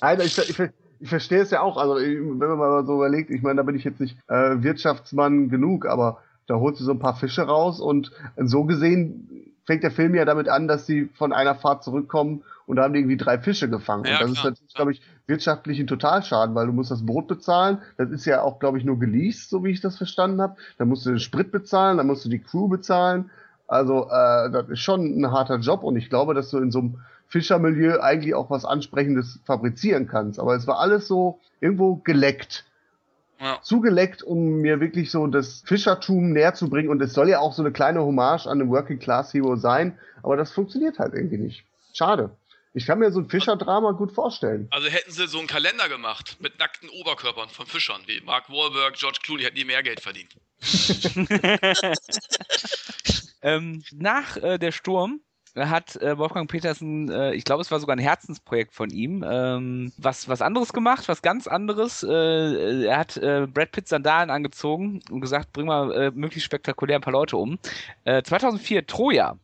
Alter, 0.00 0.24
ich, 0.24 0.38
ich, 0.38 0.58
ich 1.00 1.08
verstehe 1.08 1.40
es 1.40 1.50
ja 1.50 1.62
auch. 1.62 1.78
Also, 1.78 1.96
wenn 1.96 2.38
man 2.38 2.58
mal 2.58 2.84
so 2.84 2.96
überlegt, 2.96 3.30
ich 3.30 3.42
meine, 3.42 3.56
da 3.56 3.62
bin 3.62 3.76
ich 3.76 3.84
jetzt 3.84 4.00
nicht 4.00 4.18
äh, 4.28 4.62
Wirtschaftsmann 4.62 5.48
genug, 5.48 5.86
aber 5.86 6.22
da 6.46 6.56
holst 6.56 6.80
du 6.80 6.84
so 6.84 6.92
ein 6.92 6.98
paar 6.98 7.16
Fische 7.16 7.42
raus 7.42 7.80
und 7.80 8.10
so 8.36 8.64
gesehen 8.64 9.47
fängt 9.68 9.82
der 9.82 9.90
Film 9.90 10.14
ja 10.14 10.24
damit 10.24 10.48
an, 10.48 10.66
dass 10.66 10.86
sie 10.86 11.10
von 11.12 11.30
einer 11.34 11.54
Fahrt 11.54 11.84
zurückkommen 11.84 12.42
und 12.66 12.76
da 12.76 12.84
haben 12.84 12.94
die 12.94 13.00
irgendwie 13.00 13.18
drei 13.18 13.38
Fische 13.38 13.68
gefangen. 13.68 14.06
Ja, 14.06 14.12
und 14.14 14.20
das 14.20 14.30
ist 14.30 14.40
klar, 14.40 14.50
natürlich, 14.50 14.74
glaube 14.74 14.92
ich, 14.92 15.02
wirtschaftlich 15.26 15.78
ein 15.78 15.86
Totalschaden, 15.86 16.54
weil 16.54 16.66
du 16.66 16.72
musst 16.72 16.90
das 16.90 17.04
Boot 17.04 17.28
bezahlen. 17.28 17.76
Das 17.98 18.08
ist 18.08 18.24
ja 18.24 18.40
auch, 18.40 18.60
glaube 18.60 18.78
ich, 18.78 18.84
nur 18.86 18.98
geleast, 18.98 19.50
so 19.50 19.62
wie 19.64 19.70
ich 19.70 19.82
das 19.82 19.98
verstanden 19.98 20.40
habe. 20.40 20.56
Dann 20.78 20.88
musst 20.88 21.04
du 21.04 21.10
den 21.10 21.18
Sprit 21.18 21.52
bezahlen, 21.52 21.98
dann 21.98 22.06
musst 22.06 22.24
du 22.24 22.30
die 22.30 22.38
Crew 22.38 22.66
bezahlen. 22.68 23.28
Also, 23.66 24.06
äh, 24.06 24.50
das 24.50 24.70
ist 24.70 24.80
schon 24.80 25.20
ein 25.20 25.30
harter 25.30 25.58
Job 25.58 25.82
und 25.82 25.96
ich 25.96 26.08
glaube, 26.08 26.32
dass 26.32 26.48
du 26.48 26.56
in 26.56 26.70
so 26.70 26.78
einem 26.78 27.00
Fischermilieu 27.26 28.00
eigentlich 28.00 28.34
auch 28.34 28.48
was 28.48 28.64
Ansprechendes 28.64 29.38
fabrizieren 29.44 30.08
kannst. 30.08 30.40
Aber 30.40 30.56
es 30.56 30.66
war 30.66 30.78
alles 30.78 31.06
so 31.06 31.40
irgendwo 31.60 31.96
geleckt. 31.96 32.64
Ja. 33.40 33.60
Zugeleckt, 33.62 34.22
um 34.22 34.60
mir 34.60 34.80
wirklich 34.80 35.10
so 35.10 35.26
das 35.26 35.62
Fischertum 35.66 36.32
näher 36.32 36.54
zu 36.54 36.68
bringen. 36.68 36.88
Und 36.88 37.00
es 37.02 37.12
soll 37.12 37.28
ja 37.28 37.40
auch 37.40 37.52
so 37.52 37.62
eine 37.62 37.72
kleine 37.72 38.00
Hommage 38.00 38.46
an 38.46 38.58
den 38.58 38.70
Working 38.70 38.98
Class 38.98 39.32
Hero 39.32 39.56
sein. 39.56 39.98
Aber 40.22 40.36
das 40.36 40.52
funktioniert 40.52 40.98
halt 40.98 41.14
irgendwie 41.14 41.38
nicht. 41.38 41.64
Schade. 41.94 42.30
Ich 42.74 42.86
kann 42.86 42.98
mir 42.98 43.10
so 43.10 43.20
ein 43.20 43.28
Fischerdrama 43.28 43.92
gut 43.92 44.12
vorstellen. 44.12 44.68
Also 44.70 44.88
hätten 44.88 45.10
sie 45.10 45.26
so 45.26 45.38
einen 45.38 45.48
Kalender 45.48 45.88
gemacht 45.88 46.36
mit 46.40 46.58
nackten 46.58 46.88
Oberkörpern 46.90 47.48
von 47.48 47.66
Fischern, 47.66 48.02
wie 48.06 48.20
Mark 48.20 48.50
Wahlberg, 48.50 48.94
George 48.94 49.18
Clooney, 49.22 49.44
hätten 49.44 49.56
die 49.56 49.64
mehr 49.64 49.82
Geld 49.82 50.00
verdient. 50.00 50.36
Ähm, 53.42 53.82
nach 53.92 54.36
äh, 54.36 54.58
der 54.58 54.72
Sturm 54.72 55.20
hat 55.66 55.96
äh, 55.96 56.18
Wolfgang 56.18 56.50
Petersen, 56.50 57.10
äh, 57.10 57.34
ich 57.34 57.44
glaube, 57.44 57.62
es 57.62 57.70
war 57.70 57.80
sogar 57.80 57.96
ein 57.96 58.00
Herzensprojekt 58.00 58.74
von 58.74 58.90
ihm, 58.90 59.24
ähm, 59.28 59.92
was, 59.96 60.28
was 60.28 60.42
anderes 60.42 60.72
gemacht, 60.72 61.08
was 61.08 61.22
ganz 61.22 61.46
anderes. 61.46 62.02
Äh, 62.02 62.86
er 62.86 62.98
hat 62.98 63.16
äh, 63.16 63.46
Brad 63.46 63.72
Pitt 63.72 63.88
Sandalen 63.88 64.30
angezogen 64.30 65.00
und 65.10 65.20
gesagt, 65.20 65.52
bring 65.52 65.66
mal 65.66 65.92
äh, 65.92 66.10
möglichst 66.10 66.46
spektakulär 66.46 66.98
ein 66.98 67.02
paar 67.02 67.12
Leute 67.12 67.36
um. 67.36 67.58
Äh, 68.04 68.22
2004 68.22 68.86
Troja, 68.86 69.36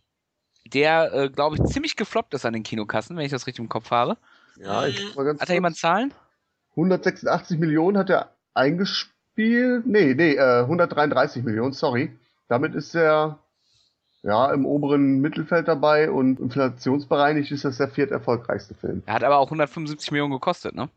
der, 0.72 1.12
äh, 1.12 1.28
glaube 1.30 1.56
ich, 1.56 1.64
ziemlich 1.72 1.96
gefloppt 1.96 2.34
ist 2.34 2.46
an 2.46 2.52
den 2.52 2.62
Kinokassen, 2.62 3.16
wenn 3.16 3.24
ich 3.24 3.32
das 3.32 3.46
richtig 3.46 3.62
im 3.62 3.68
Kopf 3.68 3.90
habe. 3.90 4.16
Ja, 4.56 4.86
ich 4.86 5.14
mal 5.16 5.24
ganz 5.24 5.40
Hat 5.40 5.48
da 5.48 5.54
jemand 5.54 5.76
Zahlen? 5.76 6.12
186 6.70 7.58
Millionen 7.58 7.98
hat 7.98 8.10
er 8.10 8.34
eingespielt. 8.54 9.86
Nee, 9.86 10.14
nee, 10.14 10.34
äh, 10.34 10.60
133 10.60 11.42
Millionen, 11.42 11.72
sorry. 11.72 12.16
Damit 12.48 12.74
ist 12.74 12.94
er 12.94 13.38
ja 14.24 14.52
im 14.52 14.66
oberen 14.66 15.20
Mittelfeld 15.20 15.68
dabei 15.68 16.10
und 16.10 16.40
inflationsbereinigt 16.40 17.52
ist 17.52 17.64
das 17.64 17.76
der 17.76 17.88
vierterfolgreichste 17.88 18.74
Film. 18.74 19.02
Er 19.06 19.14
hat 19.14 19.24
aber 19.24 19.38
auch 19.38 19.46
175 19.46 20.10
Millionen 20.10 20.32
gekostet, 20.32 20.74
ne? 20.74 20.88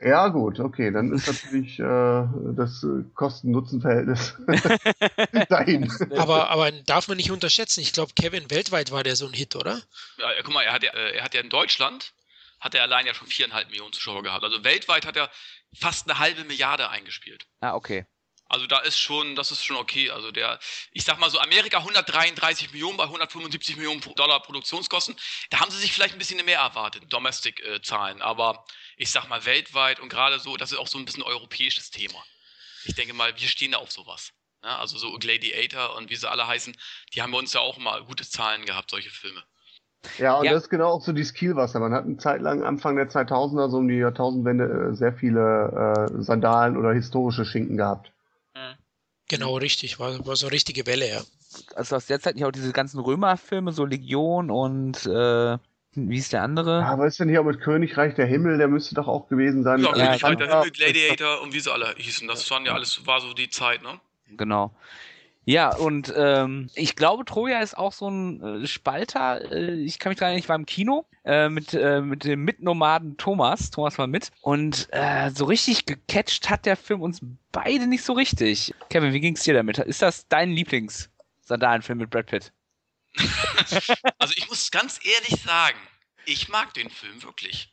Ja, 0.00 0.28
gut, 0.28 0.60
okay, 0.60 0.90
dann 0.90 1.12
ist 1.12 1.26
natürlich 1.28 1.78
äh, 1.78 2.26
das 2.56 2.84
äh, 2.84 3.04
Kosten-Nutzen-Verhältnis 3.14 4.36
dahin. 5.48 5.90
Aber, 6.18 6.50
aber 6.50 6.72
darf 6.72 7.08
man 7.08 7.16
nicht 7.16 7.30
unterschätzen. 7.30 7.80
Ich 7.80 7.92
glaube, 7.92 8.12
Kevin 8.14 8.50
weltweit 8.50 8.90
war 8.90 9.02
der 9.02 9.16
so 9.16 9.26
ein 9.26 9.32
Hit, 9.32 9.56
oder? 9.56 9.80
Ja, 10.18 10.28
guck 10.42 10.52
mal, 10.52 10.62
er 10.62 10.72
hat 10.72 10.82
ja, 10.82 10.92
äh, 10.92 11.16
er 11.16 11.24
hat 11.24 11.32
ja 11.32 11.40
in 11.40 11.48
Deutschland, 11.48 12.12
hat 12.60 12.74
er 12.74 12.82
allein 12.82 13.06
ja 13.06 13.14
schon 13.14 13.28
viereinhalb 13.28 13.68
Millionen 13.70 13.92
Zuschauer 13.92 14.22
gehabt. 14.22 14.44
Also 14.44 14.62
weltweit 14.62 15.06
hat 15.06 15.16
er 15.16 15.30
fast 15.78 16.10
eine 16.10 16.18
halbe 16.18 16.44
Milliarde 16.44 16.90
eingespielt. 16.90 17.46
Ah, 17.60 17.74
okay. 17.74 18.04
Also 18.54 18.68
da 18.68 18.78
ist 18.78 19.00
schon, 19.00 19.34
das 19.34 19.50
ist 19.50 19.64
schon 19.64 19.76
okay. 19.76 20.10
Also 20.10 20.30
der, 20.30 20.60
ich 20.92 21.02
sag 21.02 21.18
mal 21.18 21.28
so, 21.28 21.40
Amerika 21.40 21.78
133 21.78 22.70
Millionen 22.70 22.96
bei 22.96 23.02
175 23.02 23.76
Millionen 23.76 24.00
Dollar 24.14 24.40
Produktionskosten. 24.40 25.16
Da 25.50 25.58
haben 25.58 25.72
sie 25.72 25.78
sich 25.78 25.92
vielleicht 25.92 26.14
ein 26.14 26.18
bisschen 26.18 26.44
mehr 26.44 26.60
erwartet, 26.60 27.02
Domestic-Zahlen. 27.12 28.22
Aber 28.22 28.64
ich 28.96 29.10
sag 29.10 29.28
mal 29.28 29.44
weltweit 29.44 29.98
und 29.98 30.08
gerade 30.08 30.38
so, 30.38 30.56
das 30.56 30.70
ist 30.70 30.78
auch 30.78 30.86
so 30.86 30.98
ein 30.98 31.04
bisschen 31.04 31.24
europäisches 31.24 31.90
Thema. 31.90 32.22
Ich 32.84 32.94
denke 32.94 33.12
mal, 33.12 33.32
wir 33.36 33.48
stehen 33.48 33.72
da 33.72 33.78
auf 33.78 33.90
sowas. 33.90 34.30
Ja, 34.62 34.78
also 34.78 34.96
so 34.98 35.12
Gladiator 35.18 35.96
und 35.96 36.10
wie 36.10 36.16
sie 36.16 36.30
alle 36.30 36.46
heißen, 36.46 36.76
die 37.12 37.22
haben 37.22 37.32
bei 37.32 37.38
uns 37.38 37.52
ja 37.54 37.60
auch 37.60 37.78
mal 37.78 38.04
gute 38.04 38.24
Zahlen 38.24 38.64
gehabt, 38.66 38.90
solche 38.90 39.10
Filme. 39.10 39.42
Ja, 40.18 40.38
und 40.38 40.44
Ja. 40.44 40.52
das 40.52 40.64
ist 40.64 40.68
genau 40.70 40.90
auch 40.92 41.02
so 41.02 41.12
die 41.12 41.24
Skillwasser. 41.24 41.80
Man 41.80 41.92
hat 41.92 42.04
eine 42.04 42.18
Zeit 42.18 42.40
lang, 42.40 42.62
Anfang 42.62 42.94
der 42.94 43.10
2000er, 43.10 43.68
so 43.68 43.78
um 43.78 43.88
die 43.88 43.96
Jahrtausendwende, 43.96 44.90
äh, 44.92 44.94
sehr 44.94 45.12
viele 45.12 46.06
äh, 46.08 46.22
Sandalen 46.22 46.76
oder 46.76 46.92
historische 46.92 47.44
Schinken 47.44 47.76
gehabt. 47.76 48.13
Genau, 49.28 49.56
richtig. 49.56 49.98
War, 49.98 50.24
war 50.26 50.36
so 50.36 50.46
eine 50.46 50.52
richtige 50.54 50.86
Welle, 50.86 51.08
ja. 51.08 51.20
Also 51.76 51.96
aus 51.96 52.06
der 52.06 52.20
Zeit 52.20 52.34
nicht 52.34 52.44
auch 52.44 52.50
diese 52.52 52.72
ganzen 52.72 52.98
Römerfilme, 53.00 53.72
so 53.72 53.84
Legion 53.84 54.50
und 54.50 55.06
äh, 55.06 55.58
wie 55.94 56.18
ist 56.18 56.32
der 56.32 56.42
andere? 56.42 56.80
Ja, 56.80 56.88
aber 56.88 57.06
ist 57.06 57.20
denn 57.20 57.28
hier 57.28 57.40
auch 57.40 57.44
mit 57.44 57.60
Königreich 57.60 58.14
der 58.14 58.26
Himmel, 58.26 58.58
der 58.58 58.66
müsste 58.68 58.94
doch 58.96 59.06
auch 59.06 59.28
gewesen 59.28 59.62
sein. 59.62 59.80
Ja, 59.80 59.86
ja, 59.90 59.92
König 59.92 60.14
ich 60.16 60.20
fand 60.20 60.40
der 60.40 60.48
da- 60.48 60.54
Himmel, 60.62 60.72
Gladiator 60.72 61.40
und 61.42 61.52
wie 61.54 61.60
sie 61.60 61.72
alle 61.72 61.94
hießen. 61.96 62.26
Das 62.26 62.50
waren 62.50 62.66
ja 62.66 62.74
alles, 62.74 63.06
war 63.06 63.20
so 63.20 63.32
die 63.32 63.48
Zeit, 63.48 63.82
ne? 63.82 64.00
Genau. 64.36 64.72
Ja, 65.46 65.74
und 65.74 66.12
ähm, 66.16 66.70
ich 66.74 66.96
glaube, 66.96 67.24
Troja 67.24 67.60
ist 67.60 67.76
auch 67.76 67.92
so 67.92 68.08
ein 68.08 68.62
äh, 68.62 68.66
Spalter. 68.66 69.52
Äh, 69.52 69.74
ich 69.84 69.98
kann 69.98 70.10
mich 70.10 70.18
daran 70.18 70.30
erinnern, 70.30 70.42
ich 70.42 70.48
war 70.48 70.56
im 70.56 70.66
Kino 70.66 71.06
äh, 71.24 71.48
mit, 71.48 71.74
äh, 71.74 72.00
mit 72.00 72.24
dem 72.24 72.44
Mitnomaden 72.44 73.16
Thomas. 73.18 73.70
Thomas 73.70 73.98
war 73.98 74.06
mit. 74.06 74.30
Und 74.40 74.88
äh, 74.92 75.30
so 75.30 75.44
richtig 75.44 75.84
gecatcht 75.84 76.48
hat 76.48 76.64
der 76.64 76.76
Film 76.76 77.02
uns 77.02 77.20
beide 77.52 77.86
nicht 77.86 78.04
so 78.04 78.14
richtig. 78.14 78.74
Kevin, 78.88 79.12
wie 79.12 79.20
ging's 79.20 79.42
dir 79.42 79.54
damit? 79.54 79.78
Ist 79.78 80.00
das 80.00 80.26
dein 80.28 80.50
Lieblings-Sandalenfilm 80.50 81.98
mit 81.98 82.10
Brad 82.10 82.26
Pitt? 82.26 82.52
Also 84.18 84.34
ich 84.36 84.48
muss 84.48 84.70
ganz 84.70 84.98
ehrlich 85.04 85.40
sagen, 85.42 85.78
ich 86.24 86.48
mag 86.48 86.74
den 86.74 86.90
Film 86.90 87.22
wirklich. 87.22 87.72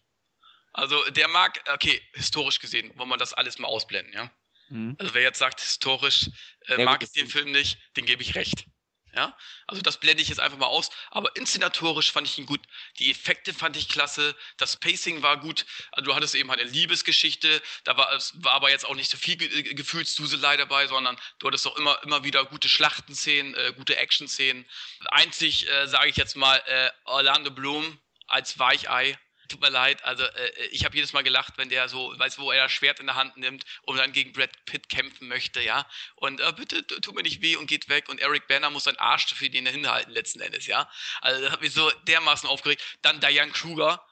Also 0.74 0.98
der 1.12 1.28
mag, 1.28 1.60
okay, 1.74 2.02
historisch 2.14 2.60
gesehen, 2.60 2.92
wollen 2.96 3.10
wir 3.10 3.18
das 3.18 3.34
alles 3.34 3.60
mal 3.60 3.68
ausblenden, 3.68 4.14
ja? 4.14 4.30
Mhm. 4.72 4.96
Also 4.98 5.14
wer 5.14 5.22
jetzt 5.22 5.40
sagt, 5.40 5.60
historisch 5.62 6.30
äh, 6.68 6.84
mag 6.84 7.04
ich 7.04 7.12
den 7.12 7.28
Film 7.28 7.52
nicht, 7.52 7.78
den 7.98 8.06
gebe 8.06 8.24
ich 8.24 8.36
recht. 8.36 8.66
Ja, 9.14 9.38
also 9.68 9.82
das 9.82 10.00
blende 10.00 10.24
ich 10.24 10.30
jetzt 10.30 10.40
einfach 10.40 10.58
mal 10.58 10.68
aus. 10.68 10.90
Aber 11.10 11.36
inszenatorisch 11.36 12.14
fand 12.14 12.28
ich 12.28 12.38
ihn 12.38 12.46
gut. 12.46 12.62
Die 12.98 13.12
Effekte 13.12 13.54
fand 13.54 13.76
ich 13.76 13.90
klasse. 13.90 14.38
Das 14.56 14.78
Pacing 14.78 15.22
war 15.22 15.38
gut. 15.38 15.66
Also 15.92 16.06
du 16.06 16.16
hattest 16.16 16.34
eben 16.34 16.50
halt 16.50 16.62
eine 16.62 16.70
Liebesgeschichte. 16.70 17.62
Da 17.84 17.98
war 17.98 18.14
es 18.14 18.32
war 18.42 18.54
aber 18.54 18.70
jetzt 18.70 18.86
auch 18.86 18.96
nicht 18.96 19.12
so 19.12 19.18
viel 19.18 19.36
Ge 19.36 19.74
Gefühlsduselei 19.74 20.56
dabei, 20.56 20.88
sondern 20.88 21.18
du 21.40 21.48
hattest 21.48 21.68
auch 21.68 21.76
immer, 21.76 22.02
immer 22.04 22.24
wieder 22.24 22.46
gute 22.46 22.70
Schlachtenszenen, 22.70 23.54
äh, 23.56 23.74
gute 23.76 23.98
Action-Szenen. 23.98 24.66
Einzig, 25.10 25.70
äh, 25.70 25.88
sage 25.88 26.10
ich 26.10 26.16
jetzt 26.16 26.38
mal, 26.38 26.64
äh, 26.66 26.90
Orlando 27.04 27.52
Bloom 27.52 28.00
als 28.28 28.60
Weichei 28.60 29.20
tut 29.52 29.62
mir 29.62 29.70
leid, 29.70 30.04
also 30.04 30.24
äh, 30.24 30.66
ich 30.72 30.86
habe 30.86 30.96
jedes 30.96 31.14
Mal 31.14 31.24
gelacht, 31.24 31.54
wenn 31.58 31.70
der 31.70 31.90
so, 31.90 32.14
weißt 32.18 32.38
du, 32.38 32.44
wo 32.44 32.52
er 32.52 32.64
das 32.64 32.72
Schwert 32.72 33.00
in 33.00 33.06
der 33.06 33.16
Hand 33.16 33.38
nimmt 33.38 33.66
und 33.84 33.98
dann 33.98 34.14
gegen 34.14 34.34
Brad 34.34 34.52
Pitt 34.66 34.90
kämpfen 34.90 35.28
möchte, 35.28 35.62
ja. 35.62 35.88
Und 36.16 36.40
äh, 36.40 36.54
bitte 36.54 36.86
tu 36.86 37.12
mir 37.12 37.24
nicht 37.24 37.42
weh 37.42 37.56
und 37.56 37.68
geht 37.68 37.90
weg. 37.90 38.10
Und 38.10 38.20
Eric 38.20 38.48
Banner 38.48 38.70
muss 38.70 38.86
seinen 38.86 38.98
Arsch 38.98 39.34
für 39.34 39.50
den 39.50 39.66
hinhalten, 39.66 40.12
letzten 40.14 40.42
Endes, 40.42 40.66
ja. 40.68 40.90
Also 41.22 41.42
das 41.42 41.52
hat 41.52 41.62
mich 41.62 41.74
so 41.74 41.90
dermaßen 42.08 42.50
aufgeregt. 42.50 42.82
Dann 43.02 43.20
Diane 43.20 43.52
Kruger. 43.52 44.06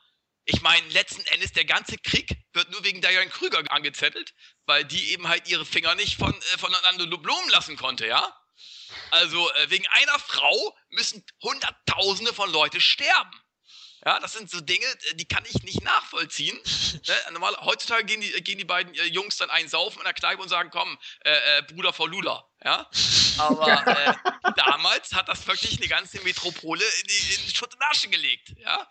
Ich 0.46 0.62
meine, 0.62 0.88
letzten 0.90 1.26
Endes, 1.28 1.52
der 1.52 1.66
ganze 1.66 1.98
Krieg 1.98 2.32
wird 2.54 2.72
nur 2.72 2.84
wegen 2.84 3.02
Diane 3.02 3.30
Krüger 3.30 3.64
angezettelt, 3.72 4.34
weil 4.66 4.84
die 4.84 5.12
eben 5.12 5.28
halt 5.28 5.48
ihre 5.48 5.66
Finger 5.66 5.96
nicht 5.96 6.18
von, 6.18 6.34
äh, 6.34 6.58
voneinander 6.58 7.06
blumen 7.06 7.50
lassen 7.50 7.78
konnte, 7.78 8.08
ja? 8.08 8.36
Also 9.12 9.52
äh, 9.54 9.70
wegen 9.70 9.88
einer 9.88 10.20
Frau 10.20 10.78
müssen 10.90 11.24
Hunderttausende 11.42 12.34
von 12.34 12.52
Leuten 12.52 12.82
sterben. 12.82 13.32
Ja, 14.06 14.20
das 14.20 14.34
sind 14.34 14.50
so 14.50 14.62
Dinge, 14.62 14.86
äh, 14.86 15.16
die 15.16 15.28
kann 15.28 15.44
ich 15.46 15.62
nicht 15.64 15.82
nachvollziehen. 15.84 16.58
ne? 17.08 17.16
Normal, 17.32 17.56
heutzutage 17.62 18.06
gehen 18.06 18.22
die, 18.22 18.32
gehen 18.44 18.58
die 18.58 18.66
beiden 18.66 18.94
äh, 18.96 19.06
Jungs 19.06 19.38
dann 19.38 19.50
einen 19.50 19.68
saufen 19.68 20.00
in 20.00 20.06
der 20.06 20.14
Kneipe 20.14 20.42
und 20.42 20.50
sagen, 20.50 20.70
komm, 20.72 20.98
äh, 21.26 21.60
äh, 21.60 21.62
Bruder 21.64 21.94
vor 21.94 22.10
Lula. 22.10 22.48
Ja? 22.64 22.90
Aber 23.38 23.88
äh, 23.88 24.14
damals 24.56 25.14
hat 25.14 25.28
das 25.28 25.46
wirklich 25.48 25.78
eine 25.78 25.88
ganze 25.88 26.22
Metropole 26.22 26.84
in 26.84 27.08
die, 27.08 27.34
in 27.36 27.56
Schutt 27.56 27.74
und 27.74 27.84
Asche 27.84 28.10
gelegt. 28.10 28.54
Ja? 28.58 28.90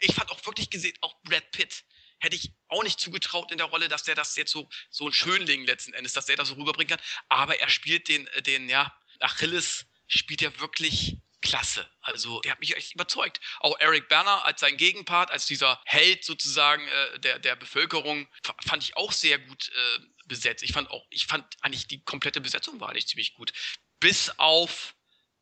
Ich 0.00 0.14
fand 0.14 0.30
auch 0.30 0.44
wirklich 0.46 0.70
gesehen, 0.70 0.96
auch 1.00 1.14
Brad 1.22 1.50
Pitt 1.50 1.84
hätte 2.20 2.36
ich 2.36 2.52
auch 2.68 2.82
nicht 2.82 2.98
zugetraut 2.98 3.52
in 3.52 3.58
der 3.58 3.66
Rolle, 3.66 3.88
dass 3.88 4.04
der 4.04 4.14
das 4.14 4.34
jetzt 4.36 4.50
so, 4.50 4.68
so 4.90 5.06
ein 5.06 5.12
Schönling 5.12 5.64
letzten 5.64 5.92
Endes, 5.92 6.14
dass 6.14 6.26
der 6.26 6.36
das 6.36 6.48
so 6.48 6.54
rüberbringen 6.54 6.96
kann. 6.96 7.06
Aber 7.28 7.60
er 7.60 7.68
spielt 7.68 8.08
den, 8.08 8.26
äh, 8.28 8.42
den, 8.42 8.68
ja, 8.68 8.96
Achilles 9.20 9.86
spielt 10.06 10.42
er 10.42 10.58
wirklich 10.60 11.18
klasse. 11.44 11.88
Also 12.00 12.40
der 12.40 12.52
hat 12.52 12.60
mich 12.60 12.74
echt 12.74 12.94
überzeugt. 12.94 13.40
Auch 13.60 13.78
Eric 13.78 14.08
Berner 14.08 14.44
als 14.44 14.60
sein 14.60 14.76
Gegenpart, 14.76 15.30
als 15.30 15.46
dieser 15.46 15.80
Held 15.84 16.24
sozusagen 16.24 16.86
äh, 16.88 17.20
der, 17.20 17.38
der 17.38 17.54
Bevölkerung, 17.54 18.26
fand 18.66 18.82
ich 18.82 18.96
auch 18.96 19.12
sehr 19.12 19.38
gut 19.38 19.68
äh, 19.68 20.00
besetzt. 20.26 20.64
Ich 20.64 20.72
fand 20.72 20.90
auch, 20.90 21.06
ich 21.10 21.26
fand 21.26 21.44
eigentlich 21.60 21.86
die 21.86 22.02
komplette 22.02 22.40
Besetzung 22.40 22.80
war 22.80 22.88
eigentlich 22.88 23.06
ziemlich 23.06 23.34
gut. 23.34 23.52
Bis 24.00 24.30
auf 24.38 24.94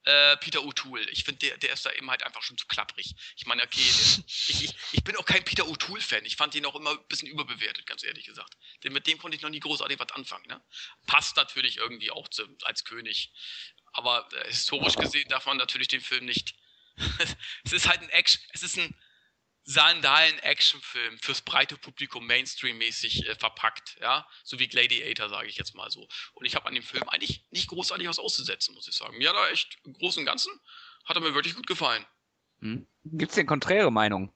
äh, 0.04 0.36
Peter 0.38 0.60
O'Toole. 0.60 1.08
Ich 1.10 1.24
finde, 1.24 1.38
der, 1.38 1.56
der 1.58 1.72
ist 1.72 1.86
da 1.86 1.92
eben 1.92 2.10
halt 2.10 2.24
einfach 2.24 2.42
schon 2.42 2.58
zu 2.58 2.66
klapprig. 2.66 3.14
Ich 3.36 3.46
meine, 3.46 3.62
okay, 3.62 3.80
der, 3.80 4.24
ich, 4.26 4.64
ich, 4.64 4.74
ich 4.92 5.04
bin 5.04 5.16
auch 5.16 5.24
kein 5.24 5.44
Peter 5.44 5.64
O'Toole-Fan. 5.64 6.24
Ich 6.24 6.36
fand 6.36 6.54
ihn 6.54 6.66
auch 6.66 6.74
immer 6.74 6.90
ein 6.90 7.06
bisschen 7.08 7.28
überbewertet, 7.28 7.86
ganz 7.86 8.02
ehrlich 8.02 8.26
gesagt. 8.26 8.56
Denn 8.82 8.92
mit 8.92 9.06
dem 9.06 9.18
konnte 9.18 9.36
ich 9.36 9.42
noch 9.42 9.50
nie 9.50 9.60
großartig 9.60 9.98
was 9.98 10.10
anfangen. 10.10 10.46
Ne? 10.48 10.60
Passt 11.06 11.36
natürlich 11.36 11.76
irgendwie 11.76 12.10
auch 12.10 12.28
zu, 12.28 12.44
als 12.62 12.84
König. 12.84 13.32
Aber 13.92 14.28
äh, 14.32 14.48
historisch 14.48 14.96
gesehen 14.96 15.28
darf 15.28 15.46
man 15.46 15.56
natürlich 15.56 15.88
den 15.88 16.00
Film 16.00 16.24
nicht. 16.24 16.54
es 17.64 17.72
ist 17.72 17.88
halt 17.88 18.00
ein 18.02 18.08
Action, 18.10 18.42
es 18.52 18.62
ist 18.62 18.78
ein 18.78 18.94
Sandalen-Actionfilm 19.64 21.18
fürs 21.18 21.42
breite 21.42 21.76
Publikum 21.76 22.26
Mainstream-mäßig 22.26 23.28
äh, 23.28 23.34
verpackt, 23.36 23.96
ja, 24.00 24.26
so 24.42 24.58
wie 24.58 24.66
Gladiator, 24.66 25.28
sage 25.28 25.48
ich 25.48 25.56
jetzt 25.56 25.74
mal 25.74 25.90
so. 25.90 26.08
Und 26.32 26.46
ich 26.46 26.56
habe 26.56 26.66
an 26.66 26.74
dem 26.74 26.82
Film 26.82 27.08
eigentlich 27.08 27.44
nicht 27.50 27.68
großartig 27.68 28.08
was 28.08 28.18
auszusetzen, 28.18 28.74
muss 28.74 28.88
ich 28.88 28.96
sagen. 28.96 29.16
Mir 29.18 29.30
hat 29.30 29.36
er 29.36 29.52
echt 29.52 29.78
im 29.84 29.92
Großen 29.92 30.20
und 30.20 30.26
Ganzen 30.26 30.52
hat 31.04 31.16
er 31.16 31.22
mir 31.22 31.34
wirklich 31.34 31.54
gut 31.54 31.66
gefallen. 31.66 32.04
Hm. 32.60 32.86
Gibt 33.04 33.30
es 33.30 33.36
denn 33.36 33.46
konträre 33.46 33.92
Meinung? 33.92 34.34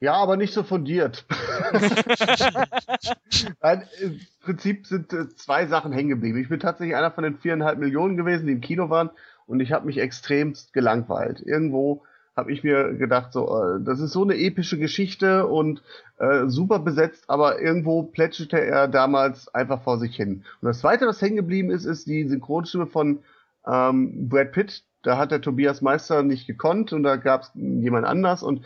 Ja, 0.00 0.14
aber 0.14 0.36
nicht 0.36 0.52
so 0.52 0.62
fundiert. 0.62 1.24
Nein, 3.62 3.82
Im 4.00 4.20
Prinzip 4.42 4.86
sind 4.86 5.12
äh, 5.12 5.28
zwei 5.28 5.66
Sachen 5.66 5.92
hängen 5.92 6.10
geblieben. 6.10 6.38
Ich 6.38 6.48
bin 6.48 6.60
tatsächlich 6.60 6.96
einer 6.96 7.10
von 7.10 7.24
den 7.24 7.38
viereinhalb 7.38 7.78
Millionen 7.78 8.16
gewesen, 8.16 8.46
die 8.46 8.52
im 8.52 8.60
Kino 8.60 8.90
waren, 8.90 9.10
und 9.46 9.60
ich 9.60 9.72
habe 9.72 9.86
mich 9.86 9.98
extremst 9.98 10.72
gelangweilt. 10.72 11.40
Irgendwo 11.40 12.02
habe 12.36 12.52
ich 12.52 12.62
mir 12.62 12.92
gedacht, 12.94 13.32
so, 13.32 13.46
äh, 13.62 13.80
das 13.80 14.00
ist 14.00 14.12
so 14.12 14.22
eine 14.22 14.36
epische 14.36 14.78
Geschichte 14.78 15.46
und 15.46 15.82
äh, 16.18 16.46
super 16.46 16.78
besetzt, 16.78 17.24
aber 17.28 17.60
irgendwo 17.60 18.02
plätscherte 18.02 18.60
er 18.60 18.88
damals 18.88 19.52
einfach 19.54 19.82
vor 19.82 19.98
sich 19.98 20.14
hin. 20.14 20.44
Und 20.60 20.66
das 20.66 20.80
Zweite, 20.80 21.06
was 21.06 21.22
hängen 21.22 21.36
geblieben 21.36 21.70
ist, 21.70 21.86
ist 21.86 22.06
die 22.06 22.28
Synchronstimme 22.28 22.86
von 22.86 23.20
ähm, 23.66 24.28
Brad 24.28 24.52
Pitt. 24.52 24.82
Da 25.02 25.16
hat 25.16 25.30
der 25.30 25.40
Tobias 25.40 25.82
Meister 25.82 26.22
nicht 26.22 26.46
gekonnt 26.46 26.92
und 26.92 27.04
da 27.04 27.16
gab 27.16 27.42
es 27.42 27.52
jemand 27.54 28.06
anders 28.06 28.42
und 28.42 28.62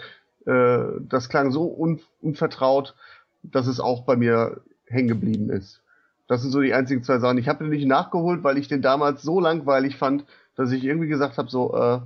äh, 0.47 0.79
das 1.01 1.29
klang 1.29 1.51
so 1.51 1.75
un 1.77 2.01
unvertraut, 2.21 2.95
dass 3.43 3.67
es 3.67 3.81
auch 3.81 4.03
bei 4.03 4.17
mir 4.17 4.61
hängen 4.87 5.09
geblieben 5.09 5.51
ist. 5.51 5.83
Das 6.29 6.43
sind 6.43 6.53
so 6.53 6.61
die 6.61 6.75
einzigen 6.75 7.03
zwei 7.03 7.19
Sachen. 7.19 7.39
Ich 7.39 7.49
habe 7.49 7.65
den 7.65 7.71
nicht 7.71 7.87
nachgeholt, 7.87 8.45
weil 8.45 8.59
ich 8.59 8.69
den 8.69 8.83
damals 8.83 9.23
so 9.23 9.41
langweilig 9.41 9.97
fand, 9.97 10.25
dass 10.55 10.71
ich 10.73 10.85
irgendwie 10.85 11.09
gesagt 11.09 11.39
habe, 11.39 11.51
so, 11.51 11.75
äh, 11.75 12.01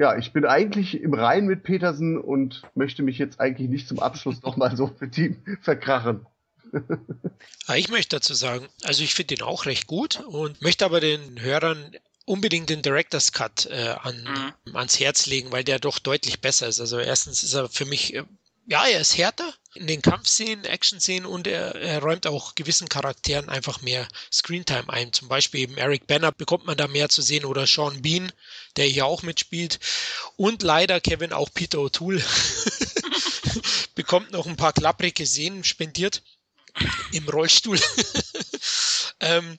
ja, 0.00 0.16
ich 0.16 0.32
bin 0.32 0.44
eigentlich 0.44 1.02
im 1.02 1.12
Rein 1.12 1.46
mit 1.46 1.64
Petersen 1.64 2.18
und 2.18 2.62
möchte 2.74 3.02
mich 3.02 3.18
jetzt 3.18 3.40
eigentlich 3.40 3.68
nicht 3.68 3.88
zum 3.88 3.98
Abschluss 3.98 4.42
nochmal 4.42 4.76
so 4.76 4.86
für 4.98 5.10
Team 5.10 5.36
verkrachen. 5.60 6.26
Ich 7.76 7.90
möchte 7.90 8.16
dazu 8.16 8.32
sagen, 8.32 8.66
also 8.84 9.02
ich 9.02 9.14
finde 9.14 9.36
den 9.36 9.44
auch 9.44 9.66
recht 9.66 9.86
gut 9.86 10.20
und 10.20 10.62
möchte 10.62 10.86
aber 10.86 11.00
den 11.00 11.40
Hörern 11.42 11.92
unbedingt 12.28 12.70
den 12.70 12.82
Director's 12.82 13.32
Cut 13.32 13.66
äh, 13.66 13.96
an, 14.02 14.52
mhm. 14.64 14.76
ans 14.76 15.00
Herz 15.00 15.26
legen, 15.26 15.50
weil 15.50 15.64
der 15.64 15.78
doch 15.78 15.98
deutlich 15.98 16.40
besser 16.40 16.68
ist. 16.68 16.80
Also 16.80 16.98
erstens 16.98 17.42
ist 17.42 17.54
er 17.54 17.68
für 17.68 17.86
mich, 17.86 18.14
äh, 18.14 18.24
ja, 18.66 18.86
er 18.86 19.00
ist 19.00 19.16
härter 19.16 19.54
in 19.74 19.86
den 19.86 20.02
Kampfszenen, 20.02 20.64
Action-Szenen 20.64 21.24
und 21.24 21.46
er, 21.46 21.74
er 21.76 22.02
räumt 22.02 22.26
auch 22.26 22.54
gewissen 22.54 22.88
Charakteren 22.88 23.48
einfach 23.48 23.80
mehr 23.80 24.06
Screentime 24.30 24.88
ein. 24.90 25.12
Zum 25.12 25.28
Beispiel 25.28 25.60
eben 25.60 25.78
Eric 25.78 26.06
Banner 26.06 26.32
bekommt 26.32 26.66
man 26.66 26.76
da 26.76 26.86
mehr 26.86 27.08
zu 27.08 27.22
sehen 27.22 27.44
oder 27.44 27.66
Sean 27.66 28.02
Bean, 28.02 28.30
der 28.76 28.86
hier 28.86 29.06
auch 29.06 29.22
mitspielt. 29.22 29.80
Und 30.36 30.62
leider 30.62 31.00
Kevin 31.00 31.32
auch 31.32 31.48
Peter 31.52 31.78
O'Toole 31.78 32.22
bekommt 33.94 34.32
noch 34.32 34.46
ein 34.46 34.56
paar 34.56 34.72
klapprige 34.74 35.26
Szenen 35.26 35.64
spendiert 35.64 36.22
im 37.12 37.28
Rollstuhl. 37.28 37.80
ähm, 39.20 39.58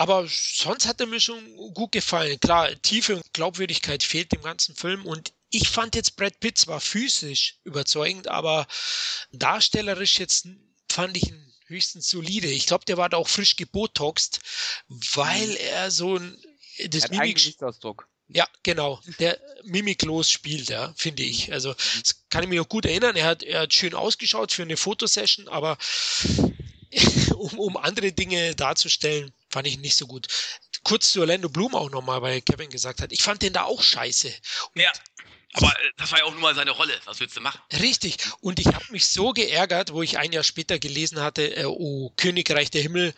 aber 0.00 0.26
sonst 0.26 0.86
hat 0.86 0.98
er 1.02 1.06
mir 1.06 1.20
schon 1.20 1.54
gut 1.74 1.92
gefallen. 1.92 2.40
Klar, 2.40 2.70
Tiefe 2.80 3.16
und 3.16 3.34
Glaubwürdigkeit 3.34 4.02
fehlt 4.02 4.32
dem 4.32 4.40
ganzen 4.40 4.74
Film 4.74 5.04
und 5.04 5.34
ich 5.50 5.68
fand 5.68 5.94
jetzt 5.94 6.16
Brad 6.16 6.40
Pitt 6.40 6.56
zwar 6.56 6.80
physisch 6.80 7.58
überzeugend, 7.64 8.26
aber 8.26 8.66
darstellerisch 9.30 10.18
jetzt 10.18 10.48
fand 10.90 11.18
ich 11.18 11.28
ihn 11.28 11.52
höchstens 11.66 12.08
solide. 12.08 12.48
Ich 12.48 12.64
glaube, 12.64 12.86
der 12.86 12.96
war 12.96 13.10
da 13.10 13.18
auch 13.18 13.28
frisch 13.28 13.56
gebotoxt, 13.56 14.40
weil 14.88 15.48
mhm. 15.48 15.56
er 15.68 15.90
so 15.90 16.16
ein 16.16 16.42
das 16.86 17.10
Mimik 17.10 17.58
ja, 18.28 18.46
genau. 18.62 19.02
Der 19.18 19.38
mimiklos 19.64 20.30
spielt, 20.30 20.70
ja, 20.70 20.94
finde 20.96 21.24
ich. 21.24 21.52
Also, 21.52 21.74
das 21.74 22.24
kann 22.30 22.44
ich 22.44 22.48
mich 22.48 22.58
noch 22.58 22.68
gut 22.68 22.86
erinnern. 22.86 23.16
Er 23.16 23.26
hat, 23.26 23.42
er 23.42 23.62
hat 23.62 23.74
schön 23.74 23.92
ausgeschaut 23.92 24.52
für 24.52 24.62
eine 24.62 24.76
Fotosession, 24.76 25.48
aber 25.48 25.76
um, 27.34 27.58
um 27.58 27.76
andere 27.76 28.12
Dinge 28.12 28.54
darzustellen, 28.54 29.32
fand 29.50 29.66
ich 29.66 29.78
nicht 29.78 29.96
so 29.96 30.06
gut. 30.06 30.28
Kurz 30.82 31.12
zu 31.12 31.20
Orlando 31.20 31.48
Bloom 31.48 31.74
auch 31.74 31.90
nochmal, 31.90 32.22
weil 32.22 32.40
Kevin 32.40 32.70
gesagt 32.70 33.02
hat, 33.02 33.12
ich 33.12 33.22
fand 33.22 33.42
den 33.42 33.52
da 33.52 33.64
auch 33.64 33.82
scheiße. 33.82 34.32
Und 34.74 34.82
ja. 34.82 34.92
Aber 35.52 35.68
äh, 35.68 35.90
das 35.96 36.12
war 36.12 36.20
ja 36.20 36.24
auch 36.24 36.32
nur 36.32 36.40
mal 36.40 36.54
seine 36.54 36.70
Rolle. 36.70 36.98
Was 37.04 37.20
willst 37.20 37.36
du 37.36 37.40
machen? 37.40 37.60
Richtig. 37.80 38.16
Und 38.40 38.60
ich 38.60 38.68
habe 38.68 38.84
mich 38.90 39.06
so 39.06 39.32
geärgert, 39.32 39.92
wo 39.92 40.02
ich 40.02 40.18
ein 40.18 40.32
Jahr 40.32 40.44
später 40.44 40.78
gelesen 40.78 41.20
hatte, 41.20 41.56
äh, 41.56 41.64
oh, 41.64 42.12
Königreich 42.16 42.70
der 42.70 42.82
Himmel, 42.82 43.14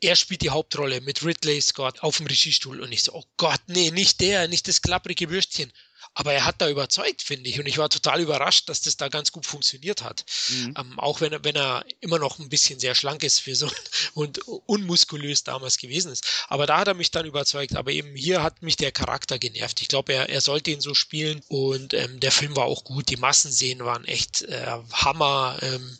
er 0.00 0.16
spielt 0.16 0.42
die 0.42 0.50
Hauptrolle 0.50 1.00
mit 1.00 1.24
Ridley 1.24 1.60
Scott 1.60 2.00
auf 2.00 2.18
dem 2.18 2.26
Regiestuhl. 2.26 2.80
Und 2.80 2.92
ich 2.92 3.02
so, 3.02 3.14
oh 3.14 3.24
Gott, 3.36 3.60
nee, 3.66 3.90
nicht 3.90 4.20
der, 4.20 4.48
nicht 4.48 4.68
das 4.68 4.82
klapprige 4.82 5.30
Würstchen. 5.30 5.72
Aber 6.18 6.32
er 6.32 6.44
hat 6.44 6.60
da 6.60 6.68
überzeugt, 6.68 7.22
finde 7.22 7.48
ich. 7.48 7.60
Und 7.60 7.66
ich 7.66 7.78
war 7.78 7.88
total 7.88 8.20
überrascht, 8.20 8.68
dass 8.68 8.80
das 8.80 8.96
da 8.96 9.06
ganz 9.06 9.30
gut 9.30 9.46
funktioniert 9.46 10.02
hat. 10.02 10.24
Mhm. 10.48 10.74
Ähm, 10.76 10.98
auch 10.98 11.20
wenn 11.20 11.32
er, 11.32 11.44
wenn 11.44 11.54
er 11.54 11.84
immer 12.00 12.18
noch 12.18 12.40
ein 12.40 12.48
bisschen 12.48 12.80
sehr 12.80 12.96
schlank 12.96 13.22
ist 13.22 13.38
für 13.38 13.54
so 13.54 13.70
und 14.14 14.38
unmuskulös 14.66 15.44
damals 15.44 15.78
gewesen 15.78 16.10
ist. 16.10 16.46
Aber 16.48 16.66
da 16.66 16.78
hat 16.78 16.88
er 16.88 16.94
mich 16.94 17.12
dann 17.12 17.24
überzeugt. 17.24 17.76
Aber 17.76 17.92
eben 17.92 18.16
hier 18.16 18.42
hat 18.42 18.62
mich 18.62 18.74
der 18.74 18.90
Charakter 18.90 19.38
genervt. 19.38 19.80
Ich 19.80 19.86
glaube, 19.86 20.12
er, 20.12 20.28
er 20.28 20.40
sollte 20.40 20.72
ihn 20.72 20.80
so 20.80 20.92
spielen. 20.92 21.40
Und 21.46 21.94
ähm, 21.94 22.18
der 22.18 22.32
Film 22.32 22.56
war 22.56 22.64
auch 22.64 22.82
gut. 22.82 23.10
Die 23.10 23.16
Massenszenen 23.16 23.86
waren 23.86 24.04
echt 24.04 24.42
äh, 24.42 24.66
Hammer. 24.92 25.56
Ähm, 25.62 25.98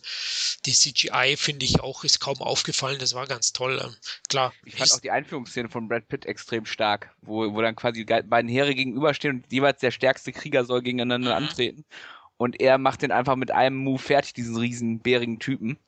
die 0.66 0.72
CGI, 0.72 1.36
finde 1.36 1.64
ich, 1.64 1.78
auch 1.78 2.02
ist 2.02 2.18
kaum 2.18 2.42
aufgefallen. 2.42 2.98
Das 2.98 3.14
war 3.14 3.28
ganz 3.28 3.52
toll. 3.52 3.80
Ähm, 3.80 3.94
klar. 4.28 4.52
Ich 4.64 4.74
fand 4.74 4.90
auch 4.90 4.98
die 4.98 5.12
Einführungsszene 5.12 5.68
von 5.68 5.86
Brad 5.86 6.08
Pitt 6.08 6.26
extrem 6.26 6.66
stark, 6.66 7.14
wo, 7.22 7.54
wo 7.54 7.62
dann 7.62 7.76
quasi 7.76 8.04
die 8.04 8.22
beiden 8.22 8.50
Heere 8.50 8.74
gegenüberstehen 8.74 9.36
und 9.36 9.52
jeweils 9.52 9.78
der 9.78 9.92
stärkste 10.08 10.32
Krieger 10.32 10.64
soll 10.64 10.82
gegeneinander 10.82 11.38
mhm. 11.38 11.46
antreten. 11.48 11.84
und 12.36 12.60
er 12.60 12.78
macht 12.78 13.02
den 13.02 13.12
einfach 13.12 13.36
mit 13.36 13.50
einem 13.50 13.76
Move 13.76 13.98
fertig, 14.00 14.32
diesen 14.32 14.56
riesen 14.56 15.00
bärigen 15.00 15.38
Typen. 15.38 15.78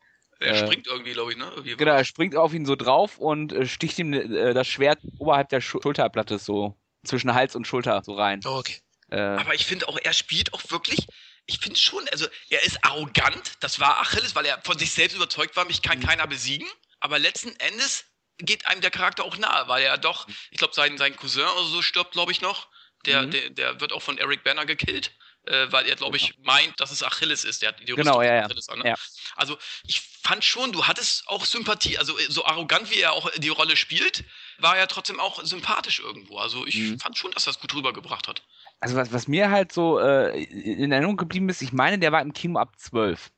Er 0.40 0.54
Äh, 0.54 0.66
springt 0.66 0.86
irgendwie, 0.86 1.12
glaube 1.12 1.32
ich, 1.32 1.38
ne? 1.38 1.44
Irgendwie 1.54 1.76
Genau, 1.76 1.92
er 1.92 2.04
springt 2.04 2.34
auf 2.36 2.52
ihn 2.54 2.66
so 2.66 2.74
drauf 2.76 3.18
und 3.18 3.52
äh, 3.52 3.66
sticht 3.66 3.98
ihm 3.98 4.12
äh, 4.12 4.52
das 4.54 4.66
Schwert 4.66 4.98
oberhalb 5.18 5.48
der 5.50 5.60
Schu 5.60 5.80
Schulterplatte 5.82 6.38
so 6.38 6.76
zwischen 7.04 7.34
Hals 7.34 7.54
und 7.56 7.66
Schulter 7.66 8.02
so 8.04 8.14
rein. 8.14 8.40
Oh, 8.44 8.58
okay. 8.58 8.76
Äh, 9.10 9.16
Aber 9.18 9.54
ich 9.54 9.66
finde 9.66 9.88
auch, 9.88 9.98
er 10.02 10.12
spielt 10.12 10.52
auch 10.52 10.62
wirklich, 10.70 11.06
ich 11.46 11.58
finde 11.58 11.78
schon, 11.78 12.06
also 12.10 12.26
er 12.48 12.62
ist 12.64 12.84
arrogant, 12.84 13.54
das 13.60 13.80
war 13.80 14.00
Achilles, 14.00 14.34
weil 14.34 14.46
er 14.46 14.60
von 14.62 14.78
sich 14.78 14.92
selbst 14.92 15.14
überzeugt 15.16 15.56
war, 15.56 15.64
mich 15.66 15.82
kann 15.82 15.98
Mhm. 15.98 16.04
keiner 16.06 16.26
besiegen. 16.26 16.66
Aber 17.00 17.18
letzten 17.18 17.54
Endes 17.60 18.04
geht 18.38 18.66
einem 18.66 18.80
der 18.80 18.90
Charakter 18.90 19.24
auch 19.24 19.36
nahe, 19.36 19.68
weil 19.68 19.82
er 19.82 19.98
doch, 19.98 20.26
ich 20.50 20.58
glaube, 20.58 20.74
sein, 20.74 20.96
sein 20.98 21.16
Cousin 21.16 21.42
oder 21.44 21.64
so 21.64 21.82
stirbt, 21.82 22.12
glaube 22.12 22.32
ich, 22.32 22.40
noch. 22.40 22.68
Der, 23.06 23.22
Mhm. 23.22 23.30
der, 23.30 23.50
der 23.50 23.80
wird 23.80 23.92
auch 23.92 24.02
von 24.02 24.18
Eric 24.18 24.44
Banner 24.44 24.66
gekillt, 24.66 25.12
äh, 25.46 25.66
weil 25.70 25.86
er, 25.86 25.96
glaube 25.96 26.16
ich, 26.18 26.34
meint, 26.42 26.78
dass 26.80 26.90
es 26.90 27.02
Achilles 27.02 27.44
ist. 27.44 27.62
Der 27.62 27.70
hat 27.70 27.80
die 27.80 27.86
Genau, 27.86 28.18
Rüstung 28.18 28.22
ja, 28.24 28.34
ja. 28.36 28.44
Achilles 28.44 28.68
an. 28.68 28.80
Ne? 28.80 28.88
Ja. 28.88 28.94
Also 29.36 29.56
ich 29.86 30.02
fand 30.22 30.44
schon, 30.44 30.72
du 30.72 30.86
hattest 30.86 31.26
auch 31.28 31.44
Sympathie. 31.46 31.96
Also 31.98 32.18
äh, 32.18 32.22
so 32.28 32.44
arrogant, 32.44 32.90
wie 32.90 33.00
er 33.00 33.12
auch 33.12 33.30
die 33.38 33.48
Rolle 33.48 33.76
spielt, 33.76 34.24
war 34.58 34.76
er 34.76 34.86
trotzdem 34.86 35.18
auch 35.18 35.42
sympathisch 35.42 36.00
irgendwo. 36.00 36.36
Also 36.38 36.66
ich 36.66 36.76
Mhm. 36.76 36.98
fand 37.00 37.16
schon, 37.16 37.30
dass 37.32 37.46
er 37.46 37.52
es 37.52 37.60
gut 37.60 37.74
rübergebracht 37.74 38.28
hat. 38.28 38.42
also 38.80 38.96
was, 38.96 39.12
was 39.12 39.28
mir 39.28 39.50
halt 39.50 39.72
so 39.72 39.98
äh, 39.98 40.42
in 40.42 40.90
Erinnerung 40.92 41.16
geblieben 41.18 41.48
ist, 41.50 41.60
ich 41.62 41.72
meine, 41.72 41.98
der 41.98 42.12
war 42.12 42.22
im 42.22 42.32
Kino 42.32 42.58
ab 42.58 42.78
12. 42.78 43.30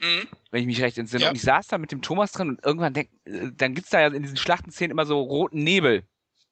Mhm. 0.00 0.28
wenn 0.52 0.60
ich 0.60 0.66
mich 0.66 0.80
recht 0.80 0.96
entsinne. 0.96 1.24
Ja. 1.24 1.30
Und 1.30 1.34
ich 1.36 1.42
saß 1.42 1.66
da 1.66 1.76
mit 1.78 1.90
dem 1.90 2.02
Thomas 2.02 2.30
drin 2.30 2.50
und 2.50 2.64
irgendwann 2.64 2.94
denk, 2.94 3.10
äh, 3.24 3.48
dann 3.52 3.74
gibt's 3.74 3.90
da 3.90 4.00
ja 4.00 4.06
in 4.08 4.22
diesen 4.22 4.36
Schlachtenszenen 4.36 4.92
immer 4.92 5.06
so 5.06 5.20
roten 5.20 5.64
Nebel. 5.64 6.04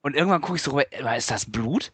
Und 0.02 0.16
irgendwann 0.16 0.40
gucke 0.40 0.56
ich 0.56 0.62
so 0.62 0.72
rüber, 0.72 1.16
ist 1.16 1.30
das 1.30 1.48
Blut? 1.50 1.92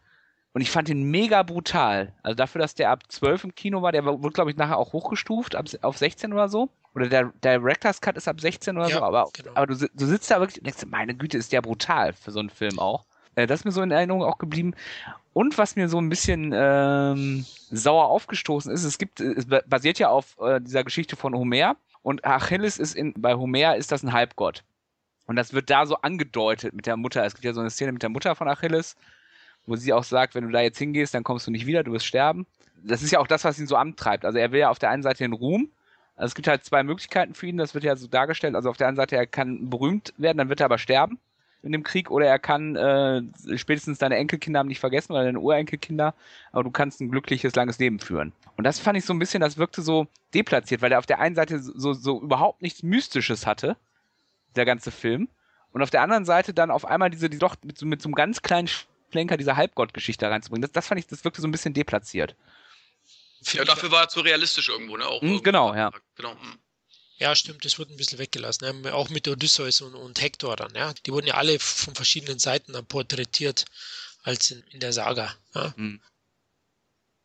Und 0.55 0.61
ich 0.61 0.71
fand 0.71 0.89
den 0.89 1.05
mega 1.11 1.43
brutal. 1.43 2.13
Also 2.23 2.37
dafür, 2.37 2.61
dass 2.61 2.75
der 2.75 2.91
ab 2.91 3.05
12 3.11 3.45
im 3.45 3.55
Kino 3.55 3.81
war, 3.81 3.91
der 3.93 4.05
wurde, 4.05 4.31
glaube 4.35 4.51
ich, 4.51 4.57
nachher 4.57 4.77
auch 4.77 4.93
hochgestuft 4.93 5.55
ab, 5.55 5.65
auf 5.81 5.97
16 5.97 6.33
oder 6.33 6.49
so. 6.49 6.69
Oder 6.95 7.09
der 7.09 7.33
Director's 7.43 8.03
Cut 8.03 8.19
ist 8.19 8.29
ab 8.29 8.39
16 8.39 8.77
oder 8.77 8.89
Ja, 8.89 8.99
so. 8.99 9.03
Aber, 9.03 9.31
genau. 9.33 9.51
aber 9.55 9.67
du, 9.69 9.75
du 9.77 10.07
sitzt 10.07 10.31
da 10.31 10.41
wirklich 10.41 10.59
und 10.59 10.67
denkst, 10.67 10.85
meine 10.91 11.15
Güte, 11.15 11.39
ist 11.39 11.53
der 11.53 11.63
brutal 11.63 12.13
für 12.13 12.33
so 12.33 12.41
einen 12.41 12.51
Film 12.51 12.79
auch. 12.79 13.07
Äh, 13.35 13.47
das 13.47 13.61
ist 13.61 13.65
mir 13.65 13.73
so 13.73 13.81
in 13.81 13.91
Erinnerung 13.91 14.23
auch 14.25 14.37
geblieben. 14.37 14.75
Und 15.33 15.57
was 15.57 15.75
mir 15.77 15.89
so 15.89 15.99
ein 15.99 16.11
bisschen 16.11 16.53
ähm, 16.55 17.47
sauer 17.71 18.09
aufgestoßen 18.09 18.71
ist, 18.71 18.85
es 18.85 18.99
gibt, 18.99 19.21
es 19.21 19.47
ba- 19.47 19.63
basiert 19.67 19.99
ja 19.99 20.11
auf 20.11 20.37
äh, 20.39 20.61
dieser 20.61 20.85
Geschichte 20.85 21.17
von 21.17 21.35
Homer. 21.35 21.77
Und 22.03 22.27
Achilles 22.27 22.79
ist 22.79 22.95
in, 22.95 23.15
bei 23.17 23.35
Homer 23.37 23.77
ist 23.77 23.91
das 23.91 24.03
ein 24.03 24.13
Halbgott. 24.13 24.65
Und 25.27 25.37
das 25.37 25.55
wird 25.55 25.71
da 25.71 25.87
so 25.87 25.97
angedeutet 25.97 26.75
mit 26.75 26.85
der 26.85 26.99
Mutter. 26.99 27.25
Es 27.25 27.33
gibt 27.33 27.45
ja 27.47 27.55
so 27.55 27.61
eine 27.61 27.71
Szene 27.71 27.93
mit 27.93 28.03
der 28.03 28.11
Mutter 28.11 28.35
von 28.35 28.49
Achilles, 28.49 28.97
wo 29.67 29.77
sie 29.77 29.93
auch 29.93 30.05
sagt, 30.05 30.35
wenn 30.35 30.45
du 30.45 30.51
da 30.51 30.61
jetzt 30.61 30.79
hingehst, 30.79 31.15
dann 31.15 31.25
kommst 31.25 31.47
du 31.47 31.51
nicht 31.51 31.67
wieder, 31.67 31.85
du 31.85 31.93
wirst 31.93 32.07
sterben. 32.07 32.47
Das 32.83 33.03
ist 33.03 33.13
ja 33.13 33.21
auch 33.21 33.27
das, 33.27 33.45
was 33.45 33.59
ihn 33.59 33.67
so 33.67 33.77
antreibt. 33.77 34.25
Also 34.25 34.39
er 34.39 34.53
will 34.53 34.61
ja 34.61 34.71
auf 34.71 34.79
der 34.79 34.91
einen 34.91 35.03
Seite 35.03 35.19
den 35.19 35.33
Ruhm. 35.33 35.71
Also 36.17 36.27
es 36.27 36.35
gibt 36.35 36.49
halt 36.49 36.65
zwei 36.65 36.83
Möglichkeiten 36.83 37.35
für 37.35 37.47
ihn, 37.47 37.57
das 37.57 37.75
wird 37.75 37.85
ja 37.85 37.97
so 37.97 38.07
dargestellt. 38.07 38.55
Also 38.55 38.71
auf 38.71 38.77
der 38.77 38.89
einen 38.89 38.97
Seite, 38.97 39.17
er 39.17 39.27
kann 39.27 39.71
berühmt 39.71 40.13
werden, 40.17 40.39
dann 40.39 40.49
wird 40.49 40.61
er 40.61 40.67
aber 40.67 40.79
sterben 40.79 41.19
in 41.63 41.73
dem 41.73 41.85
Krieg, 41.85 42.11
oder 42.11 42.27
er 42.27 42.39
kann 42.39 42.77
äh, 42.77 43.23
spätestens 43.57 43.99
deine 43.99 44.17
Enkelkinder 44.17 44.59
haben 44.59 44.69
nicht 44.69 44.81
vergessen 44.81 45.13
oder 45.13 45.25
deine 45.25 45.39
Urenkelkinder, 45.39 46.15
aber 46.51 46.65
du 46.65 46.71
kannst 46.71 47.01
ein 47.01 47.11
glückliches, 47.11 47.55
langes 47.55 47.79
Leben 47.79 48.01
führen. 48.01 48.33
Und 48.57 48.65
das 48.65 48.81
fand 48.81 48.99
ich 48.99 49.05
so 49.05 49.15
ein 49.15 49.19
bisschen, 49.19 49.41
das 49.41 49.59
wirkte 49.59 49.81
so 49.81 50.09
deplatziert, 50.35 50.83
weil 50.83 50.93
er 50.93 50.99
auf 50.99 51.07
der 51.07 51.21
einen 51.21 51.37
Seite 51.37 51.61
so, 51.61 51.93
so 51.93 52.21
überhaupt 52.21 52.63
nichts 52.63 52.83
Mystisches 52.83 53.47
hatte, 53.47 53.77
der 54.57 54.65
ganze 54.65 54.91
Film, 54.91 55.29
und 55.73 55.83
auf 55.83 55.91
der 55.91 56.03
anderen 56.03 56.25
Seite 56.25 56.53
dann 56.53 56.71
auf 56.71 56.85
einmal 56.85 57.09
diese, 57.11 57.31
die 57.31 57.39
doch 57.39 57.57
mit, 57.65 57.81
mit 57.83 58.03
so 58.03 58.09
einem 58.09 58.15
ganz 58.15 58.43
kleinen 58.43 58.69
Schlenker 59.13 59.37
diese 59.37 59.57
Halbgott-Geschichte 59.57 60.29
reinzubringen. 60.29 60.63
Das, 60.63 60.73
das 60.73 60.87
fand 60.87 60.99
ich, 60.99 61.07
das 61.07 61.25
wirkte 61.25 61.41
so 61.41 61.47
ein 61.47 61.53
bisschen 61.53 61.75
deplatziert. 61.75 62.35
Ja, 63.53 63.65
dafür 63.65 63.91
war 63.91 64.03
er 64.03 64.09
zu 64.09 64.21
realistisch 64.21 64.69
irgendwo, 64.69 64.97
ne? 64.97 65.07
Auch 65.07 65.23
Mhm, 65.23 65.43
genau, 65.43 65.75
ja. 65.75 65.91
Genau. 66.17 66.35
mhm. 66.35 66.59
Ja, 67.19 67.35
stimmt, 67.37 67.65
das 67.65 67.79
wurde 67.79 67.93
ein 67.93 67.97
bisschen 67.97 68.19
weggelassen. 68.19 68.85
Ja, 68.85 68.95
auch 68.95 69.11
mit 69.11 69.29
Odysseus 69.29 69.81
und, 69.81 69.95
und 69.95 70.21
Hektor 70.21 70.57
dann, 70.57 70.75
ja. 70.75 70.93
Die 71.07 71.13
wurden 71.13 71.27
ja 71.27 71.35
alle 71.35 71.59
von 71.59 71.95
verschiedenen 71.95 72.39
Seiten 72.39 72.73
dann 72.73 72.87
porträtiert 72.87 73.65
als 74.25 74.51
in, 74.51 74.63
in 74.71 74.81
der 74.81 74.93
Saga. 74.93 75.33
Ja. 75.55 75.75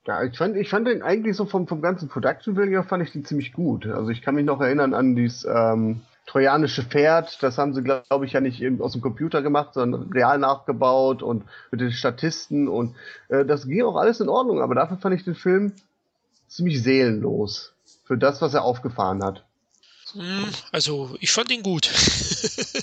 Ja, 0.06 0.24
ich 0.24 0.38
fand, 0.38 0.56
ich 0.56 0.70
fand 0.70 0.88
den 0.88 1.02
eigentlich 1.02 1.36
so 1.36 1.46
vom, 1.46 1.68
vom 1.68 1.82
ganzen 1.82 2.10
Production 2.10 2.56
Value 2.56 2.84
fand 2.84 3.04
ich 3.04 3.12
den 3.12 3.26
ziemlich 3.26 3.54
gut. 3.54 3.86
Also 3.86 4.10
ich 4.10 4.22
kann 4.22 4.36
mich 4.36 4.46
noch 4.46 4.62
erinnern 4.62 4.94
an 4.94 5.16
dieses 5.16 5.44
ähm, 5.46 6.02
trojanische 6.28 6.84
Pferd. 6.84 7.42
Das 7.42 7.58
haben 7.58 7.74
sie, 7.74 7.82
glaube 7.82 8.26
ich, 8.26 8.34
ja 8.34 8.42
nicht 8.42 8.62
eben 8.62 8.82
aus 8.82 8.92
dem 8.92 9.02
Computer 9.02 9.42
gemacht, 9.42 9.74
sondern 9.74 10.12
real 10.12 10.38
nachgebaut 10.38 11.24
und 11.24 11.46
mit 11.72 11.82
den 11.82 11.92
Statisten 11.92 12.68
und 12.68 12.96
äh, 13.30 13.46
das 13.46 13.68
ging 13.68 13.84
auch 13.84 13.96
alles 13.96 14.20
in 14.20 14.30
Ordnung. 14.30 14.62
Aber 14.62 14.76
dafür 14.76 14.98
fand 14.98 15.16
ich 15.16 15.24
den 15.24 15.36
Film 15.36 15.72
ziemlich 16.48 16.84
seelenlos 16.84 17.74
für 18.06 18.18
das, 18.18 18.42
was 18.42 18.54
er 18.54 18.64
aufgefahren 18.64 19.24
hat. 19.24 19.44
Hm, 20.14 20.46
Also, 20.72 21.16
ich 21.20 21.32
fand 21.32 21.52
ihn 21.52 21.64
gut. 21.64 21.90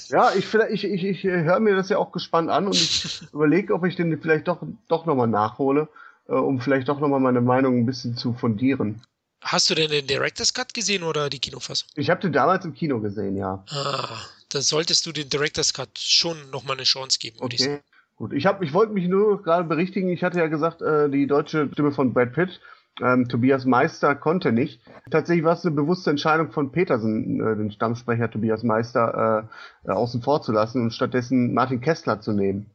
Ja, 0.09 0.33
ich, 0.35 0.53
ich, 0.55 0.85
ich, 0.85 1.05
ich 1.05 1.25
höre 1.25 1.59
mir 1.59 1.75
das 1.75 1.89
ja 1.89 1.99
auch 1.99 2.13
gespannt 2.13 2.51
an 2.51 2.67
und 2.67 2.75
ich 2.75 3.23
überlege, 3.33 3.75
ob 3.75 3.85
ich 3.85 3.97
den 3.97 4.21
vielleicht 4.21 4.47
doch, 4.47 4.63
doch 4.87 5.07
nochmal 5.07 5.27
nachhole, 5.27 5.89
äh, 6.29 6.33
um 6.33 6.61
vielleicht 6.61 6.89
doch 6.89 7.01
nochmal 7.01 7.21
meine 7.21 7.41
Meinung 7.41 7.79
ein 7.79 7.87
bisschen 7.87 8.17
zu 8.17 8.33
fundieren. 8.35 9.01
Hast 9.45 9.69
du 9.69 9.75
denn 9.75 9.91
den 9.91 10.07
Director's 10.07 10.55
Cut 10.55 10.73
gesehen 10.73 11.03
oder 11.03 11.29
die 11.29 11.39
Kinofassung? 11.39 11.89
Ich 11.97 12.09
habe 12.09 12.21
den 12.21 12.33
damals 12.33 12.65
im 12.65 12.75
Kino 12.75 13.01
gesehen, 13.01 13.37
ja. 13.37 13.63
Ah, 13.69 14.09
dann 14.49 14.63
solltest 14.63 15.05
du 15.05 15.13
den 15.13 15.29
Director's 15.29 15.75
Cut 15.75 15.99
schon 15.99 16.51
nochmal 16.51 16.77
eine 16.77 16.85
Chance 16.85 17.19
geben. 17.21 17.37
Okay. 17.41 17.81
Gut, 18.17 18.33
ich 18.33 18.47
habe, 18.47 18.65
ich 18.65 18.73
wollte 18.73 18.93
mich 18.93 19.07
nur 19.07 19.43
gerade 19.43 19.65
berichtigen. 19.65 20.09
Ich 20.09 20.23
hatte 20.25 20.39
ja 20.39 20.47
gesagt, 20.47 20.81
äh, 20.81 21.11
die 21.11 21.27
deutsche 21.27 21.69
Stimme 21.73 21.93
von 21.93 22.15
Brad 22.15 22.33
Pitt, 22.33 22.61
ähm, 23.03 23.29
Tobias 23.29 23.67
Meister, 23.67 24.15
konnte 24.15 24.53
nicht. 24.53 24.81
Tatsächlich 25.11 25.45
war 25.45 25.55
es 25.55 25.67
eine 25.67 25.75
bewusste 25.75 26.11
Entscheidung 26.11 26.51
von 26.53 26.73
Petersen, 26.73 27.41
äh, 27.41 27.57
den 27.57 27.71
Stammsprecher 27.71 28.31
Tobias 28.31 28.63
Meister, 28.63 29.49
äh, 29.85 29.91
äh, 29.91 29.93
außen 29.93 30.23
vor 30.23 30.41
zu 30.43 30.53
lassen 30.53 30.81
und 30.81 30.93
stattdessen 30.93 31.53
Martin 31.53 31.81
Kessler 31.81 32.21
zu 32.21 32.33
nehmen. 32.33 32.71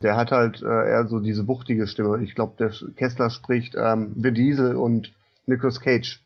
Der 0.00 0.16
hat 0.16 0.30
halt 0.30 0.62
äh, 0.62 0.66
eher 0.66 1.06
so 1.06 1.20
diese 1.20 1.48
wuchtige 1.48 1.86
Stimme. 1.86 2.22
Ich 2.22 2.34
glaube, 2.34 2.54
der 2.58 2.72
Kessler 2.96 3.30
spricht 3.30 3.74
ähm, 3.76 4.14
The 4.16 4.32
Diesel 4.32 4.76
und 4.76 5.12
Nicolas 5.46 5.80
Cage. 5.80 6.20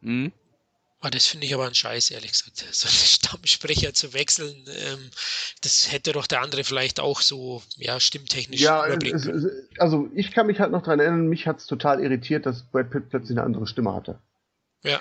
Mhm. 0.00 0.32
Ah, 1.04 1.10
das 1.10 1.26
finde 1.26 1.46
ich 1.46 1.54
aber 1.54 1.66
ein 1.66 1.74
Scheiß, 1.74 2.12
ehrlich 2.12 2.30
gesagt. 2.30 2.64
So 2.72 2.86
einen 2.86 2.94
Stammsprecher 2.94 3.92
zu 3.92 4.14
wechseln, 4.14 4.54
ähm, 4.68 5.10
das 5.62 5.90
hätte 5.92 6.12
doch 6.12 6.28
der 6.28 6.42
andere 6.42 6.62
vielleicht 6.62 7.00
auch 7.00 7.20
so, 7.20 7.62
ja, 7.76 7.98
stimmtechnisch 7.98 8.60
Ja, 8.60 8.86
es, 8.86 9.26
es, 9.26 9.46
also 9.78 10.08
ich 10.14 10.30
kann 10.30 10.46
mich 10.46 10.60
halt 10.60 10.70
noch 10.70 10.82
dran 10.82 11.00
erinnern, 11.00 11.28
mich 11.28 11.46
hat's 11.46 11.66
total 11.66 12.00
irritiert, 12.00 12.46
dass 12.46 12.62
Brad 12.62 12.90
Pitt 12.90 13.10
plötzlich 13.10 13.36
eine 13.36 13.44
andere 13.44 13.66
Stimme 13.66 13.94
hatte. 13.94 14.20
Ja. 14.82 15.00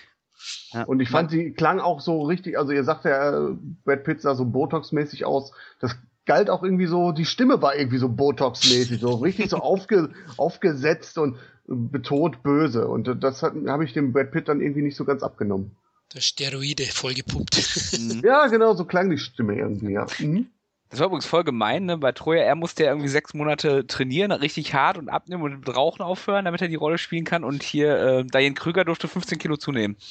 Ja. 0.73 0.83
Und 0.83 1.01
ich 1.01 1.09
fand, 1.09 1.29
sie 1.29 1.53
klang 1.53 1.79
auch 1.79 2.01
so 2.01 2.23
richtig, 2.23 2.57
also 2.57 2.71
ihr 2.71 2.83
sagt 2.83 3.05
ja, 3.05 3.49
äh, 3.49 3.55
Brad 3.85 4.03
Pitt 4.03 4.21
sah 4.21 4.33
so 4.33 4.43
Botox-mäßig 4.43 5.25
aus. 5.25 5.51
Das 5.79 5.95
galt 6.25 6.49
auch 6.49 6.63
irgendwie 6.63 6.87
so, 6.87 7.11
die 7.11 7.25
Stimme 7.25 7.61
war 7.61 7.75
irgendwie 7.75 7.97
so 7.97 8.07
Botox-mäßig, 8.07 8.99
so 8.99 9.15
richtig 9.15 9.49
so 9.49 9.57
aufge, 9.61 10.09
aufgesetzt 10.37 11.17
und 11.17 11.37
betont 11.65 12.43
böse. 12.43 12.87
Und 12.87 13.23
das 13.23 13.43
habe 13.43 13.83
ich 13.83 13.93
dem 13.93 14.13
Brad 14.13 14.31
Pitt 14.31 14.47
dann 14.47 14.61
irgendwie 14.61 14.81
nicht 14.81 14.95
so 14.95 15.05
ganz 15.05 15.23
abgenommen. 15.23 15.75
Der 16.13 16.21
Steroide 16.21 16.85
vollgepumpt. 16.85 17.99
Mhm. 17.99 18.21
Ja, 18.23 18.47
genau, 18.47 18.73
so 18.73 18.85
klang 18.85 19.09
die 19.09 19.17
Stimme 19.17 19.55
irgendwie, 19.55 19.93
ja. 19.93 20.05
Mhm. 20.19 20.47
Das 20.89 20.99
war 20.99 21.07
übrigens 21.07 21.25
voll 21.25 21.45
gemein, 21.45 21.85
ne? 21.85 21.97
Bei 21.97 22.11
Troja, 22.11 22.41
er 22.41 22.55
musste 22.55 22.83
ja 22.83 22.89
irgendwie 22.89 23.07
sechs 23.07 23.33
Monate 23.33 23.87
trainieren, 23.87 24.33
richtig 24.33 24.73
hart 24.73 24.97
und 24.97 25.07
abnehmen 25.07 25.41
und 25.41 25.59
mit 25.59 25.73
Rauchen 25.73 26.01
aufhören, 26.01 26.43
damit 26.43 26.61
er 26.61 26.67
die 26.67 26.75
Rolle 26.75 26.97
spielen 26.97 27.23
kann. 27.23 27.45
Und 27.45 27.63
hier, 27.63 27.97
äh, 27.97 28.25
Diane 28.25 28.55
Krüger 28.55 28.83
durfte 28.83 29.07
15 29.07 29.37
Kilo 29.37 29.55
zunehmen. 29.55 29.95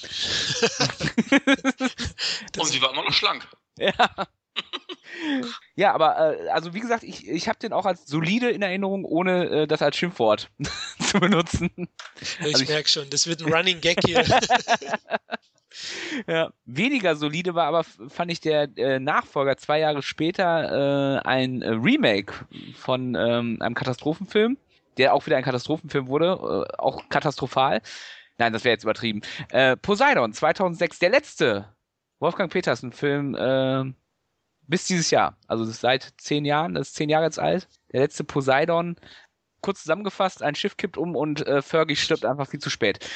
Und 2.58 2.66
sie 2.66 2.80
war 2.80 2.92
immer 2.92 3.04
noch 3.04 3.12
schlank. 3.12 3.46
Ja. 3.78 3.92
ja, 5.74 5.92
aber 5.92 6.38
äh, 6.38 6.48
also 6.48 6.74
wie 6.74 6.80
gesagt, 6.80 7.02
ich, 7.02 7.28
ich 7.28 7.48
habe 7.48 7.58
den 7.58 7.72
auch 7.72 7.86
als 7.86 8.06
solide 8.06 8.50
in 8.50 8.62
Erinnerung, 8.62 9.04
ohne 9.04 9.44
äh, 9.48 9.66
das 9.66 9.82
als 9.82 9.96
Schimpfwort 9.96 10.50
zu 11.00 11.20
benutzen. 11.20 11.70
ich 12.20 12.54
Also 12.54 12.64
merke 12.64 12.88
schon, 12.88 13.10
das 13.10 13.26
wird 13.26 13.42
ein 13.42 13.52
Running 13.52 13.80
Gag 13.80 13.98
hier. 14.04 14.24
Ja. 16.26 16.50
Weniger 16.64 17.16
solide 17.16 17.54
war 17.54 17.66
aber, 17.66 17.84
fand 17.84 18.30
ich 18.30 18.40
der 18.40 18.68
äh, 18.76 18.98
Nachfolger 18.98 19.56
zwei 19.56 19.78
Jahre 19.78 20.02
später 20.02 21.20
äh, 21.22 21.26
ein 21.26 21.62
äh, 21.62 21.68
Remake 21.70 22.34
von 22.74 23.14
ähm, 23.14 23.56
einem 23.60 23.74
Katastrophenfilm, 23.74 24.58
der 24.98 25.14
auch 25.14 25.26
wieder 25.26 25.36
ein 25.36 25.44
Katastrophenfilm 25.44 26.08
wurde, 26.08 26.66
äh, 26.68 26.76
auch 26.76 27.08
katastrophal. 27.08 27.82
Nein, 28.38 28.52
das 28.52 28.64
wäre 28.64 28.72
jetzt 28.72 28.84
übertrieben. 28.84 29.22
Äh, 29.50 29.76
Poseidon 29.76 30.32
2006, 30.32 30.98
der 30.98 31.10
letzte 31.10 31.68
Wolfgang 32.18 32.52
Petersen 32.52 32.92
Film 32.92 33.34
äh, 33.34 33.84
bis 34.70 34.86
dieses 34.86 35.10
Jahr, 35.10 35.36
also 35.48 35.64
seit 35.64 36.14
zehn 36.16 36.44
Jahren, 36.44 36.74
das 36.74 36.88
ist 36.88 36.94
zehn 36.94 37.10
Jahre 37.10 37.24
jetzt 37.24 37.38
alt. 37.38 37.68
Der 37.92 38.00
letzte 38.00 38.24
Poseidon. 38.24 38.96
Kurz 39.60 39.82
zusammengefasst, 39.82 40.42
ein 40.42 40.54
Schiff 40.54 40.78
kippt 40.78 40.96
um 40.96 41.14
und 41.14 41.46
äh, 41.46 41.60
Fergie 41.60 41.96
stirbt 41.96 42.24
einfach 42.24 42.48
viel 42.48 42.60
zu 42.60 42.70
spät. 42.70 42.98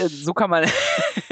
Äh, 0.00 0.08
so 0.08 0.32
kann 0.32 0.50
man 0.50 0.64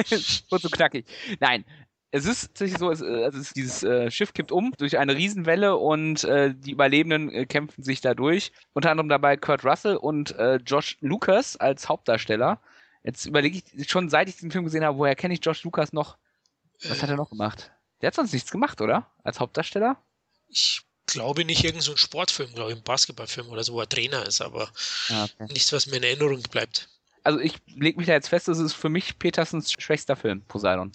kurz 0.48 0.64
und 0.64 0.70
knackig. 0.70 1.06
Nein, 1.40 1.64
es 2.12 2.26
ist 2.26 2.48
tatsächlich 2.48 2.78
so, 2.78 2.90
es, 2.90 3.00
äh, 3.00 3.24
also 3.24 3.40
es, 3.40 3.52
dieses 3.52 3.82
äh, 3.82 4.10
Schiff 4.10 4.32
kippt 4.32 4.52
um 4.52 4.72
durch 4.78 4.98
eine 4.98 5.16
Riesenwelle 5.16 5.76
und 5.76 6.22
äh, 6.22 6.54
die 6.54 6.70
Überlebenden 6.70 7.30
äh, 7.30 7.46
kämpfen 7.46 7.82
sich 7.82 8.00
da 8.00 8.14
durch. 8.14 8.52
Unter 8.74 8.92
anderem 8.92 9.08
dabei 9.08 9.36
Kurt 9.36 9.64
Russell 9.64 9.96
und 9.96 10.38
äh, 10.38 10.56
Josh 10.56 10.98
Lucas 11.00 11.56
als 11.56 11.88
Hauptdarsteller. 11.88 12.60
Jetzt 13.02 13.26
überlege 13.26 13.60
ich 13.72 13.90
schon, 13.90 14.08
seit 14.08 14.28
ich 14.28 14.36
diesen 14.36 14.52
Film 14.52 14.64
gesehen 14.64 14.84
habe, 14.84 14.98
woher 14.98 15.16
kenne 15.16 15.34
ich 15.34 15.44
Josh 15.44 15.64
Lucas 15.64 15.92
noch? 15.92 16.16
Was 16.84 17.02
hat 17.02 17.10
er 17.10 17.16
noch 17.16 17.30
gemacht? 17.30 17.72
Der 18.00 18.08
hat 18.08 18.14
sonst 18.14 18.32
nichts 18.32 18.50
gemacht, 18.50 18.80
oder? 18.80 19.10
Als 19.22 19.40
Hauptdarsteller? 19.40 19.96
Ich 20.48 20.82
glaube 21.06 21.44
nicht 21.44 21.62
irgendein 21.64 21.82
so 21.82 21.96
Sportfilm, 21.96 22.54
glaube 22.54 22.72
ich, 22.72 22.76
ein 22.78 22.82
Basketballfilm 22.82 23.48
oder 23.48 23.62
so, 23.64 23.74
wo 23.74 23.80
er 23.80 23.88
Trainer 23.88 24.26
ist, 24.26 24.40
aber 24.40 24.70
Ah, 25.10 25.24
okay. 25.24 25.52
nichts, 25.52 25.72
was 25.72 25.86
mir 25.86 25.96
in 25.96 26.02
Erinnerung 26.02 26.42
bleibt. 26.42 26.88
Also 27.22 27.38
ich 27.40 27.54
lege 27.66 27.98
mich 27.98 28.06
da 28.06 28.12
jetzt 28.12 28.28
fest, 28.28 28.48
das 28.48 28.58
ist 28.58 28.74
für 28.74 28.88
mich 28.90 29.18
Petersens 29.18 29.72
schwächster 29.72 30.16
Film, 30.16 30.42
Poseidon. 30.42 30.92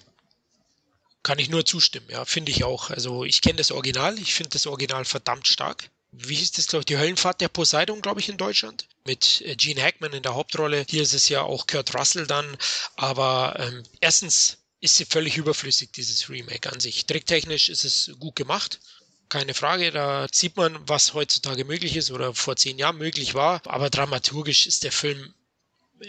Kann 1.23 1.39
ich 1.39 1.49
nur 1.49 1.65
zustimmen, 1.65 2.07
ja, 2.09 2.23
finde 2.25 2.51
ich 2.51 2.63
auch. 2.63 2.89
Also 2.91 3.23
ich 3.23 3.41
kenne 3.41 3.57
das 3.57 3.71
Original, 3.71 4.17
ich 4.19 4.33
finde 4.33 4.51
das 4.51 4.67
Original 4.67 5.05
verdammt 5.05 5.47
stark. 5.47 5.89
Wie 6.11 6.35
hieß 6.35 6.53
das, 6.53 6.67
glaube 6.67 6.81
ich, 6.81 6.85
die 6.87 6.97
Höllenfahrt 6.97 7.39
der 7.41 7.49
Poseidon, 7.49 8.01
glaube 8.01 8.19
ich, 8.19 8.29
in 8.29 8.37
Deutschland? 8.37 8.87
Mit 9.05 9.41
äh, 9.41 9.55
Gene 9.55 9.83
Hackman 9.83 10.13
in 10.13 10.23
der 10.23 10.33
Hauptrolle. 10.33 10.85
Hier 10.89 11.03
ist 11.03 11.13
es 11.13 11.29
ja 11.29 11.41
auch 11.43 11.67
Kurt 11.67 11.93
Russell 11.93 12.25
dann. 12.25 12.57
Aber 12.95 13.55
ähm, 13.59 13.83
erstens 13.99 14.57
ist 14.81 14.95
sie 14.95 15.05
völlig 15.05 15.37
überflüssig, 15.37 15.91
dieses 15.91 16.29
Remake 16.29 16.71
an 16.71 16.79
sich. 16.79 17.05
Tricktechnisch 17.05 17.69
ist 17.69 17.83
es 17.83 18.11
gut 18.19 18.35
gemacht. 18.35 18.79
Keine 19.27 19.53
Frage, 19.53 19.91
da 19.91 20.27
sieht 20.31 20.57
man, 20.57 20.77
was 20.87 21.13
heutzutage 21.13 21.65
möglich 21.65 21.95
ist 21.95 22.11
oder 22.11 22.33
vor 22.33 22.55
zehn 22.55 22.79
Jahren 22.79 22.97
möglich 22.97 23.35
war. 23.35 23.61
Aber 23.65 23.89
dramaturgisch 23.89 24.65
ist 24.65 24.83
der 24.83 24.91
Film 24.91 25.33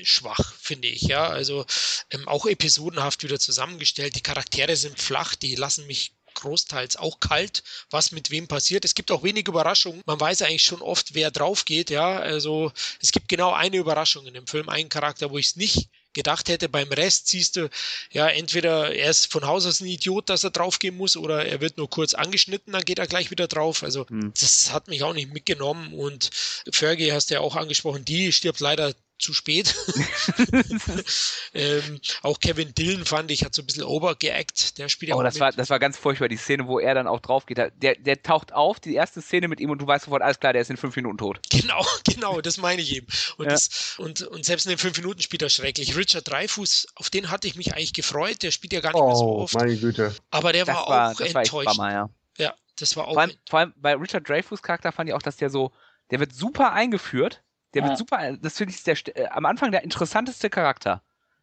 schwach, 0.03 0.55
finde 0.55 0.89
ich, 0.89 1.03
ja. 1.03 1.29
Also 1.29 1.67
ähm, 2.11 2.27
auch 2.29 2.47
episodenhaft 2.47 3.23
wieder 3.23 3.39
zusammengestellt. 3.39 4.17
Die 4.17 4.23
Charaktere 4.23 4.77
sind 4.77 5.01
flach, 5.01 5.35
die 5.35 5.55
lassen 5.57 5.87
mich 5.87 6.13
großteils 6.35 6.97
auch 6.97 7.19
kalt, 7.21 7.65
was 7.91 8.13
mit 8.13 8.31
wem 8.31 8.47
passiert. 8.47 8.85
Es 8.85 8.95
gibt 8.95 9.11
auch 9.11 9.25
wenig 9.25 9.49
Überraschungen. 9.49 10.03
Man 10.07 10.21
weiß 10.21 10.43
eigentlich 10.43 10.63
schon 10.63 10.81
oft, 10.81 11.15
wer 11.15 11.31
drauf 11.31 11.65
geht, 11.65 11.91
ja. 11.91 12.19
Also 12.19 12.73
es 13.01 13.13
gibt 13.13 13.29
genau 13.29 13.53
eine 13.53 13.77
Überraschung 13.77 14.27
in 14.27 14.35
dem 14.35 14.47
Film, 14.47 14.69
einen 14.69 14.89
Charakter, 14.89 15.31
wo 15.31 15.39
ich 15.39 15.47
es 15.47 15.57
nicht 15.57 15.89
gedacht 16.13 16.49
hätte. 16.49 16.69
Beim 16.69 16.89
Rest 16.89 17.29
siehst 17.29 17.57
du, 17.57 17.69
ja, 18.11 18.29
entweder 18.29 18.95
er 18.95 19.11
ist 19.11 19.31
von 19.33 19.47
Haus 19.47 19.67
aus 19.67 19.81
ein 19.81 19.87
Idiot, 19.87 20.29
dass 20.29 20.45
er 20.45 20.51
draufgehen 20.51 20.97
muss, 20.97 21.17
oder 21.17 21.47
er 21.47 21.61
wird 21.61 21.77
nur 21.77 21.89
kurz 21.89 22.15
angeschnitten, 22.15 22.73
dann 22.73 22.85
geht 22.85 22.99
er 22.99 23.07
gleich 23.07 23.31
wieder 23.31 23.49
drauf. 23.49 23.83
Also 23.83 24.07
Hm. 24.09 24.33
das 24.39 24.73
hat 24.73 24.89
mich 24.89 25.03
auch 25.03 25.15
nicht 25.15 25.33
mitgenommen. 25.33 25.93
Und 25.95 26.31
Fergie 26.73 27.13
hast 27.13 27.31
du 27.31 27.35
ja 27.35 27.41
auch 27.41 27.57
angesprochen, 27.57 28.05
die 28.05 28.33
stirbt 28.33 28.61
leider 28.61 28.95
zu 29.21 29.33
spät. 29.35 29.75
ähm, 31.55 32.01
auch 32.23 32.41
Kevin 32.41 32.75
Dillon 32.75 33.05
fand 33.05 33.31
ich, 33.31 33.45
hat 33.45 33.55
so 33.55 33.63
ein 33.63 33.67
bisschen 33.67 33.85
overgeackt. 33.85 34.79
Der 34.79 34.89
spielt 34.89 35.11
ja 35.11 35.15
Oh, 35.17 35.19
auch 35.21 35.23
das 35.23 35.35
mit. 35.35 35.41
war, 35.41 35.53
das 35.53 35.71
war 35.71 35.79
ganz 35.79 35.97
furchtbar, 35.97 36.29
die 36.29 36.37
Szene, 36.37 36.67
wo 36.67 36.79
er 36.79 36.95
dann 36.95 37.07
auch 37.07 37.21
drauf 37.21 37.47
geht. 37.47 37.59
Der, 37.59 37.71
der 37.97 38.23
taucht 38.23 38.53
auf, 38.53 38.81
die 38.81 38.95
erste 38.95 39.21
Szene 39.23 39.49
mit 39.49 39.61
ihm 39.61 39.71
und 39.71 39.81
du 39.81 39.87
weißt 39.87 40.05
sofort, 40.07 40.23
alles 40.23 40.41
klar, 40.41 40.53
der 40.53 40.63
ist 40.63 40.71
in 40.71 40.77
fünf 40.77 40.97
Minuten 40.97 41.19
tot. 41.19 41.41
Genau, 41.51 41.85
genau, 42.05 42.41
das 42.41 42.59
meine 42.59 42.83
ich 42.83 42.95
eben. 42.95 43.07
Und, 43.37 43.47
Ja. 43.47 43.53
das, 43.53 43.97
und, 43.99 44.23
und 44.23 44.45
selbst 44.45 44.67
in 44.67 44.71
den 44.71 44.79
fünf 44.79 44.97
Minuten 44.97 45.21
spielt 45.23 45.43
er 45.43 45.51
schrecklich. 45.51 45.97
Richard 45.97 46.29
Dreyfuss, 46.31 46.87
auf 46.95 47.11
den 47.11 47.31
hatte 47.31 47.47
ich 47.47 47.57
mich 47.57 47.75
eigentlich 47.75 47.93
gefreut. 47.93 48.43
Der 48.43 48.51
spielt 48.51 48.73
ja 48.73 48.81
gar 48.81 48.93
nicht 48.93 49.03
mehr 49.05 49.15
so 49.17 49.25
Oh, 49.25 49.43
oft. 49.43 49.55
meine 49.55 49.77
Güte. 49.77 50.15
Aber 50.31 50.53
der 50.53 50.65
Das 50.65 50.75
war, 50.77 50.89
war, 50.89 51.11
auch 51.13 51.17
das 51.17 51.35
war 51.35 51.43
echt 51.43 51.53
enttäuschend. 51.53 51.77
Bummer, 51.77 51.93
ja. 51.93 52.11
ja, 52.39 52.55
das 52.79 52.97
war 52.97 53.09
auch. 53.09 53.13
Vor 53.15 53.23
allem, 53.23 53.33
vor 53.49 53.59
allem 53.61 53.75
bei 53.77 53.95
Richard 53.95 54.29
Dreyfuss 54.29 54.63
Charakter 54.63 54.93
fand 54.93 55.09
ich 55.11 55.15
auch, 55.15 55.23
dass 55.23 55.37
der 55.37 55.51
so, 55.51 55.73
der 56.11 56.21
wird 56.21 56.35
super 56.35 56.73
eingeführt. 56.73 57.43
Der 57.75 57.83
wird 57.83 57.93
Ja. 57.93 57.97
super, 57.97 58.37
das 58.41 58.59
finde 58.59 58.73
ich 58.73 58.79
ist 58.79 58.87
der, 58.87 59.17
äh, 59.17 59.29
am 59.29 59.47
Anfang 59.47 59.71
der 59.71 59.85
interessanteste 59.85 60.51
Charakter. 60.51 61.03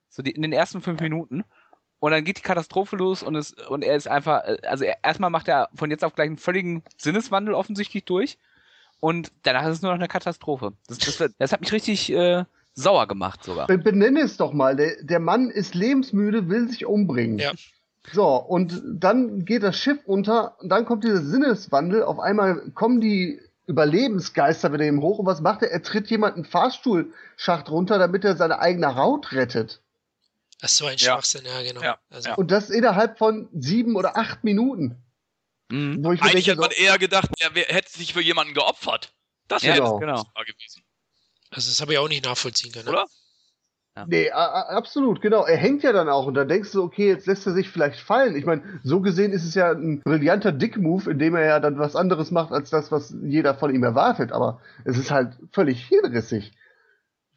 So 0.09 0.23
die, 0.23 0.31
in 0.31 0.41
den 0.41 0.53
ersten 0.53 0.81
fünf 0.81 0.99
Minuten. 1.01 1.43
Und 1.99 2.11
dann 2.11 2.23
geht 2.23 2.37
die 2.37 2.41
Katastrophe 2.43 2.95
los 2.95 3.23
und 3.23 3.35
es, 3.35 3.53
und 3.53 3.83
er 3.83 3.95
ist 3.95 4.07
einfach, 4.07 4.43
äh, 4.43 4.57
also 4.67 4.83
er, 4.83 4.97
erstmal 5.03 5.29
macht 5.29 5.47
er 5.47 5.69
von 5.73 5.89
jetzt 5.89 6.03
auf 6.03 6.13
gleich 6.13 6.27
einen 6.27 6.37
völligen 6.37 6.83
Sinneswandel 6.97 7.53
offensichtlich 7.53 8.05
durch. 8.05 8.37
Und 8.99 9.31
danach 9.43 9.65
ist 9.65 9.77
es 9.77 9.81
nur 9.81 9.91
noch 9.91 9.99
eine 9.99 10.07
Katastrophe. 10.07 10.73
Das, 10.87 10.97
das, 10.97 11.29
das 11.37 11.51
hat 11.51 11.61
mich 11.61 11.71
richtig 11.71 12.11
äh, 12.11 12.45
sauer 12.73 13.07
gemacht 13.07 13.43
sogar. 13.43 13.67
Be- 13.67 13.77
Benenne 13.77 14.21
es 14.21 14.37
doch 14.37 14.53
mal. 14.53 14.75
Der, 14.75 15.03
der 15.03 15.19
Mann 15.19 15.49
ist 15.49 15.75
lebensmüde, 15.75 16.49
will 16.49 16.67
sich 16.69 16.85
umbringen. 16.85 17.37
Ja. 17.39 17.51
So, 18.13 18.25
und 18.37 18.81
dann 18.85 19.43
geht 19.45 19.63
das 19.63 19.77
Schiff 19.77 19.99
unter 20.05 20.59
und 20.61 20.69
dann 20.69 20.85
kommt 20.85 21.03
dieser 21.03 21.21
Sinneswandel. 21.21 22.03
Auf 22.03 22.19
einmal 22.19 22.61
kommen 22.73 23.01
die 23.01 23.39
Überlebensgeister 23.67 24.71
wieder 24.73 24.85
ihm 24.85 25.01
hoch 25.01 25.19
und 25.19 25.25
was 25.25 25.41
macht 25.41 25.61
er? 25.61 25.71
Er 25.71 25.83
tritt 25.83 26.09
jemanden 26.09 26.45
Fahrstuhlschacht 26.45 27.69
runter, 27.69 27.99
damit 27.99 28.23
er 28.25 28.35
seine 28.35 28.59
eigene 28.59 28.95
Haut 28.95 29.31
rettet. 29.33 29.81
Das 30.59 30.71
ist 30.71 30.77
so 30.77 30.85
ein 30.87 30.97
Ja. 30.97 31.13
Schwachsinn, 31.13 31.45
ja, 31.45 31.61
genau. 31.61 31.81
Ja, 31.81 31.99
Also, 32.09 32.29
ja. 32.29 32.35
Und 32.35 32.49
das 32.49 32.69
innerhalb 32.69 33.17
von 33.17 33.47
sieben 33.53 33.95
oder 33.95 34.17
acht 34.17 34.43
Minuten. 34.43 35.03
Mhm. 35.69 36.03
Wo 36.03 36.13
ich 36.13 36.21
Eigentlich 36.21 36.45
denke, 36.45 36.51
hätte 36.51 36.61
man 36.61 36.71
eher 36.71 36.97
gedacht, 36.97 37.29
er 37.39 37.53
wär, 37.53 37.65
hätte 37.65 37.91
sich 37.91 38.13
für 38.13 38.21
jemanden 38.21 38.53
geopfert. 38.53 39.13
Das 39.47 39.61
Ja, 39.63 39.73
wäre 39.75 39.83
Genau. 39.83 39.99
genau. 39.99 40.23
gewesen. 40.45 40.81
also 41.51 41.69
das 41.69 41.79
habe 41.81 41.93
ich 41.93 41.99
auch 41.99 42.07
nicht 42.07 42.25
nachvollziehen 42.25 42.71
können. 42.71 42.87
Oder? 42.87 43.05
Nee, 44.07 44.31
a- 44.31 44.45
a- 44.45 44.75
absolut, 44.77 45.21
genau. 45.21 45.45
Er 45.45 45.57
hängt 45.57 45.83
ja 45.83 45.91
dann 45.91 46.09
auch 46.09 46.27
und 46.27 46.33
dann 46.35 46.47
denkst 46.47 46.71
du, 46.71 46.83
okay, 46.83 47.07
jetzt 47.07 47.25
lässt 47.25 47.47
er 47.47 47.53
sich 47.53 47.69
vielleicht 47.69 47.99
fallen. 47.99 48.35
Ich 48.35 48.45
meine, 48.45 48.61
so 48.83 49.01
gesehen 49.01 49.31
ist 49.31 49.45
es 49.45 49.55
ja 49.55 49.71
ein 49.71 50.01
brillanter 50.01 50.51
Dick-Move, 50.51 51.09
indem 51.11 51.35
er 51.35 51.45
ja 51.45 51.59
dann 51.59 51.79
was 51.79 51.95
anderes 51.95 52.31
macht, 52.31 52.51
als 52.51 52.69
das, 52.69 52.91
was 52.91 53.15
jeder 53.23 53.55
von 53.55 53.73
ihm 53.73 53.83
erwartet. 53.83 54.31
Aber 54.31 54.59
es 54.85 54.97
ist 54.97 55.09
halt 55.11 55.37
völlig 55.51 55.83
hirnrissig. 55.87 56.53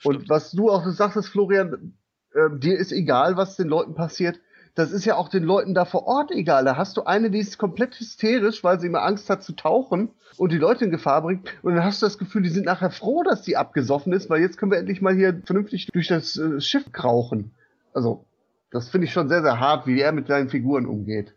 Und 0.04 0.28
was 0.28 0.50
du 0.52 0.70
auch 0.70 0.86
sagst, 0.88 1.28
Florian, 1.28 1.94
äh, 2.34 2.48
dir 2.58 2.78
ist 2.78 2.92
egal, 2.92 3.36
was 3.36 3.56
den 3.56 3.68
Leuten 3.68 3.94
passiert. 3.94 4.40
Das 4.74 4.92
ist 4.92 5.04
ja 5.04 5.16
auch 5.16 5.28
den 5.28 5.42
Leuten 5.42 5.74
da 5.74 5.84
vor 5.84 6.06
Ort 6.06 6.30
egal. 6.30 6.64
Da 6.64 6.76
hast 6.76 6.96
du 6.96 7.04
eine, 7.04 7.30
die 7.30 7.38
ist 7.40 7.58
komplett 7.58 7.98
hysterisch, 7.98 8.62
weil 8.62 8.80
sie 8.80 8.86
immer 8.86 9.02
Angst 9.02 9.28
hat 9.28 9.42
zu 9.42 9.52
tauchen 9.52 10.10
und 10.36 10.52
die 10.52 10.58
Leute 10.58 10.84
in 10.84 10.90
Gefahr 10.90 11.22
bringt. 11.22 11.48
Und 11.62 11.74
dann 11.74 11.84
hast 11.84 12.00
du 12.02 12.06
das 12.06 12.18
Gefühl, 12.18 12.42
die 12.42 12.48
sind 12.50 12.66
nachher 12.66 12.90
froh, 12.90 13.22
dass 13.22 13.42
die 13.42 13.56
abgesoffen 13.56 14.12
ist, 14.12 14.30
weil 14.30 14.40
jetzt 14.40 14.56
können 14.56 14.70
wir 14.72 14.78
endlich 14.78 15.00
mal 15.00 15.14
hier 15.14 15.42
vernünftig 15.44 15.88
durch 15.92 16.08
das 16.08 16.36
äh, 16.36 16.60
Schiff 16.60 16.92
krauchen. 16.92 17.52
Also, 17.92 18.24
das 18.70 18.88
finde 18.88 19.06
ich 19.08 19.12
schon 19.12 19.28
sehr, 19.28 19.42
sehr 19.42 19.58
hart, 19.58 19.86
wie 19.86 20.00
er 20.00 20.12
mit 20.12 20.28
seinen 20.28 20.48
Figuren 20.48 20.86
umgeht. 20.86 21.34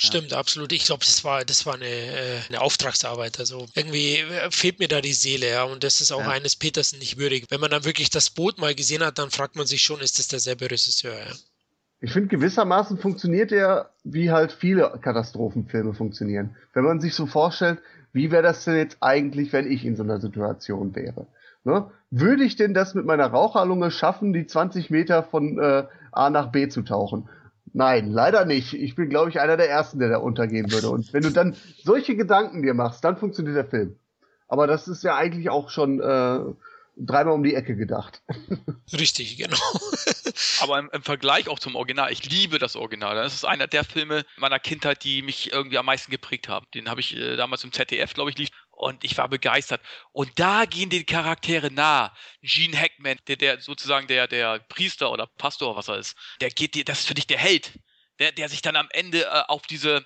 Stimmt, 0.00 0.32
absolut. 0.32 0.72
Ich 0.72 0.84
glaube, 0.84 1.04
das 1.04 1.24
war, 1.24 1.44
das 1.44 1.66
war 1.66 1.74
eine, 1.74 1.86
äh, 1.86 2.38
eine 2.48 2.60
Auftragsarbeit. 2.60 3.40
Also 3.40 3.66
irgendwie 3.74 4.18
äh, 4.18 4.48
fehlt 4.52 4.78
mir 4.78 4.86
da 4.86 5.00
die 5.00 5.12
Seele, 5.12 5.50
ja. 5.50 5.64
Und 5.64 5.82
das 5.82 6.00
ist 6.00 6.12
auch 6.12 6.20
Ja. 6.20 6.28
eines 6.30 6.54
Petersen 6.54 7.00
nicht 7.00 7.18
würdig. 7.18 7.46
Wenn 7.48 7.60
man 7.60 7.72
dann 7.72 7.84
wirklich 7.84 8.08
das 8.08 8.30
Boot 8.30 8.58
mal 8.58 8.76
gesehen 8.76 9.04
hat, 9.04 9.18
dann 9.18 9.32
fragt 9.32 9.56
man 9.56 9.66
sich 9.66 9.82
schon, 9.82 10.00
ist 10.00 10.20
das 10.20 10.28
derselbe 10.28 10.70
Regisseur, 10.70 11.18
ja. 11.18 11.32
Ich 12.00 12.12
finde, 12.12 12.28
gewissermaßen 12.28 12.98
funktioniert 12.98 13.50
er, 13.50 13.90
wie 14.04 14.30
halt 14.30 14.52
viele 14.52 14.98
Katastrophenfilme 15.00 15.94
funktionieren. 15.94 16.54
Wenn 16.72 16.84
man 16.84 17.00
sich 17.00 17.14
so 17.14 17.26
vorstellt, 17.26 17.80
wie 18.12 18.30
wäre 18.30 18.42
das 18.42 18.64
denn 18.64 18.76
jetzt 18.76 18.98
eigentlich, 19.00 19.52
wenn 19.52 19.70
ich 19.70 19.84
in 19.84 19.96
so 19.96 20.04
einer 20.04 20.20
Situation 20.20 20.94
wäre? 20.94 21.26
Ne? 21.64 21.90
Würde 22.10 22.44
ich 22.44 22.56
denn 22.56 22.72
das 22.72 22.94
mit 22.94 23.04
meiner 23.04 23.26
Raucherlunge 23.26 23.90
schaffen, 23.90 24.32
die 24.32 24.46
20 24.46 24.90
Meter 24.90 25.24
von 25.24 25.58
äh, 25.58 25.84
A 26.12 26.30
nach 26.30 26.52
B 26.52 26.68
zu 26.68 26.82
tauchen? 26.82 27.28
Nein, 27.72 28.10
leider 28.10 28.44
nicht. 28.44 28.74
Ich 28.74 28.94
bin, 28.94 29.08
glaube 29.08 29.30
ich, 29.30 29.40
einer 29.40 29.56
der 29.56 29.68
Ersten, 29.68 29.98
der 29.98 30.08
da 30.08 30.18
untergehen 30.18 30.70
würde. 30.70 30.90
Und 30.90 31.12
wenn 31.12 31.22
du 31.22 31.30
dann 31.30 31.54
solche 31.82 32.16
Gedanken 32.16 32.62
dir 32.62 32.74
machst, 32.74 33.04
dann 33.04 33.16
funktioniert 33.16 33.56
der 33.56 33.66
Film. 33.66 33.96
Aber 34.46 34.66
das 34.66 34.88
ist 34.88 35.02
ja 35.02 35.16
eigentlich 35.16 35.50
auch 35.50 35.68
schon 35.68 36.00
äh, 36.00 36.40
dreimal 36.98 37.34
um 37.34 37.42
die 37.42 37.54
Ecke 37.54 37.76
gedacht. 37.76 38.22
Richtig, 38.92 39.36
genau. 39.36 39.56
Aber 40.60 40.78
im, 40.78 40.90
im 40.92 41.02
Vergleich 41.02 41.48
auch 41.48 41.58
zum 41.58 41.76
Original, 41.76 42.12
ich 42.12 42.28
liebe 42.28 42.58
das 42.58 42.76
Original. 42.76 43.14
Das 43.14 43.34
ist 43.34 43.44
einer 43.44 43.66
der 43.66 43.84
Filme 43.84 44.24
meiner 44.36 44.58
Kindheit, 44.58 45.04
die 45.04 45.22
mich 45.22 45.52
irgendwie 45.52 45.78
am 45.78 45.86
meisten 45.86 46.10
geprägt 46.10 46.48
haben. 46.48 46.66
Den 46.74 46.88
habe 46.88 47.00
ich 47.00 47.16
äh, 47.16 47.36
damals 47.36 47.64
im 47.64 47.72
ZDF, 47.72 48.14
glaube 48.14 48.30
ich, 48.30 48.38
lief. 48.38 48.50
Und 48.70 49.02
ich 49.02 49.16
war 49.18 49.28
begeistert. 49.28 49.80
Und 50.12 50.30
da 50.38 50.64
gehen 50.64 50.90
die 50.90 51.04
Charaktere 51.04 51.72
nah. 51.72 52.14
Gene 52.42 52.76
Hackman, 52.78 53.18
der, 53.26 53.36
der 53.36 53.60
sozusagen 53.60 54.06
der, 54.06 54.28
der 54.28 54.60
Priester 54.68 55.10
oder 55.10 55.26
Pastor, 55.26 55.76
was 55.76 55.88
er 55.88 55.98
ist, 55.98 56.16
der 56.40 56.50
geht 56.50 56.74
dir, 56.74 56.84
das 56.84 57.00
ist 57.00 57.08
für 57.08 57.14
dich 57.14 57.26
der 57.26 57.38
Held. 57.38 57.78
Der, 58.20 58.32
der 58.32 58.48
sich 58.48 58.62
dann 58.62 58.76
am 58.76 58.88
Ende 58.90 59.24
äh, 59.24 59.42
auf 59.48 59.62
diese, 59.62 60.04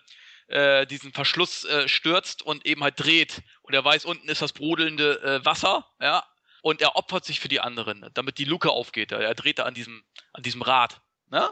äh, 0.49 0.87
diesen 0.87 1.13
Verschluss 1.13 1.65
äh, 1.65 1.89
stürzt 1.89 2.43
und 2.43 2.67
eben 2.67 2.83
halt 2.83 2.99
dreht. 2.99 3.43
Und 3.63 3.75
er 3.75 3.85
weiß, 3.85 4.05
unten 4.05 4.29
ist 4.29 4.43
das 4.43 4.53
brodelnde 4.53 5.23
äh, 5.23 5.45
Wasser, 5.45 5.87
ja. 6.01 6.25
Und 6.63 6.81
er 6.81 6.97
opfert 6.97 7.25
sich 7.25 7.39
für 7.41 7.49
die 7.49 7.61
anderen, 7.61 8.09
damit 8.15 8.39
die 8.39 8.45
Luke 8.45 8.71
aufgeht. 8.71 9.13
Er 9.13 9.35
dreht 9.35 9.59
da 9.59 9.65
an 9.65 9.75
diesem, 9.75 10.03
an 10.33 10.43
diesem 10.43 10.63
Rad. 10.63 11.01
Ne? 11.31 11.51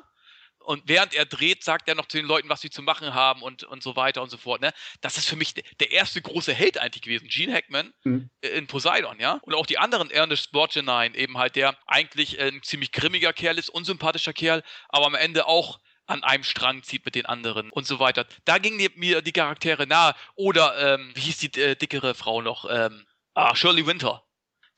Und 0.61 0.83
während 0.87 1.15
er 1.15 1.25
dreht, 1.25 1.65
sagt 1.65 1.89
er 1.89 1.95
noch 1.95 2.07
zu 2.07 2.17
den 2.19 2.27
Leuten, 2.27 2.49
was 2.49 2.61
sie 2.61 2.71
zu 2.71 2.81
machen 2.83 3.13
haben 3.15 3.43
und, 3.43 3.65
und 3.65 3.83
so 3.83 3.97
weiter 3.97 4.23
und 4.23 4.29
so 4.31 4.37
fort. 4.37 4.61
Ne? 4.61 4.73
Das 5.01 5.17
ist 5.19 5.29
für 5.29 5.35
mich 5.37 5.55
de- 5.55 5.65
der 5.81 5.91
erste 5.91 6.21
große 6.23 6.53
Held 6.55 6.79
eigentlich 6.79 7.03
gewesen. 7.03 7.29
Gene 7.29 7.55
Hackman 7.55 7.93
Mhm. 8.05 8.31
in 8.43 8.67
Poseidon, 8.67 9.19
ja. 9.19 9.41
Und 9.43 9.55
auch 9.55 9.67
die 9.67 9.79
anderen, 9.79 10.11
Ernest 10.11 10.53
Borgnine, 10.53 11.13
eben 11.17 11.39
halt, 11.39 11.57
der 11.57 11.77
eigentlich 11.87 12.39
ein 12.41 12.63
ziemlich 12.63 12.93
grimmiger 12.93 13.33
Kerl 13.33 13.59
ist, 13.59 13.71
unsympathischer 13.71 14.33
Kerl, 14.35 14.63
aber 14.91 15.07
am 15.07 15.15
Ende 15.15 15.47
auch 15.47 15.81
an 16.07 16.23
einem 16.25 16.45
Strang 16.45 16.83
zieht 16.83 17.05
mit 17.05 17.15
den 17.15 17.25
anderen 17.27 17.71
und 17.71 17.87
so 17.87 17.99
weiter. 17.99 18.27
Da 18.45 18.59
gingen 18.59 18.87
mir 18.97 19.23
die 19.23 19.33
Charaktere 19.33 19.87
nahe. 19.87 20.15
Oder, 20.35 20.95
ähm, 20.95 21.11
wie 21.15 21.21
hieß 21.21 21.39
die 21.39 21.61
äh, 21.61 21.75
dickere 21.75 22.15
Frau 22.15 22.43
noch? 22.43 22.67
Ähm, 22.69 23.07
ah, 23.35 23.57
Shirley 23.57 23.87
Winter. 23.87 24.25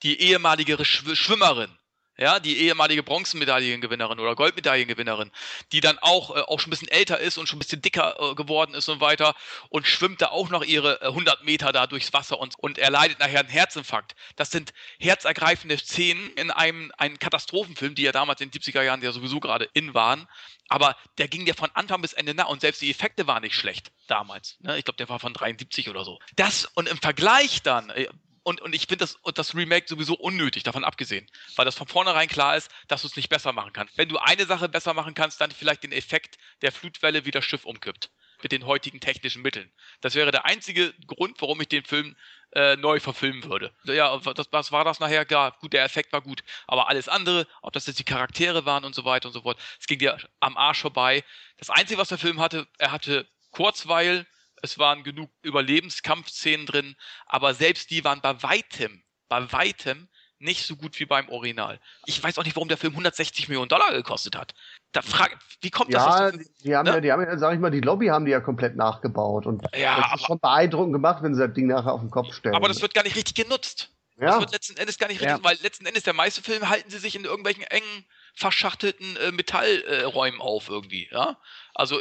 Die 0.03 0.21
ehemalige 0.21 0.85
Schw 0.85 1.15
Schwimmerin. 1.15 1.77
ja, 2.19 2.41
die 2.41 2.59
ehemalige 2.59 3.03
Bronzemedaillengewinnerin 3.03 4.21
oder 4.21 4.35
Goldmedaillengewinnerin, 4.35 5.31
die 5.73 5.81
dann 5.81 5.99
auch, 5.99 6.37
äh, 6.37 6.41
auch 6.41 6.61
schon 6.61 6.69
ein 6.69 6.71
bisschen 6.71 6.89
älter 6.89 7.19
ist 7.19 7.39
und 7.39 7.49
schon 7.49 7.57
ein 7.57 7.61
bisschen 7.61 7.81
dicker 7.81 8.17
äh, 8.19 8.35
geworden 8.35 8.75
ist 8.75 8.89
und 8.89 9.01
weiter 9.01 9.35
und 9.71 9.87
schwimmt 9.87 10.21
da 10.21 10.27
auch 10.29 10.51
noch 10.51 10.63
ihre 10.63 11.01
äh, 11.01 11.07
100 11.07 11.45
Meter 11.45 11.73
da 11.73 11.87
durchs 11.87 12.13
Wasser 12.13 12.39
und, 12.39 12.55
und 12.59 12.79
erleidet 12.79 13.19
nachher 13.19 13.41
einen 13.41 13.49
Herzinfarkt. 13.49 14.15
Das 14.37 14.51
sind 14.51 14.75
herzergreifende 14.99 15.79
Szenen 15.79 16.31
in 16.35 16.51
einem, 16.51 16.93
einem 16.99 17.19
Katastrophenfilm, 17.19 17.95
die 17.95 18.03
ja 18.03 18.13
damals 18.13 18.41
in 18.41 18.51
den 18.51 18.61
70er 18.61 18.83
Jahren 18.83 19.03
ja 19.03 19.13
sowieso 19.13 19.41
gerade 19.41 19.69
in 19.73 19.95
waren. 19.95 20.29
Aber 20.69 20.97
der 21.19 21.29
ging 21.29 21.47
ja 21.47 21.55
von 21.55 21.71
Anfang 21.75 22.03
bis 22.03 22.13
Ende 22.13 22.35
nach 22.35 22.49
und 22.49 22.61
selbst 22.61 22.83
die 22.83 22.91
Effekte 22.91 23.27
waren 23.27 23.43
nicht 23.43 23.55
schlecht 23.55 23.91
damals. 24.07 24.59
Ne? 24.61 24.79
Ich 24.79 24.85
glaube, 24.85 24.99
der 24.99 25.09
war 25.09 25.19
von 25.19 25.33
73 25.33 25.89
oder 25.89 26.05
so. 26.05 26.19
Das 26.37 26.67
und 26.75 26.89
im 26.89 26.99
Vergleich 26.99 27.63
dann, 27.63 27.91
äh, 27.91 28.07
und, 28.45 28.61
und 28.61 28.75
ich 28.75 28.87
finde 28.87 29.05
das, 29.05 29.19
das 29.35 29.55
Remake 29.55 29.87
sowieso 29.89 30.15
unnötig, 30.15 30.63
davon 30.63 30.85
abgesehen. 30.85 31.27
Weil 31.57 31.65
das 31.65 31.77
von 31.77 31.87
vornherein 31.87 32.29
klar 32.29 32.57
ist, 32.57 32.71
dass 32.89 33.03
du 33.03 33.09
es 33.09 33.17
nicht 33.17 33.29
besser 33.29 33.53
machen 33.53 33.73
kannst. 33.73 33.97
Wenn 33.97 34.09
du 34.09 34.19
eine 34.19 34.47
Sache 34.47 34.69
besser 34.69 34.95
machen 34.95 35.15
kannst, 35.15 35.41
dann 35.41 35.51
vielleicht 35.51 35.85
den 35.85 35.93
Effekt 35.93 36.39
der 36.61 36.73
Flutwelle, 36.73 37.25
wie 37.25 37.31
das 37.31 37.45
Schiff 37.45 37.65
umkippt. 37.65 38.11
Mit 38.43 38.51
den 38.51 38.67
heutigen 38.67 38.99
technischen 38.99 39.43
Mitteln. 39.43 39.73
Das 40.01 40.17
wäre 40.17 40.33
der 40.33 40.45
einzige 40.47 40.93
Grund, 41.07 41.41
warum 41.41 41.61
ich 41.61 41.69
den 41.69 41.85
Film 41.85 42.17
äh, 42.55 42.77
neu 42.77 42.99
verfilmen 42.99 43.45
würde. 43.45 43.73
Ja, 43.85 44.19
das, 44.19 44.49
was 44.51 44.73
war 44.73 44.85
das 44.85 44.99
nachher? 44.99 45.25
Klar, 45.25 45.57
gut, 45.61 45.73
der 45.73 45.85
Effekt 45.85 46.13
war 46.13 46.23
gut. 46.23 46.43
Aber 46.67 46.89
alles 46.89 47.09
andere, 47.09 47.47
ob 47.63 47.73
das 47.73 47.87
jetzt 47.87 48.01
die 48.01 48.05
Charaktere 48.05 48.67
waren 48.67 48.85
und 48.85 48.97
so 48.97 49.05
weiter 49.05 49.29
und 49.29 49.33
so 49.33 49.43
fort, 49.43 49.61
es 49.79 49.87
ging 49.87 50.01
dir 50.01 50.19
am 50.41 50.57
Arsch 50.57 50.81
vorbei. 50.81 51.23
Das 51.59 51.71
Einzige, 51.71 51.99
was 51.99 52.09
der 52.09 52.19
Film 52.19 52.41
hatte, 52.41 52.67
er 52.79 52.91
hatte 52.91 53.29
Kurzweil, 53.53 54.27
es 54.63 54.79
waren 54.79 55.03
genug 55.03 55.31
Überlebenskampfszenen 55.43 56.67
drin, 56.67 56.97
aber 57.27 57.55
selbst 57.55 57.91
die 57.91 58.05
waren 58.05 58.21
bei 58.21 58.43
weitem, 58.43 59.03
bei 59.29 59.53
weitem 59.53 60.09
nicht 60.39 60.67
so 60.67 60.75
gut 60.77 60.99
wie 60.99 61.05
beim 61.05 61.29
Original. 61.29 61.79
Ich 62.05 62.23
weiß 62.23 62.37
auch 62.39 62.45
nicht, 62.45 62.57
warum 62.57 62.69
der 62.69 62.77
Film 62.77 62.95
160 62.95 63.49
Millionen 63.49 63.69
Dollar 63.69 63.93
gekostet 63.93 64.37
hat. 64.37 64.55
Da 64.91 65.01
frage, 65.03 65.37
wie 65.61 65.71
kommt 65.71 65.93
ja, 65.93 66.31
das? 66.33 66.41
Die 66.65 66.75
haben 66.75 66.85
ne? 66.85 66.95
ja, 66.95 67.01
die 67.01 67.13
haben 67.13 67.23
ja, 67.23 67.39
sag 67.39 67.55
ich 67.55 67.61
mal, 67.61 67.71
die 67.71 67.81
Lobby 67.81 68.09
haben 68.09 68.25
die 68.25 68.33
ja 68.33 68.41
komplett 68.41 68.75
nachgebaut 68.77 69.47
und 69.47 69.63
Ja, 69.77 69.97
das 69.97 70.07
aber- 70.07 70.15
ist 70.17 70.27
schon 70.27 70.41
beeindruckend 70.41 70.93
gemacht, 70.95 71.23
wenn 71.23 71.35
sie 71.35 71.47
das 71.47 71.55
Ding 71.55 71.69
nachher 71.69 71.93
auf 71.93 72.01
den 72.01 72.11
Kopf 72.11 72.35
stellen. 72.35 72.57
Aber 72.57 72.69
das 72.69 72.83
wird 72.83 72.93
gar 72.93 73.05
nicht 73.05 73.17
richtig 73.17 73.35
genutzt. 73.37 73.91
Das 74.17 74.35
ja, 74.35 74.41
wird 74.41 74.53
letzten 74.53 74.77
Endes 74.77 74.99
gar 74.99 75.09
nicht 75.09 75.21
Ja. 75.23 75.29
richtig, 75.35 75.45
weil 75.45 75.57
letzten 75.63 75.87
Endes 75.87 76.03
der 76.03 76.13
meiste 76.13 76.43
Film 76.43 76.69
halten 76.69 76.91
sie 76.91 76.99
sich 76.99 77.15
in 77.17 77.25
irgendwelchen 77.25 77.63
engen, 77.65 78.05
verschachtelten 78.35 79.17
äh, 79.17 79.33
Metallräumen 79.33 80.41
auf 80.41 80.69
irgendwie, 80.69 81.09
ja. 81.11 81.39
Also 81.75 82.01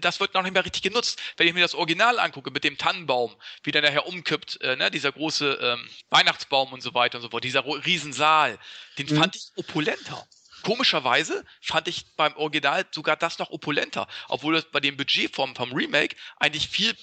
das 0.00 0.20
wird 0.20 0.34
noch 0.34 0.42
nicht 0.42 0.52
mehr 0.54 0.64
richtig 0.64 0.82
genutzt. 0.82 1.20
Wenn 1.36 1.46
ich 1.46 1.54
mir 1.54 1.60
das 1.60 1.74
Original 1.74 2.18
angucke 2.18 2.50
mit 2.50 2.64
dem 2.64 2.78
Tannenbaum, 2.78 3.36
wie 3.62 3.70
der 3.70 3.82
nachher 3.82 4.06
umkippt, 4.06 4.60
äh, 4.62 4.76
ne, 4.76 4.90
dieser 4.90 5.12
große 5.12 5.58
ähm, 5.60 5.88
Weihnachtsbaum 6.10 6.72
und 6.72 6.82
so 6.82 6.94
weiter 6.94 7.18
und 7.18 7.22
so 7.22 7.30
fort, 7.30 7.44
dieser 7.44 7.64
Riesensaal, 7.66 8.58
den 8.98 9.06
Mhm. 9.06 9.16
fand 9.18 9.36
ich 9.36 9.50
opulenter. 9.56 10.26
Komischerweise 10.62 11.44
fand 11.62 11.88
ich 11.88 12.04
beim 12.16 12.36
Original 12.36 12.86
sogar 12.90 13.16
das 13.16 13.38
noch 13.38 13.50
opulenter, 13.50 14.06
obwohl 14.28 14.56
es 14.56 14.64
bei 14.70 14.80
dem 14.80 14.96
Budget 14.96 15.34
vom, 15.34 15.54
vom 15.56 15.72
Remake 15.72 16.16
eigentlich 16.38 16.68
viel, 16.68 16.94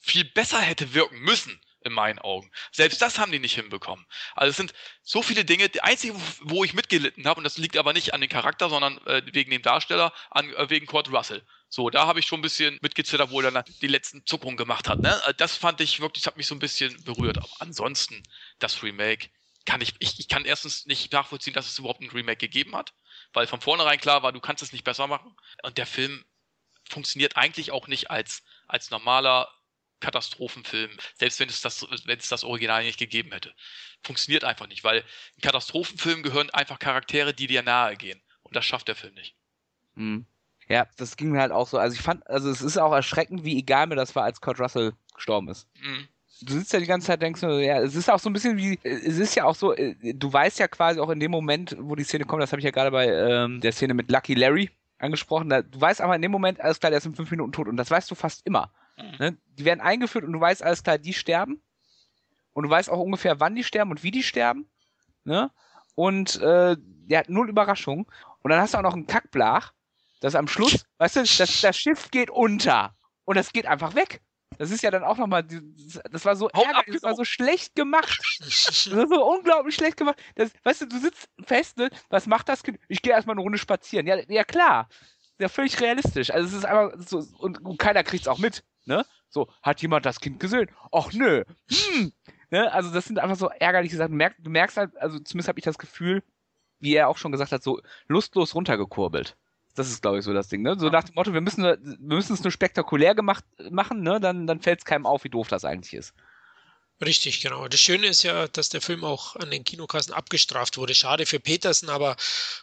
viel 0.00 0.24
besser 0.24 0.60
hätte 0.60 0.92
wirken 0.94 1.18
müssen, 1.20 1.60
in 1.82 1.92
meinen 1.92 2.18
Augen. 2.18 2.50
Selbst 2.72 3.00
das 3.00 3.20
haben 3.20 3.30
die 3.30 3.38
nicht 3.38 3.54
hinbekommen. 3.54 4.04
Also 4.34 4.50
es 4.50 4.56
sind 4.56 4.74
so 5.04 5.22
viele 5.22 5.44
Dinge, 5.44 5.68
die 5.68 5.82
einzige, 5.82 6.14
wo- 6.16 6.20
wo 6.56 6.64
ich 6.64 6.74
mitgelitten 6.74 7.26
habe, 7.28 7.38
und 7.38 7.44
das 7.44 7.58
liegt 7.58 7.76
aber 7.76 7.92
nicht 7.92 8.12
an 8.12 8.20
dem 8.20 8.28
Charakter, 8.28 8.68
sondern 8.68 8.98
äh, 9.06 9.22
wegen 9.32 9.52
dem 9.52 9.62
Darsteller, 9.62 10.12
an, 10.30 10.52
äh, 10.54 10.68
wegen 10.68 10.86
Kurt 10.86 11.12
Russell. 11.12 11.46
So, 11.68 11.90
da 11.90 12.06
habe 12.06 12.20
ich 12.20 12.26
schon 12.26 12.38
ein 12.38 12.42
bisschen 12.42 12.78
mitgezittert, 12.80 13.30
wo 13.30 13.40
er 13.40 13.50
dann 13.50 13.64
die 13.82 13.88
letzten 13.88 14.24
Zuckungen 14.24 14.56
gemacht 14.56 14.88
hat. 14.88 15.02
Ne? 15.02 15.20
Äh, 15.26 15.34
Das 15.34 15.56
fand 15.56 15.80
ich 15.80 16.00
wirklich, 16.00 16.22
das 16.22 16.30
hat 16.32 16.36
mich 16.36 16.46
so 16.46 16.54
ein 16.54 16.60
bisschen 16.60 17.02
berührt. 17.04 17.38
Aber 17.38 17.52
ansonsten, 17.60 18.22
das 18.58 18.82
Remake, 18.82 19.28
kann 19.66 19.80
ich, 19.80 19.94
ich, 19.98 20.18
ich 20.20 20.28
kann 20.28 20.44
erstens 20.44 20.86
nicht 20.86 21.12
nachvollziehen, 21.12 21.52
dass 21.54 21.66
es 21.66 21.78
überhaupt 21.78 22.00
ein 22.00 22.10
Remake 22.10 22.38
gegeben 22.38 22.76
hat, 22.76 22.94
weil 23.32 23.46
von 23.48 23.60
vornherein 23.60 23.98
klar 23.98 24.22
war, 24.22 24.32
du 24.32 24.40
kannst 24.40 24.62
es 24.62 24.72
nicht 24.72 24.84
besser 24.84 25.08
machen. 25.08 25.36
Und 25.62 25.76
der 25.76 25.86
Film 25.86 26.24
funktioniert 26.88 27.36
eigentlich 27.36 27.72
auch 27.72 27.88
nicht 27.88 28.10
als, 28.10 28.44
als 28.68 28.90
normaler 28.90 29.52
Katastrophenfilm, 30.00 30.96
selbst 31.14 31.40
wenn 31.40 31.48
es, 31.48 31.62
das, 31.62 31.86
wenn 32.04 32.18
es 32.18 32.28
das 32.28 32.44
Original 32.44 32.84
nicht 32.84 32.98
gegeben 32.98 33.32
hätte. 33.32 33.54
Funktioniert 34.04 34.44
einfach 34.44 34.68
nicht, 34.68 34.84
weil 34.84 35.04
in 35.34 35.42
Katastrophenfilmen 35.42 36.22
gehören 36.22 36.50
einfach 36.50 36.78
Charaktere, 36.78 37.34
die 37.34 37.46
dir 37.48 37.62
nahe 37.62 37.96
gehen. 37.96 38.22
Und 38.42 38.54
das 38.54 38.64
schafft 38.64 38.88
der 38.88 38.94
Film 38.94 39.14
nicht. 39.14 39.34
Mhm. 39.94 40.26
Ja, 40.68 40.86
das 40.96 41.16
ging 41.16 41.30
mir 41.30 41.40
halt 41.40 41.52
auch 41.52 41.68
so. 41.68 41.78
Also 41.78 41.94
ich 41.94 42.02
fand, 42.02 42.26
also 42.28 42.50
es 42.50 42.60
ist 42.60 42.76
auch 42.76 42.92
erschreckend, 42.92 43.44
wie 43.44 43.58
egal 43.58 43.86
mir 43.86 43.94
das 43.94 44.14
war, 44.16 44.24
als 44.24 44.40
Kurt 44.40 44.60
Russell 44.60 44.92
gestorben 45.14 45.48
ist. 45.48 45.68
Mhm. 45.80 46.08
Du 46.42 46.52
sitzt 46.52 46.72
ja 46.72 46.80
die 46.80 46.86
ganze 46.86 47.06
Zeit, 47.06 47.22
denkst 47.22 47.40
du, 47.40 47.64
ja, 47.64 47.80
es 47.80 47.94
ist 47.94 48.10
auch 48.10 48.18
so 48.18 48.28
ein 48.28 48.32
bisschen 48.32 48.58
wie, 48.58 48.78
es 48.82 49.18
ist 49.18 49.34
ja 49.36 49.44
auch 49.44 49.54
so, 49.54 49.74
äh, 49.74 49.94
du 50.12 50.30
weißt 50.30 50.58
ja 50.58 50.68
quasi 50.68 51.00
auch 51.00 51.08
in 51.08 51.20
dem 51.20 51.30
Moment, 51.30 51.76
wo 51.78 51.94
die 51.94 52.04
Szene 52.04 52.24
kommt, 52.24 52.42
das 52.42 52.52
habe 52.52 52.60
ich 52.60 52.64
ja 52.64 52.72
gerade 52.72 52.90
bei 52.90 53.06
ähm, 53.06 53.60
der 53.62 53.72
Szene 53.72 53.94
mit 53.94 54.10
Lucky 54.10 54.34
Larry 54.34 54.70
angesprochen, 54.98 55.48
da, 55.48 55.62
du 55.62 55.80
weißt 55.80 56.02
aber 56.02 56.14
in 56.14 56.20
dem 56.20 56.32
Moment, 56.32 56.60
alles 56.60 56.78
klar, 56.78 56.90
der 56.90 56.98
ist 56.98 57.06
in 57.06 57.14
fünf 57.14 57.30
Minuten 57.30 57.52
tot 57.52 57.68
und 57.68 57.78
das 57.78 57.90
weißt 57.90 58.10
du 58.10 58.14
fast 58.14 58.46
immer. 58.46 58.70
Mhm. 58.98 59.16
Ne? 59.18 59.36
Die 59.58 59.64
werden 59.64 59.80
eingeführt 59.80 60.24
und 60.24 60.32
du 60.32 60.40
weißt, 60.40 60.62
alles 60.62 60.82
klar, 60.82 60.98
die 60.98 61.14
sterben 61.14 61.62
und 62.52 62.64
du 62.64 62.70
weißt 62.70 62.90
auch 62.90 63.00
ungefähr, 63.00 63.40
wann 63.40 63.54
die 63.54 63.64
sterben 63.64 63.90
und 63.90 64.02
wie 64.02 64.10
die 64.10 64.22
sterben. 64.22 64.68
Ne? 65.24 65.50
Und 65.94 66.40
äh, 66.40 66.76
der 66.78 67.18
hat 67.20 67.28
null 67.28 67.48
Überraschung. 67.48 68.06
Und 68.42 68.50
dann 68.50 68.60
hast 68.60 68.74
du 68.74 68.78
auch 68.78 68.82
noch 68.82 68.94
einen 68.94 69.06
Kackblach, 69.06 69.72
das 70.20 70.34
am 70.34 70.48
Schluss, 70.48 70.84
weißt 70.98 71.16
du, 71.16 71.20
das, 71.20 71.60
das 71.60 71.76
Schiff 71.76 72.10
geht 72.10 72.30
unter 72.30 72.94
und 73.24 73.36
das 73.36 73.52
geht 73.52 73.66
einfach 73.66 73.94
weg. 73.94 74.20
Das 74.58 74.70
ist 74.70 74.82
ja 74.82 74.90
dann 74.90 75.04
auch 75.04 75.18
nochmal, 75.18 75.42
das 75.42 76.24
war 76.24 76.36
so 76.36 76.48
ärgerlich, 76.48 76.94
das 76.94 77.02
war 77.02 77.10
abgenommen. 77.10 77.16
so 77.16 77.24
schlecht 77.24 77.74
gemacht. 77.74 78.20
Das 78.40 78.90
war 78.90 79.08
so 79.08 79.24
unglaublich 79.24 79.74
schlecht 79.74 79.96
gemacht. 79.96 80.18
Das, 80.34 80.50
weißt 80.62 80.82
du, 80.82 80.86
du 80.86 80.98
sitzt 80.98 81.28
fest, 81.44 81.76
ne? 81.78 81.90
Was 82.08 82.26
macht 82.26 82.48
das 82.48 82.62
Kind? 82.62 82.78
Ich 82.88 83.02
gehe 83.02 83.12
erstmal 83.12 83.34
eine 83.34 83.42
Runde 83.42 83.58
spazieren. 83.58 84.06
Ja, 84.06 84.16
ja 84.28 84.44
klar. 84.44 84.88
Ja, 85.38 85.48
völlig 85.48 85.78
realistisch. 85.80 86.30
Also 86.30 86.48
es 86.48 86.54
ist 86.54 86.64
einfach 86.64 86.96
so, 86.98 87.18
und, 87.38 87.62
und 87.62 87.78
keiner 87.78 88.04
kriegt's 88.04 88.28
auch 88.28 88.38
mit, 88.38 88.64
ne? 88.84 89.04
So, 89.28 89.48
hat 89.62 89.82
jemand 89.82 90.06
das 90.06 90.20
Kind 90.20 90.40
gesehen? 90.40 90.70
Ach 90.92 91.12
nö. 91.12 91.44
Hm. 91.68 92.12
Ne? 92.50 92.72
Also 92.72 92.90
das 92.90 93.04
sind 93.04 93.18
einfach 93.18 93.36
so 93.36 93.48
ärgerliche 93.48 93.96
Sachen. 93.96 94.12
Du 94.12 94.16
merkst, 94.16 94.38
du 94.42 94.50
merkst 94.50 94.76
halt, 94.76 94.96
also 94.96 95.18
zumindest 95.18 95.48
habe 95.48 95.58
ich 95.58 95.64
das 95.64 95.78
Gefühl, 95.78 96.22
wie 96.78 96.94
er 96.94 97.08
auch 97.08 97.18
schon 97.18 97.32
gesagt 97.32 97.52
hat, 97.52 97.62
so 97.62 97.80
lustlos 98.06 98.54
runtergekurbelt. 98.54 99.36
Das 99.76 99.88
ist, 99.88 100.02
glaube 100.02 100.18
ich, 100.18 100.24
so 100.24 100.32
das 100.32 100.48
Ding, 100.48 100.62
ne? 100.62 100.76
So 100.78 100.88
nach 100.88 101.04
dem 101.04 101.14
Motto, 101.14 101.32
wir 101.32 101.40
müssen, 101.40 101.62
wir 101.62 101.76
müssen 102.00 102.32
es 102.32 102.42
nur 102.42 102.50
spektakulär 102.50 103.14
gemacht 103.14 103.44
machen, 103.70 104.02
ne? 104.02 104.18
Dann, 104.20 104.46
dann 104.46 104.60
fällt 104.60 104.80
es 104.80 104.84
keinem 104.84 105.06
auf, 105.06 105.24
wie 105.24 105.28
doof 105.28 105.48
das 105.48 105.64
eigentlich 105.64 105.94
ist. 105.94 106.14
Richtig, 107.04 107.42
genau. 107.42 107.68
Das 107.68 107.78
Schöne 107.78 108.06
ist 108.06 108.22
ja, 108.22 108.48
dass 108.48 108.70
der 108.70 108.80
Film 108.80 109.04
auch 109.04 109.36
an 109.36 109.50
den 109.50 109.64
Kinokassen 109.64 110.14
abgestraft 110.14 110.78
wurde. 110.78 110.94
Schade 110.94 111.26
für 111.26 111.38
Petersen, 111.38 111.90
aber 111.90 112.16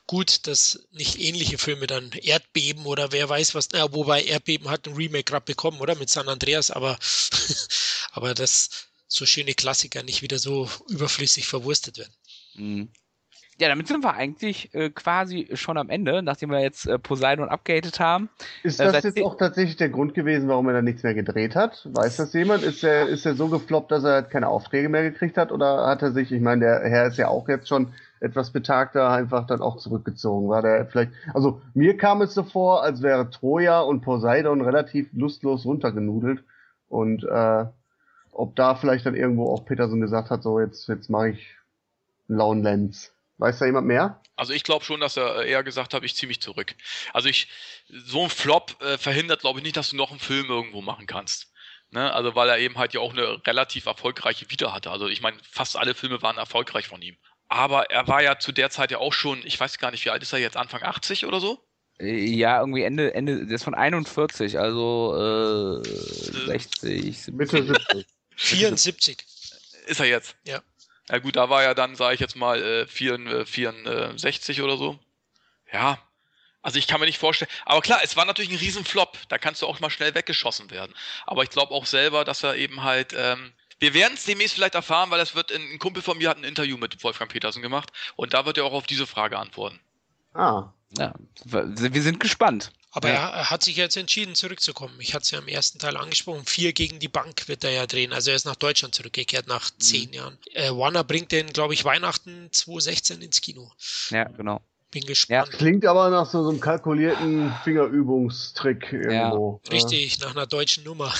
gut, 0.07 0.47
dass 0.47 0.87
nicht 0.91 1.19
ähnliche 1.19 1.59
Filme 1.59 1.85
dann 1.85 2.11
Erdbeben 2.13 2.87
oder 2.87 3.11
wer 3.11 3.29
weiß 3.29 3.53
was, 3.53 3.69
na, 3.73 3.93
wobei 3.93 4.23
Erdbeben 4.23 4.69
hat 4.71 4.87
ein 4.87 4.95
Remake 4.95 5.25
gerade 5.25 5.45
bekommen, 5.45 5.79
oder? 5.81 5.93
Mit 5.95 6.09
San 6.09 6.29
Andreas, 6.29 6.71
aber, 6.71 6.97
aber 8.11 8.33
dass 8.33 8.87
so 9.07 9.27
schöne 9.27 9.53
Klassiker 9.53 10.01
nicht 10.01 10.23
wieder 10.23 10.39
so 10.39 10.67
überflüssig 10.89 11.45
verwurstet 11.45 11.99
werden. 11.99 12.15
Mhm. 12.55 12.91
Ja, 13.59 13.67
damit 13.67 13.87
sind 13.87 14.03
wir 14.03 14.13
eigentlich 14.15 14.73
äh, 14.73 14.89
quasi 14.89 15.49
schon 15.53 15.77
am 15.77 15.89
Ende, 15.89 16.23
nachdem 16.23 16.49
wir 16.49 16.59
jetzt 16.61 16.87
äh, 16.87 16.97
Poseidon 16.97 17.49
abgehatet 17.49 17.99
haben. 17.99 18.29
Ist 18.63 18.79
Äh, 18.79 18.85
das 18.85 18.93
seit 18.93 19.03
jetzt 19.03 19.21
auch 19.21 19.37
tatsächlich 19.37 19.75
der 19.77 19.89
Grund 19.89 20.13
gewesen, 20.13 20.47
warum 20.49 20.67
er 20.67 20.73
da 20.73 20.81
nichts 20.81 21.03
mehr 21.03 21.13
gedreht 21.13 21.55
hat? 21.55 21.87
Weiß 21.91 22.17
das 22.17 22.33
jemand? 22.33 22.63
Ist 22.63 22.83
er, 22.83 23.07
ist 23.07 23.25
er 23.25 23.35
so 23.35 23.49
gefloppt, 23.49 23.91
dass 23.91 24.03
er 24.03 24.13
halt 24.13 24.29
keine 24.31 24.47
Aufträge 24.47 24.89
mehr 24.89 25.03
gekriegt 25.03 25.37
hat? 25.37 25.51
Oder 25.51 25.85
hat 25.85 26.01
er 26.01 26.11
sich, 26.11 26.31
ich 26.31 26.41
meine, 26.41 26.65
der 26.65 26.89
Herr 26.89 27.07
ist 27.07 27.17
ja 27.17 27.27
auch 27.27 27.47
jetzt 27.47 27.67
schon 27.67 27.93
etwas 28.19 28.51
betagter, 28.51 29.09
einfach 29.09 29.45
dann 29.45 29.61
auch 29.61 29.77
zurückgezogen? 29.77 30.49
War 30.49 30.61
der 30.61 30.85
vielleicht, 30.87 31.11
also 31.33 31.61
mir 31.73 31.95
kam 31.97 32.21
es 32.21 32.33
so 32.33 32.43
vor, 32.43 32.83
als 32.83 33.01
wäre 33.01 33.29
Troja 33.29 33.81
und 33.81 34.01
Poseidon 34.01 34.61
relativ 34.61 35.09
lustlos 35.13 35.65
runtergenudelt. 35.65 36.43
Und 36.87 37.23
äh, 37.23 37.65
ob 38.31 38.55
da 38.55 38.75
vielleicht 38.75 39.05
dann 39.05 39.15
irgendwo 39.15 39.51
auch 39.51 39.65
Peterson 39.65 40.01
gesagt 40.01 40.31
hat, 40.31 40.41
so 40.43 40.59
jetzt, 40.59 40.87
jetzt 40.87 41.09
mache 41.09 41.29
ich 41.29 41.55
Lone 42.27 42.61
Lens. 42.63 43.11
Weiß 43.43 43.59
da 43.59 43.65
jemand 43.65 43.87
mehr? 43.87 44.21
Also 44.37 44.53
ich 44.53 44.63
glaube 44.63 44.85
schon, 44.85 45.01
dass 45.01 45.17
er 45.17 45.41
äh, 45.41 45.49
eher 45.49 45.63
gesagt 45.63 45.93
hat, 45.93 46.05
ich 46.05 46.15
ziehe 46.15 46.29
mich 46.29 46.41
zurück. 46.41 46.75
Also 47.11 47.27
ich, 47.27 47.49
so 47.89 48.23
ein 48.23 48.29
Flop 48.29 48.81
äh, 48.81 48.97
verhindert, 48.97 49.41
glaube 49.41 49.59
ich, 49.59 49.65
nicht, 49.65 49.75
dass 49.75 49.89
du 49.89 49.97
noch 49.97 50.11
einen 50.11 50.21
Film 50.21 50.45
irgendwo 50.45 50.81
machen 50.81 51.07
kannst. 51.07 51.51
Ne? 51.91 52.13
Also 52.13 52.35
weil 52.35 52.47
er 52.47 52.57
eben 52.59 52.77
halt 52.77 52.93
ja 52.93 53.01
auch 53.01 53.11
eine 53.11 53.45
relativ 53.45 53.85
erfolgreiche 53.85 54.49
Vita 54.49 54.71
hatte. 54.71 54.91
Also 54.91 55.09
ich 55.09 55.21
meine, 55.21 55.35
fast 55.51 55.75
alle 55.75 55.93
Filme 55.93 56.21
waren 56.21 56.37
erfolgreich 56.37 56.87
von 56.87 57.01
ihm. 57.01 57.17
Aber 57.49 57.91
er 57.91 58.07
war 58.07 58.23
ja 58.23 58.39
zu 58.39 58.53
der 58.53 58.69
Zeit 58.69 58.91
ja 58.91 58.99
auch 58.99 59.11
schon, 59.11 59.41
ich 59.43 59.59
weiß 59.59 59.77
gar 59.77 59.91
nicht, 59.91 60.05
wie 60.05 60.09
alt 60.09 60.23
ist 60.23 60.31
er 60.31 60.39
jetzt, 60.39 60.55
Anfang 60.55 60.81
80 60.81 61.25
oder 61.25 61.41
so? 61.41 61.67
Äh, 61.99 62.15
ja, 62.23 62.61
irgendwie 62.61 62.83
Ende, 62.83 63.13
Ende, 63.13 63.45
der 63.45 63.55
ist 63.55 63.65
von 63.65 63.75
41, 63.75 64.57
also 64.57 65.81
äh, 65.83 66.45
60, 66.45 67.23
70. 67.23 67.33
Mitte 67.33 67.61
70. 67.61 68.07
74. 68.37 69.17
Ist 69.87 69.99
er 69.99 70.05
jetzt? 70.05 70.37
Ja. 70.45 70.61
Ja 71.09 71.19
gut, 71.19 71.35
da 71.35 71.49
war 71.49 71.63
er 71.63 71.75
dann, 71.75 71.95
sage 71.95 72.15
ich 72.15 72.19
jetzt 72.21 72.35
mal, 72.35 72.61
äh, 72.61 72.87
64 72.87 73.47
64 73.49 74.61
oder 74.61 74.77
so. 74.77 74.99
Ja, 75.71 75.99
also 76.61 76.79
ich 76.79 76.87
kann 76.87 76.99
mir 77.01 77.05
nicht 77.07 77.17
vorstellen. 77.19 77.51
Aber 77.65 77.81
klar, 77.81 77.99
es 78.03 78.15
war 78.15 78.23
natürlich 78.25 78.49
ein 78.51 78.57
Riesenflop. 78.57 79.17
Da 79.27 79.37
kannst 79.37 79.61
du 79.61 79.67
auch 79.67 79.81
mal 79.81 79.89
schnell 79.89 80.15
weggeschossen 80.15 80.71
werden. 80.71 80.95
Aber 81.25 81.43
ich 81.43 81.49
glaube 81.49 81.73
auch 81.73 81.85
selber, 81.85 82.23
dass 82.23 82.41
er 82.43 82.55
eben 82.55 82.83
halt, 82.83 83.13
ähm, 83.15 83.53
Wir 83.79 83.93
werden 83.93 84.13
es 84.13 84.23
demnächst 84.23 84.55
vielleicht 84.55 84.75
erfahren, 84.75 85.11
weil 85.11 85.17
das 85.17 85.35
wird 85.35 85.51
ein, 85.51 85.61
ein 85.73 85.79
Kumpel 85.79 86.01
von 86.01 86.17
mir 86.17 86.29
hat 86.29 86.37
ein 86.37 86.45
Interview 86.45 86.77
mit 86.77 87.03
Wolfgang 87.03 87.29
Petersen 87.29 87.61
gemacht 87.61 87.91
und 88.15 88.33
da 88.33 88.45
wird 88.45 88.57
er 88.57 88.63
auch 88.63 88.71
auf 88.71 88.85
diese 88.87 89.05
Frage 89.05 89.37
antworten. 89.37 89.81
Ah, 90.33 90.71
Ja, 90.97 91.13
wir 91.43 92.01
sind 92.01 92.21
gespannt. 92.21 92.71
Aber 92.93 93.09
er, 93.09 93.19
er 93.19 93.49
hat 93.49 93.63
sich 93.63 93.75
jetzt 93.75 93.97
entschieden, 93.97 94.35
zurückzukommen. 94.35 94.93
Ich 94.99 95.15
hatte 95.15 95.23
es 95.23 95.31
ja 95.31 95.39
im 95.39 95.47
ersten 95.47 95.79
Teil 95.79 95.97
angesprochen. 95.97 96.45
Vier 96.45 96.73
gegen 96.73 96.99
die 96.99 97.07
Bank 97.07 97.47
wird 97.47 97.63
er 97.63 97.71
ja 97.71 97.87
drehen. 97.87 98.13
Also 98.13 98.29
er 98.29 98.35
ist 98.35 98.45
nach 98.45 98.55
Deutschland 98.55 98.93
zurückgekehrt 98.93 99.47
nach 99.47 99.71
zehn 99.79 100.13
Jahren. 100.13 100.37
Äh, 100.53 100.69
Warner 100.69 101.03
bringt 101.03 101.31
den, 101.31 101.47
glaube 101.47 101.73
ich, 101.73 101.83
Weihnachten 101.85 102.49
2016 102.51 103.21
ins 103.23 103.41
Kino. 103.41 103.71
Ja, 104.11 104.25
genau. 104.25 104.61
Bin 104.91 105.05
gespannt. 105.05 105.49
klingt 105.49 105.87
aber 105.87 106.11
nach 106.11 106.29
so, 106.29 106.43
so 106.43 106.49
einem 106.49 106.59
kalkulierten 106.59 107.51
Fingerübungstrick 107.63 108.93
irgendwo. 108.93 109.59
Ja, 109.65 109.71
richtig, 109.71 110.19
nach 110.19 110.35
einer 110.35 110.45
deutschen 110.45 110.83
Nummer. 110.83 111.11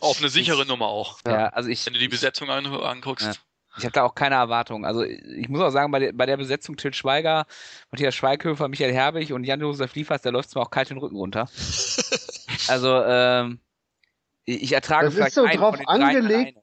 Auf 0.00 0.18
eine 0.18 0.30
sichere 0.30 0.64
Nummer 0.66 0.86
auch. 0.86 1.18
Ja, 1.26 1.48
also 1.48 1.68
ich, 1.68 1.84
Wenn 1.84 1.92
du 1.92 1.98
die 1.98 2.08
Besetzung 2.08 2.48
an, 2.48 2.64
anguckst. 2.64 3.42
Ich 3.78 3.84
habe 3.84 3.92
da 3.92 4.02
auch 4.02 4.14
keine 4.14 4.34
Erwartung. 4.34 4.84
Also 4.84 5.02
ich 5.02 5.48
muss 5.48 5.60
auch 5.60 5.70
sagen, 5.70 5.90
bei 5.90 5.98
der, 5.98 6.12
bei 6.12 6.26
der 6.26 6.36
Besetzung 6.36 6.76
Til 6.76 6.92
Schweiger, 6.92 7.46
Matthias 7.90 8.14
Schweighöfer, 8.14 8.68
Michael 8.68 8.92
Herbig 8.92 9.32
und 9.32 9.44
Jan-Josef 9.44 9.94
Liefers, 9.94 10.22
da 10.22 10.30
läuft 10.30 10.50
es 10.50 10.54
mir 10.54 10.60
auch 10.60 10.70
kalt 10.70 10.90
den 10.90 10.98
Rücken 10.98 11.16
runter. 11.16 11.48
Also 12.68 13.02
ähm, 13.04 13.58
ich 14.44 14.72
ertrage 14.72 15.06
Das 15.06 15.14
ist 15.14 15.18
vielleicht 15.18 15.34
so 15.34 15.42
einen 15.42 15.58
drauf 15.58 15.76
von 15.76 15.84
den 15.84 16.00
dreien 16.00 16.16
angelegt. 16.16 16.58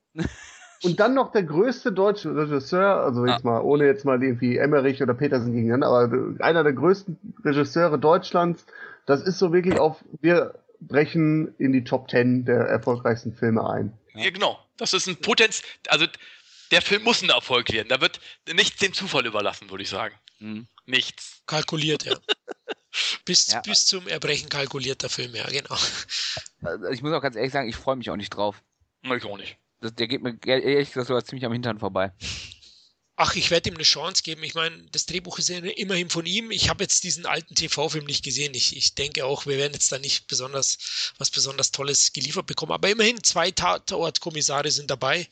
Und 0.84 0.99
dann 0.99 1.14
noch 1.14 1.32
der 1.32 1.43
größte 1.43 1.91
deutsche 1.91 2.34
Regisseur, 2.34 3.01
also 3.03 3.26
jetzt 3.26 3.43
mal, 3.43 3.60
ohne 3.60 3.86
jetzt 3.86 4.05
mal 4.05 4.22
irgendwie 4.24 4.57
Emmerich 4.57 5.03
oder 5.03 5.14
Petersen 5.14 5.51
gegeneinander, 5.51 5.88
aber 5.88 6.43
einer 6.43 6.64
der 6.64 6.74
größten 6.74 7.18
Regisseure 7.43 7.99
Deutschlands, 7.99 8.66
das 9.05 9.22
ist 9.22 9.39
so 9.39 9.51
wirklich 9.51 9.78
auf, 9.78 9.97
wir 10.22 10.53
brechen 10.80 11.53
in 11.57 11.74
die 11.74 11.84
Top 11.84 12.07
Ten 12.07 12.45
der 12.45 12.60
erfolgreichsten 12.62 13.34
Filme 13.34 13.70
ein. 13.70 13.91
Ja, 14.14 14.30
genau. 14.30 14.57
Das 14.78 14.93
ist 14.93 15.07
ein 15.07 15.18
Potenz. 15.18 15.64
Also 15.89 16.05
der 16.72 16.82
Film 16.82 17.04
muss 17.04 17.22
ein 17.22 17.30
Erfolg 17.30 17.72
werden. 17.72 17.88
Da 17.90 18.02
wird 18.02 18.20
nichts 18.54 18.78
dem 18.78 18.94
Zufall 18.94 19.26
überlassen, 19.26 19.70
würde 19.70 19.84
ich 19.84 19.90
sagen. 19.90 20.16
Mhm. 20.40 20.68
Nichts. 20.86 21.42
Kalkuliert, 21.46 22.06
ja. 22.06 22.16
Bis, 23.26 23.48
Ja. 23.48 23.62
bis 23.62 23.86
zum 23.86 24.08
Erbrechen 24.08 24.50
kalkulierter 24.50 25.10
Film, 25.10 25.36
ja, 25.36 25.48
genau. 25.48 25.78
Also 26.64 26.88
ich 26.88 27.04
muss 27.04 27.14
auch 27.14 27.22
ganz 27.22 27.36
ehrlich 27.36 27.52
sagen, 27.54 27.70
ich 27.70 27.76
freue 27.76 27.96
mich 27.96 28.10
auch 28.10 28.16
nicht 28.16 28.32
drauf. 28.32 28.64
Ich 29.04 29.24
auch 29.24 29.38
nicht. 29.38 29.58
Das, 29.80 29.94
der 29.94 30.08
geht 30.08 30.24
mir 30.24 30.38
ehrlich 30.44 30.90
gesagt 30.90 31.08
sogar 31.08 31.24
ziemlich 31.24 31.46
am 31.46 31.54
Hintern 31.54 31.78
vorbei. 31.80 32.12
Ach, 33.22 33.36
ich 33.36 33.52
werde 33.52 33.70
ihm 33.70 33.76
eine 33.76 33.84
Chance 33.84 34.24
geben. 34.24 34.44
Ich 34.44 34.56
meine, 34.56 34.82
das 34.94 35.06
Drehbuch 35.06 35.40
ist 35.40 35.50
ja 35.50 35.58
immerhin 35.58 36.10
von 36.10 36.26
ihm. 36.26 36.52
Ich 36.52 36.70
habe 36.70 36.86
jetzt 36.86 37.04
diesen 37.04 37.26
alten 37.26 37.54
TV-Film 37.54 38.06
nicht 38.06 38.24
gesehen. 38.24 38.54
Ich, 38.54 38.78
ich 38.78 38.96
denke 38.96 39.26
auch, 39.26 39.46
wir 39.46 39.58
werden 39.58 39.74
jetzt 39.74 39.92
da 39.92 40.00
nicht 40.00 40.28
besonders 40.28 41.14
was 41.18 41.30
besonders 41.30 41.72
Tolles 41.72 42.14
geliefert 42.14 42.48
bekommen. 42.48 42.72
Aber 42.72 42.90
immerhin 42.90 43.22
zwei 43.22 43.52
Tatortkommissare 43.52 44.72
sind 44.72 44.90
dabei. 44.90 45.28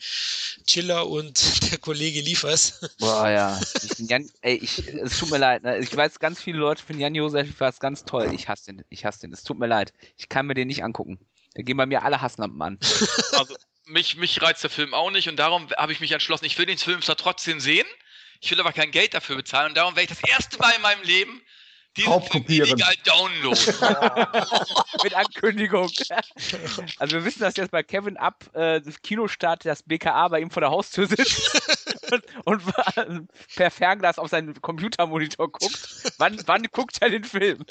Chiller 0.65 1.07
und 1.07 1.41
der 1.71 1.77
Kollege 1.77 2.19
Liefers. 2.19 2.81
Boah, 2.99 3.29
ja. 3.29 3.57
Ich, 3.83 3.95
bin 3.95 4.07
Jan, 4.07 4.29
ey, 4.41 4.55
ich, 4.57 4.85
es 4.85 5.19
tut 5.19 5.31
mir 5.31 5.37
leid. 5.37 5.63
Ne? 5.63 5.79
Ich 5.79 5.95
weiß, 5.95 6.19
ganz 6.19 6.41
viele 6.41 6.57
Leute 6.57 6.83
finden 6.83 7.03
Jan 7.03 7.15
Josef 7.15 7.47
was 7.59 7.79
ganz 7.79 8.03
toll. 8.03 8.33
Ich 8.33 8.49
hasse 8.49 8.73
den. 8.73 8.83
Ich 8.89 9.05
hasse 9.05 9.21
den. 9.21 9.31
Es 9.31 9.43
tut 9.43 9.59
mir 9.59 9.67
leid. 9.67 9.93
Ich 10.17 10.27
kann 10.27 10.45
mir 10.45 10.55
den 10.55 10.67
nicht 10.67 10.83
angucken. 10.83 11.19
Da 11.55 11.61
gehen 11.61 11.77
bei 11.77 11.85
mir 11.85 12.03
alle 12.03 12.21
Hasslampen 12.21 12.61
an. 12.61 12.79
Also 13.31 13.55
mich, 13.87 14.15
mich 14.17 14.41
reizt 14.41 14.63
der 14.63 14.69
Film 14.69 14.93
auch 14.93 15.11
nicht 15.11 15.29
und 15.29 15.37
darum 15.37 15.69
habe 15.77 15.91
ich 15.91 15.99
mich 15.99 16.11
entschlossen, 16.11 16.45
ich 16.45 16.57
will 16.57 16.65
den 16.65 16.77
Film 16.77 17.01
zwar 17.01 17.17
trotzdem 17.17 17.59
sehen, 17.59 17.87
ich 18.39 18.51
will 18.51 18.59
aber 18.59 18.73
kein 18.73 18.91
Geld 18.91 19.13
dafür 19.13 19.35
bezahlen 19.35 19.69
und 19.69 19.77
darum 19.77 19.95
werde 19.95 20.11
ich 20.11 20.19
das 20.19 20.29
erste 20.29 20.57
Mal 20.57 20.71
in 20.71 20.81
meinem 20.81 21.03
Leben 21.03 21.41
diesen 21.97 22.11
Film 22.11 22.21
Raubkopieren. 22.21 22.69
illegal 22.69 22.93
downloaden. 23.05 23.73
Mit 25.03 25.13
Ankündigung. 25.13 25.91
Also 26.99 27.15
wir 27.15 27.25
wissen, 27.25 27.39
dass 27.39 27.55
jetzt 27.57 27.71
bei 27.71 27.83
Kevin 27.83 28.17
ab 28.17 28.43
äh, 28.53 28.81
das 28.81 29.01
Kinostart 29.01 29.65
das 29.65 29.83
BKA 29.83 30.27
bei 30.27 30.39
ihm 30.39 30.51
vor 30.51 30.61
der 30.61 30.69
Haustür 30.69 31.07
sitzt 31.07 31.81
und, 32.45 32.63
und 32.63 33.27
per 33.55 33.71
Fernglas 33.71 34.19
auf 34.19 34.29
seinen 34.29 34.61
Computermonitor 34.61 35.51
guckt. 35.51 36.13
Wann, 36.17 36.39
wann 36.45 36.63
guckt 36.71 36.97
er 37.01 37.09
den 37.09 37.23
Film? 37.23 37.65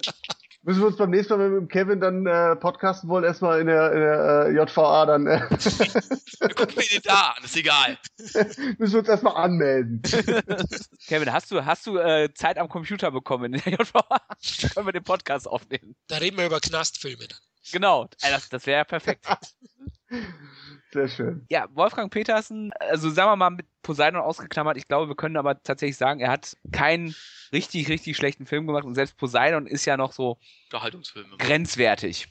Müssen 0.67 0.81
wir 0.81 0.89
uns 0.89 0.97
beim 0.97 1.11
nächsten 1.11 1.33
Mal, 1.33 1.45
wenn 1.45 1.53
wir 1.53 1.61
mit 1.61 1.71
Kevin 1.71 2.01
dann 2.01 2.27
äh, 2.27 2.57
podcasten 2.57 3.09
wollen, 3.09 3.23
erstmal 3.23 3.61
in 3.61 3.69
der, 3.69 3.93
in 3.93 4.01
der 4.01 4.47
äh, 4.47 4.51
JVA 4.51 5.07
dann, 5.07 5.29
äh, 5.29 5.39
Wir 5.49 6.49
gucken 6.57 6.75
mir 6.75 6.89
den 6.93 7.03
da 7.05 7.35
an, 7.37 7.45
ist 7.45 7.57
egal. 7.57 7.97
müssen 8.19 8.95
wir 8.95 8.99
uns 8.99 9.09
erstmal 9.09 9.37
anmelden. 9.37 10.03
Kevin, 11.07 11.33
hast 11.33 11.53
du, 11.53 11.65
hast 11.65 11.87
du 11.87 11.99
äh, 11.99 12.35
Zeit 12.35 12.59
am 12.59 12.69
Computer 12.69 13.13
bekommen 13.13 13.55
in 13.55 13.63
der 13.65 13.75
JVA? 13.75 14.21
Können 14.75 14.87
wir 14.87 14.93
den 14.93 15.05
Podcast 15.05 15.47
aufnehmen? 15.47 15.95
Da 16.09 16.17
reden 16.17 16.37
wir 16.37 16.47
über 16.47 16.59
Knastfilme 16.59 17.29
dann. 17.29 17.39
Genau, 17.73 18.09
das, 18.21 18.49
das 18.49 18.67
wäre 18.67 18.79
ja 18.79 18.85
perfekt. 18.85 19.27
Sehr 20.93 21.09
schön. 21.09 21.45
Ja, 21.51 21.67
Wolfgang 21.73 22.13
Petersen, 22.13 22.73
also 22.79 23.11
sagen 23.11 23.31
wir 23.31 23.37
mal 23.37 23.51
mit 23.51 23.67
Poseidon 23.83 24.21
ausgeklammert, 24.21 24.77
ich 24.77 24.89
glaube, 24.89 25.09
wir 25.09 25.17
können 25.17 25.37
aber 25.37 25.63
tatsächlich 25.63 25.97
sagen, 25.97 26.21
er 26.21 26.31
hat 26.31 26.57
keinen 26.73 27.15
richtig, 27.53 27.89
richtig 27.89 28.17
schlechten 28.17 28.47
Film 28.47 28.67
gemacht 28.67 28.85
und 28.85 28.95
selbst 28.95 29.17
Poseidon 29.17 29.67
ist 29.67 29.85
ja 29.85 29.97
noch 29.97 30.13
so 30.13 30.39
Unterhaltungsfilme. 30.67 31.37
grenzwertig. 31.39 32.29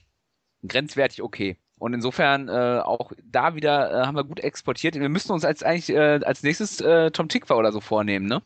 Grenzwertig 0.68 1.22
okay. 1.22 1.58
Und 1.78 1.94
insofern 1.94 2.48
äh, 2.48 2.80
auch 2.80 3.12
da 3.24 3.56
wieder 3.56 3.92
äh, 3.92 4.06
haben 4.06 4.16
wir 4.16 4.24
gut 4.24 4.40
exportiert. 4.40 4.96
Wir 4.96 5.10
müssen 5.10 5.32
uns 5.34 5.44
als 5.44 5.62
eigentlich 5.62 5.90
äh, 5.90 6.22
als 6.24 6.42
nächstes 6.42 6.80
äh, 6.80 7.12
Tom 7.12 7.28
Tikva 7.28 7.56
oder 7.56 7.72
so 7.72 7.82
vornehmen, 7.82 8.26
ne? 8.28 8.42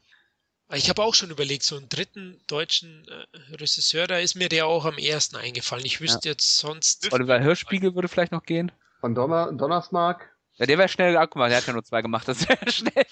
Ich 0.72 0.90
habe 0.90 1.04
auch 1.04 1.16
schon 1.16 1.32
überlegt, 1.32 1.64
so 1.64 1.78
einen 1.78 1.90
dritten 1.90 2.40
deutschen 2.48 3.08
äh, 3.08 3.56
Regisseur, 3.56 4.06
da 4.08 4.20
ist 4.20 4.36
mir 4.36 4.50
der 4.50 4.68
auch 4.68 4.86
am 4.86 4.98
ersten 5.00 5.36
eingefallen. 5.36 5.86
Ich 5.86 6.00
wüsste 6.00 6.30
jetzt 6.30 6.58
sonst. 6.58 7.12
Oliver 7.12 7.40
Hirschspiegel 7.40 7.96
würde 7.96 8.08
vielleicht 8.08 8.32
noch 8.32 8.44
gehen. 8.44 8.72
Von 9.02 9.16
Donner 9.16 9.52
Donnersmark. 9.52 10.30
Ja, 10.58 10.66
der 10.66 10.78
wäre 10.78 10.90
schnell 10.90 11.16
abgemacht, 11.18 11.50
der 11.52 11.58
hat 11.58 11.68
ja 11.68 11.74
nur 11.74 11.84
zwei 11.86 12.02
gemacht, 12.02 12.28
das 12.28 12.48
wäre 12.48 12.72
schnell. 12.72 13.06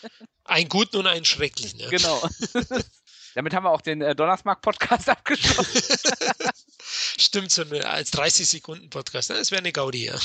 Einen 0.43 0.69
guten 0.69 0.97
und 0.97 1.07
einen 1.07 1.25
schrecklichen. 1.25 1.79
Ja. 1.79 1.89
Genau. 1.89 2.21
Damit 3.35 3.53
haben 3.53 3.63
wir 3.63 3.71
auch 3.71 3.81
den 3.81 4.01
äh, 4.01 4.15
Donnersmark-Podcast 4.15 5.09
abgeschlossen. 5.09 5.81
Stimmt, 6.79 7.51
so 7.51 7.61
eine, 7.63 7.87
als 7.87 8.11
30-Sekunden-Podcast. 8.13 9.29
Das 9.29 9.51
wäre 9.51 9.59
eine 9.59 9.71
Gaudi, 9.71 10.05
ja. 10.05 10.15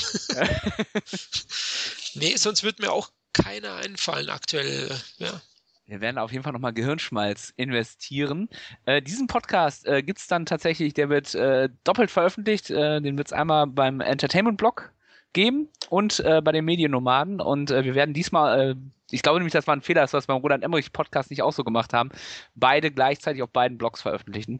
nee, 2.15 2.35
sonst 2.35 2.63
wird 2.63 2.79
mir 2.79 2.91
auch 2.91 3.09
keiner 3.33 3.75
einfallen 3.75 4.29
aktuell. 4.29 4.91
äh, 5.19 5.23
Ja. 5.25 5.41
Wir 5.85 5.99
werden 5.99 6.17
auf 6.17 6.31
jeden 6.31 6.43
Fall 6.43 6.53
nochmal 6.53 6.73
Gehirnschmalz 6.73 7.53
investieren. 7.57 8.49
Äh, 8.85 9.01
diesen 9.01 9.27
Podcast 9.27 9.85
äh, 9.85 10.01
gibt's 10.01 10.27
dann 10.27 10.45
tatsächlich, 10.45 10.93
der 10.93 11.09
wird 11.09 11.35
äh, 11.35 11.69
doppelt 11.83 12.09
veröffentlicht. 12.09 12.69
Äh, 12.69 13.01
den 13.01 13.17
wird's 13.17 13.33
einmal 13.33 13.67
beim 13.67 13.99
Entertainment-Blog 13.99 14.93
geben 15.33 15.67
und 15.89 16.19
äh, 16.21 16.41
bei 16.41 16.51
den 16.53 16.63
Mediennomaden. 16.65 17.41
Und 17.41 17.71
äh, 17.71 17.83
wir 17.83 17.95
werden 17.95 18.13
diesmal, 18.13 18.71
äh, 18.71 18.75
ich 19.11 19.23
glaube 19.23 19.39
nämlich, 19.39 19.53
das 19.53 19.67
war 19.67 19.75
ein 19.75 19.81
Fehler, 19.81 20.01
dass 20.01 20.13
wir 20.13 20.19
es 20.19 20.27
beim 20.27 20.37
Roland 20.37 20.63
Emmerich 20.63 20.93
Podcast 20.93 21.29
nicht 21.29 21.41
auch 21.41 21.53
so 21.53 21.63
gemacht 21.63 21.93
haben, 21.93 22.09
beide 22.55 22.89
gleichzeitig 22.89 23.43
auf 23.43 23.49
beiden 23.49 23.77
Blogs 23.77 24.01
veröffentlichen. 24.01 24.59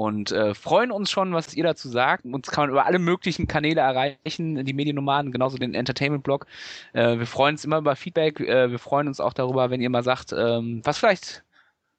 Und 0.00 0.32
äh, 0.32 0.54
freuen 0.54 0.92
uns 0.92 1.10
schon, 1.10 1.34
was 1.34 1.52
ihr 1.52 1.62
dazu 1.62 1.90
sagt. 1.90 2.24
Uns 2.24 2.50
kann 2.50 2.62
man 2.62 2.70
über 2.70 2.86
alle 2.86 2.98
möglichen 2.98 3.46
Kanäle 3.46 3.82
erreichen, 3.82 4.64
die 4.64 4.72
Mediennomaden, 4.72 5.30
genauso 5.30 5.58
den 5.58 5.74
Entertainment-Blog. 5.74 6.46
Äh, 6.94 7.18
wir 7.18 7.26
freuen 7.26 7.56
uns 7.56 7.66
immer 7.66 7.76
über 7.76 7.94
Feedback. 7.96 8.40
Äh, 8.40 8.70
wir 8.70 8.78
freuen 8.78 9.08
uns 9.08 9.20
auch 9.20 9.34
darüber, 9.34 9.68
wenn 9.68 9.82
ihr 9.82 9.90
mal 9.90 10.02
sagt, 10.02 10.32
ähm, 10.32 10.80
was 10.84 10.96
vielleicht, 10.96 11.44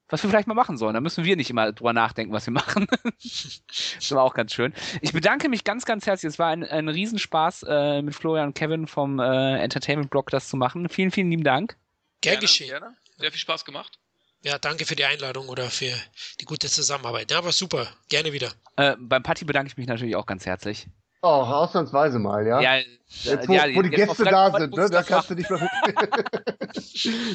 was 0.08 0.20
wir 0.20 0.30
vielleicht 0.30 0.48
mal 0.48 0.54
machen 0.54 0.78
sollen. 0.78 0.94
Da 0.94 1.00
müssen 1.00 1.24
wir 1.24 1.36
nicht 1.36 1.48
immer 1.48 1.70
drüber 1.70 1.92
nachdenken, 1.92 2.32
was 2.32 2.44
wir 2.44 2.52
machen. 2.52 2.88
das 3.22 4.10
war 4.10 4.24
auch 4.24 4.34
ganz 4.34 4.52
schön. 4.52 4.74
Ich 5.00 5.12
bedanke 5.12 5.48
mich 5.48 5.62
ganz, 5.62 5.84
ganz 5.84 6.04
herzlich. 6.04 6.30
Es 6.30 6.40
war 6.40 6.48
ein, 6.48 6.64
ein 6.64 6.88
Riesenspaß, 6.88 7.66
äh, 7.68 8.02
mit 8.02 8.16
Florian 8.16 8.48
und 8.48 8.54
Kevin 8.54 8.88
vom 8.88 9.20
äh, 9.20 9.60
Entertainment-Blog 9.62 10.28
das 10.30 10.48
zu 10.48 10.56
machen. 10.56 10.88
Vielen, 10.88 11.12
vielen 11.12 11.30
lieben 11.30 11.44
Dank. 11.44 11.76
Gern 12.20 12.32
Gerne, 12.32 12.40
geschehen. 12.40 12.68
Gerne. 12.70 12.96
Sehr 13.16 13.30
viel 13.30 13.38
Spaß 13.38 13.64
gemacht. 13.64 14.01
Ja, 14.42 14.58
danke 14.58 14.84
für 14.84 14.96
die 14.96 15.04
Einladung 15.04 15.48
oder 15.48 15.70
für 15.70 15.92
die 16.40 16.44
gute 16.44 16.68
Zusammenarbeit. 16.68 17.30
Ja, 17.30 17.44
war 17.44 17.52
super. 17.52 17.86
Gerne 18.08 18.32
wieder. 18.32 18.48
Äh, 18.76 18.96
beim 18.98 19.22
Patti 19.22 19.44
bedanke 19.44 19.68
ich 19.68 19.76
mich 19.76 19.86
natürlich 19.86 20.16
auch 20.16 20.26
ganz 20.26 20.46
herzlich. 20.46 20.88
Oh, 21.22 21.28
ausnahmsweise 21.28 22.18
mal, 22.18 22.44
ja. 22.46 22.60
Ja, 22.60 22.82
Jetzt, 23.22 23.48
wo, 23.48 23.52
ja, 23.52 23.64
wo 23.74 23.82
die 23.82 23.90
jetzt 23.90 24.08
Gäste 24.08 24.24
da 24.24 24.50
sind, 24.58 24.74
ne, 24.74 24.90
da 24.90 25.02
kannst 25.02 25.30
du 25.30 25.34
nicht 25.34 25.48
mehr. 25.48 25.60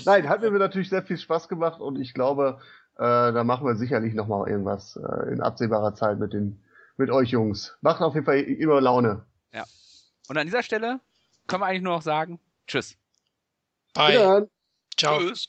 Nein, 0.06 0.28
hat 0.28 0.42
mir 0.42 0.52
natürlich 0.52 0.90
sehr 0.90 1.04
viel 1.04 1.18
Spaß 1.18 1.48
gemacht 1.48 1.80
und 1.80 2.02
ich 2.02 2.14
glaube, 2.14 2.60
äh, 2.96 3.00
da 3.00 3.44
machen 3.46 3.66
wir 3.66 3.76
sicherlich 3.76 4.14
noch 4.14 4.28
mal 4.28 4.50
irgendwas 4.50 4.98
äh, 4.98 5.32
in 5.32 5.40
absehbarer 5.40 5.94
Zeit 5.94 6.20
mit 6.20 6.34
den 6.34 6.62
mit 6.98 7.12
euch 7.12 7.30
Jungs. 7.30 7.78
Macht 7.82 8.02
auf 8.02 8.16
jeden 8.16 8.26
Fall 8.26 8.40
immer 8.40 8.82
Laune. 8.82 9.26
Und 10.28 10.38
an 10.38 10.46
dieser 10.46 10.64
Stelle 10.64 11.00
können 11.48 11.62
wir 11.62 11.68
eigentlich 11.68 11.84
nur 11.84 11.96
noch 11.96 12.02
sagen, 12.02 12.40
tschüss. 12.68 12.98
Bye. 13.94 14.48
Ciao. 14.98 15.20
Tschüss. 15.20 15.48